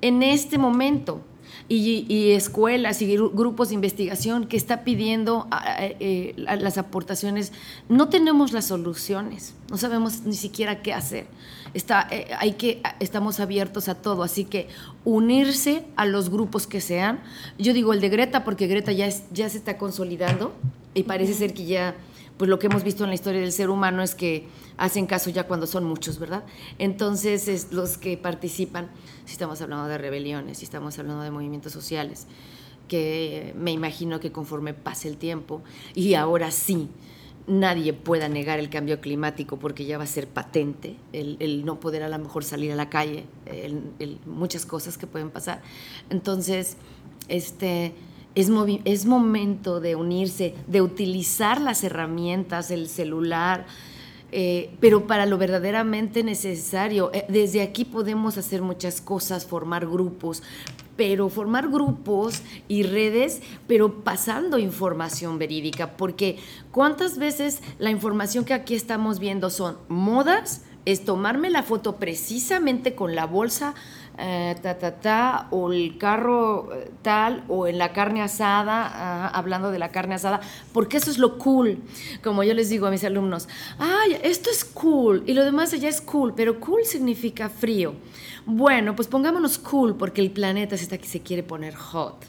en 0.00 0.22
este 0.22 0.58
momento, 0.58 1.22
y, 1.68 2.30
escuelas 2.30 3.02
y 3.02 3.16
grupos 3.16 3.68
de 3.68 3.74
investigación 3.74 4.46
que 4.46 4.56
está 4.56 4.84
pidiendo 4.84 5.46
eh, 5.78 6.34
las 6.36 6.78
aportaciones, 6.78 7.52
no 7.88 8.08
tenemos 8.08 8.52
las 8.52 8.66
soluciones, 8.66 9.54
no 9.70 9.76
sabemos 9.76 10.22
ni 10.22 10.34
siquiera 10.34 10.82
qué 10.82 10.94
hacer. 10.94 11.26
Está, 11.74 12.08
eh, 12.10 12.28
hay 12.38 12.52
que, 12.52 12.80
estamos 13.00 13.40
abiertos 13.40 13.88
a 13.88 13.94
todo, 13.94 14.22
así 14.22 14.44
que 14.44 14.68
unirse 15.04 15.84
a 15.96 16.06
los 16.06 16.30
grupos 16.30 16.66
que 16.66 16.80
sean. 16.80 17.20
Yo 17.58 17.74
digo 17.74 17.92
el 17.92 18.00
de 18.00 18.08
Greta 18.08 18.44
porque 18.44 18.66
Greta 18.66 18.92
ya, 18.92 19.08
ya 19.32 19.48
se 19.48 19.58
está 19.58 19.76
consolidando 19.76 20.54
y 20.94 21.02
parece 21.02 21.34
ser 21.34 21.52
que 21.52 21.66
ya, 21.66 21.94
pues 22.38 22.48
lo 22.48 22.58
que 22.58 22.68
hemos 22.68 22.82
visto 22.82 23.04
en 23.04 23.10
la 23.10 23.14
historia 23.14 23.40
del 23.42 23.52
ser 23.52 23.68
humano 23.68 24.02
es 24.02 24.14
que 24.14 24.48
hacen 24.78 25.06
caso 25.06 25.28
ya 25.28 25.46
cuando 25.46 25.66
son 25.66 25.84
muchos, 25.84 26.18
¿verdad? 26.18 26.44
Entonces, 26.78 27.48
es 27.48 27.72
los 27.72 27.98
que 27.98 28.16
participan, 28.16 28.88
si 29.26 29.32
estamos 29.32 29.60
hablando 29.60 29.86
de 29.88 29.98
rebeliones, 29.98 30.58
si 30.58 30.64
estamos 30.64 30.98
hablando 30.98 31.22
de 31.22 31.30
movimientos 31.30 31.72
sociales, 31.72 32.26
que 32.86 33.52
me 33.56 33.72
imagino 33.72 34.20
que 34.20 34.32
conforme 34.32 34.72
pase 34.72 35.08
el 35.08 35.18
tiempo, 35.18 35.62
y 35.94 36.14
ahora 36.14 36.50
sí, 36.50 36.88
nadie 37.48 37.92
pueda 37.92 38.28
negar 38.28 38.60
el 38.60 38.70
cambio 38.70 39.00
climático 39.00 39.58
porque 39.58 39.84
ya 39.84 39.98
va 39.98 40.04
a 40.04 40.08
ser 40.08 40.28
patente, 40.28 40.96
el, 41.12 41.64
no 41.64 41.80
poder 41.80 42.02
a 42.02 42.08
lo 42.08 42.18
mejor 42.18 42.44
salir 42.44 42.70
a 42.72 42.76
la 42.76 42.88
calle, 42.88 43.24
muchas 44.26 44.64
cosas 44.64 44.96
que 44.96 45.06
pueden 45.06 45.30
pasar. 45.30 45.60
Entonces, 46.08 46.76
este, 47.26 47.94
es, 48.34 48.48
es 48.84 49.06
momento 49.06 49.80
de 49.80 49.96
unirse, 49.96 50.54
de 50.68 50.82
utilizar 50.82 51.60
las 51.60 51.82
herramientas, 51.82 52.70
el 52.70 52.88
celular, 52.88 53.66
eh, 54.30 54.70
pero 54.80 55.06
para 55.06 55.26
lo 55.26 55.38
verdaderamente 55.38 56.22
necesario. 56.22 57.10
Eh, 57.12 57.24
desde 57.28 57.62
aquí 57.62 57.84
podemos 57.84 58.36
hacer 58.36 58.62
muchas 58.62 59.00
cosas, 59.00 59.46
formar 59.46 59.86
grupos, 59.86 60.42
pero 60.96 61.28
formar 61.28 61.68
grupos 61.68 62.42
y 62.66 62.82
redes, 62.82 63.40
pero 63.66 64.02
pasando 64.02 64.58
información 64.58 65.38
verídica, 65.38 65.96
porque 65.96 66.38
cuántas 66.72 67.18
veces 67.18 67.62
la 67.78 67.90
información 67.90 68.44
que 68.44 68.54
aquí 68.54 68.74
estamos 68.74 69.18
viendo 69.18 69.48
son 69.48 69.78
modas, 69.88 70.62
es 70.84 71.04
tomarme 71.04 71.50
la 71.50 71.62
foto 71.62 71.96
precisamente 71.96 72.94
con 72.94 73.14
la 73.14 73.26
bolsa 73.26 73.74
eh, 74.18 74.54
o 75.50 75.72
el 75.72 75.98
carro 75.98 76.74
eh, 76.74 76.90
tal, 77.02 77.44
o 77.48 77.66
en 77.66 77.78
la 77.78 77.92
carne 77.92 78.22
asada, 78.22 79.28
hablando 79.28 79.70
de 79.70 79.78
la 79.78 79.90
carne 79.90 80.16
asada, 80.16 80.40
porque 80.72 80.96
eso 80.96 81.10
es 81.10 81.18
lo 81.18 81.38
cool. 81.38 81.78
Como 82.22 82.42
yo 82.42 82.54
les 82.54 82.68
digo 82.68 82.86
a 82.86 82.90
mis 82.90 83.04
alumnos, 83.04 83.48
ay, 83.78 84.18
esto 84.22 84.50
es 84.50 84.64
cool 84.64 85.22
y 85.26 85.34
lo 85.34 85.44
demás 85.44 85.72
allá 85.72 85.88
es 85.88 86.00
cool, 86.00 86.34
pero 86.34 86.60
cool 86.60 86.84
significa 86.84 87.48
frío. 87.48 87.94
Bueno, 88.44 88.96
pues 88.96 89.08
pongámonos 89.08 89.58
cool 89.58 89.94
porque 89.94 90.20
el 90.20 90.30
planeta 90.30 90.76
se, 90.76 90.84
está, 90.84 90.98
se 91.02 91.20
quiere 91.20 91.42
poner 91.42 91.74
hot. 91.74 92.24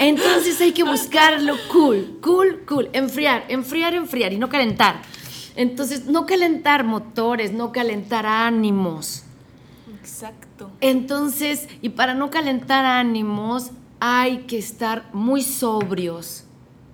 Entonces 0.00 0.60
hay 0.60 0.72
que 0.72 0.84
buscar 0.84 1.42
lo 1.42 1.56
cool, 1.70 2.18
cool, 2.22 2.64
cool, 2.66 2.88
enfriar, 2.92 3.44
enfriar, 3.48 3.94
enfriar 3.94 4.32
y 4.32 4.38
no 4.38 4.48
calentar. 4.48 5.02
Entonces, 5.58 6.06
no 6.06 6.24
calentar 6.24 6.84
motores, 6.84 7.52
no 7.52 7.72
calentar 7.72 8.26
ánimos. 8.26 9.24
Exacto. 10.08 10.70
Entonces, 10.80 11.68
y 11.82 11.90
para 11.90 12.14
no 12.14 12.30
calentar 12.30 12.86
ánimos, 12.86 13.72
hay 14.00 14.38
que 14.46 14.56
estar 14.56 15.04
muy 15.12 15.42
sobrios, 15.42 16.44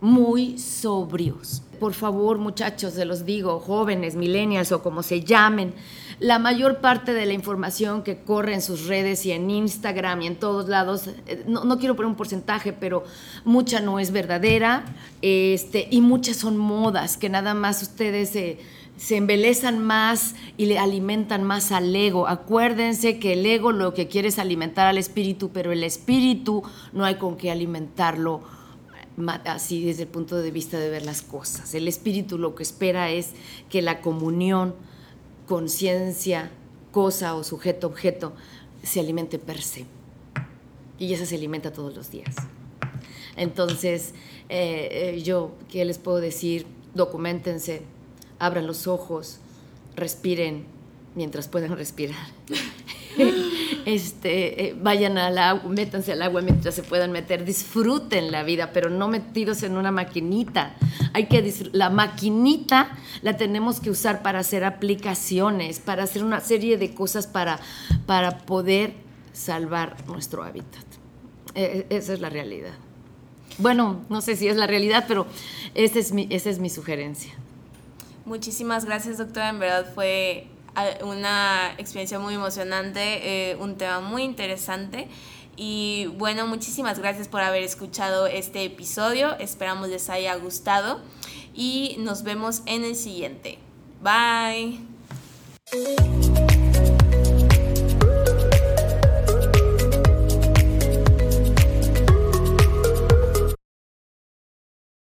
muy 0.01 0.59
sobrios. 0.59 1.63
Por 1.79 1.95
favor, 1.95 2.39
muchachos, 2.39 2.95
se 2.95 3.05
los 3.05 3.25
digo, 3.25 3.61
jóvenes, 3.61 4.17
millennials 4.17 4.73
o 4.73 4.83
como 4.83 5.05
se 5.05 5.23
llamen, 5.23 5.75
la 6.21 6.39
mayor 6.39 6.79
parte 6.81 7.13
de 7.13 7.27
la 7.27 7.33
información 7.33 8.03
que 8.03 8.19
corre 8.19 8.55
en 8.55 8.63
sus 8.63 8.87
redes 8.87 9.25
y 9.27 9.33
en 9.33 9.51
Instagram 9.51 10.23
y 10.23 10.27
en 10.27 10.37
todos 10.37 10.69
lados, 10.69 11.09
eh, 11.27 11.45
no, 11.47 11.79
quiero 11.79 11.97
poner 11.97 12.11
un 12.11 12.17
porcentaje, 12.17 12.73
pero 12.73 13.05
mucha 13.45 13.81
no 13.81 13.99
es 13.99 14.11
verdadera 14.11 14.85
este, 15.23 15.89
y 15.91 16.01
muchas 16.01 16.37
son 16.37 16.57
modas 16.57 17.17
que 17.17 17.29
nada 17.29 17.55
más 17.55 17.83
ustedes 17.83 18.31
se 18.31 18.59
se 18.97 19.17
embelezan 19.17 19.85
más 19.85 20.35
y 20.57 20.67
le 20.67 20.79
alimentan 20.79 21.43
más 21.43 21.73
al 21.73 21.95
ego. 21.95 22.29
Acuérdense 22.29 23.19
que 23.19 23.33
el 23.33 23.45
ego 23.45 23.73
lo 23.73 23.93
que 23.93 24.07
quiere 24.07 24.29
es 24.29 24.39
alimentar 24.39 24.87
al 24.87 24.99
espíritu, 24.99 25.51
pero 25.53 25.73
el 25.73 25.83
espíritu 25.83 26.63
no 26.93 27.05
hay 27.05 27.17
con 27.17 27.37
qué 27.37 27.51
alimentarlo 27.51 28.43
así 29.45 29.85
desde 29.85 30.03
el 30.03 30.09
punto 30.09 30.37
de 30.37 30.51
vista 30.51 30.79
de 30.79 30.91
ver 30.91 31.05
las 31.05 31.23
cosas. 31.23 31.75
El 31.75 31.89
espíritu 31.89 32.39
lo 32.39 32.55
que 32.55 32.63
espera 32.63 33.11
es 33.11 33.31
que 33.69 33.83
la 33.83 34.01
comunión, 34.01 34.75
conciencia, 35.47 36.51
cosa 36.93 37.35
o 37.35 37.45
sujeto, 37.45 37.87
objeto, 37.87 38.33
se 38.83 39.01
alimente 39.01 39.39
per 39.39 39.61
se. 39.63 39.87
Y 40.99 41.13
esa 41.13 41.27
se 41.27 41.37
alimenta 41.37 41.73
todos 41.73 41.95
los 41.95 42.11
días. 42.11 42.37
Entonces, 43.37 44.15
eh, 44.49 45.15
eh, 45.17 45.23
yo, 45.23 45.53
¿qué 45.69 45.85
les 45.85 45.99
puedo 45.99 46.21
decir? 46.21 46.67
Documentense, 46.95 47.83
abran 48.39 48.67
los 48.67 48.87
ojos, 48.87 49.41
respiren 49.97 50.67
mientras 51.15 51.49
puedan 51.49 51.77
respirar. 51.77 52.27
Este, 53.87 54.69
eh, 54.69 54.77
vayan 54.81 55.19
al 55.19 55.39
agua, 55.39 55.71
métanse 55.71 56.13
al 56.13 56.23
agua 56.23 56.41
mientras 56.43 56.75
se 56.75 56.83
puedan 56.83 57.13
meter, 57.13 57.45
disfruten 57.45 58.31
la 58.31 58.43
vida, 58.43 58.71
pero 58.73 58.91
no 58.91 59.09
metidos 59.09 59.63
en 59.63 59.77
una 59.77 59.91
maquinita. 59.91 60.75
Hay 61.13 61.27
que 61.27 61.53
la 61.73 61.91
maquinita 61.91 62.97
la 63.23 63.37
tenemos 63.37 63.81
que 63.81 63.91
usar 63.91 64.23
para 64.23 64.41
hacer 64.41 64.65
aplicaciones, 64.65 65.79
para 65.79 66.05
hacer 66.05 66.25
una 66.25 66.41
serie 66.41 66.79
de 66.79 66.95
cosas 66.95 67.27
para, 67.27 67.61
para 68.07 68.39
poder 68.39 68.95
salvar 69.33 69.97
nuestro 70.07 70.43
hábitat. 70.43 70.85
E, 71.55 71.87
e, 71.91 71.97
esa 71.97 72.13
es 72.15 72.21
la 72.21 72.31
realidad. 72.31 72.75
Bueno, 73.59 74.05
no 74.09 74.21
sé 74.21 74.37
si 74.37 74.49
es 74.49 74.57
la 74.57 74.67
realidad, 74.67 75.05
pero 75.07 75.27
esa 75.75 75.99
es 75.99 76.13
mi, 76.13 76.27
esa 76.31 76.51
es 76.51 76.59
mi 76.59 76.71
sugerencia. 76.71 77.33
Muchísimas 78.25 78.85
gracias, 78.85 79.19
doctora. 79.19 79.51
En 79.51 79.59
verdad 79.59 79.87
fue 79.95 80.49
una 81.03 81.75
experiencia 81.79 82.19
muy 82.19 82.35
emocionante, 82.35 83.51
eh, 83.51 83.57
un 83.57 83.77
tema 83.77 84.01
muy 84.01 84.23
interesante. 84.23 85.09
Y 85.57 86.07
bueno, 86.17 86.47
muchísimas 86.47 86.99
gracias 86.99 87.29
por 87.29 87.41
haber 87.41 87.63
escuchado 87.63 88.27
este 88.27 88.65
episodio. 88.65 89.39
Esperamos 89.39 89.89
les 89.89 90.11
haya 90.11 90.35
gustado 90.37 91.01
y 91.55 91.97
nos 91.99 92.25
vemos 92.25 92.63
en 92.67 92.85
el 92.85 92.97
siguiente. 92.97 93.59
Bye. 94.03 94.81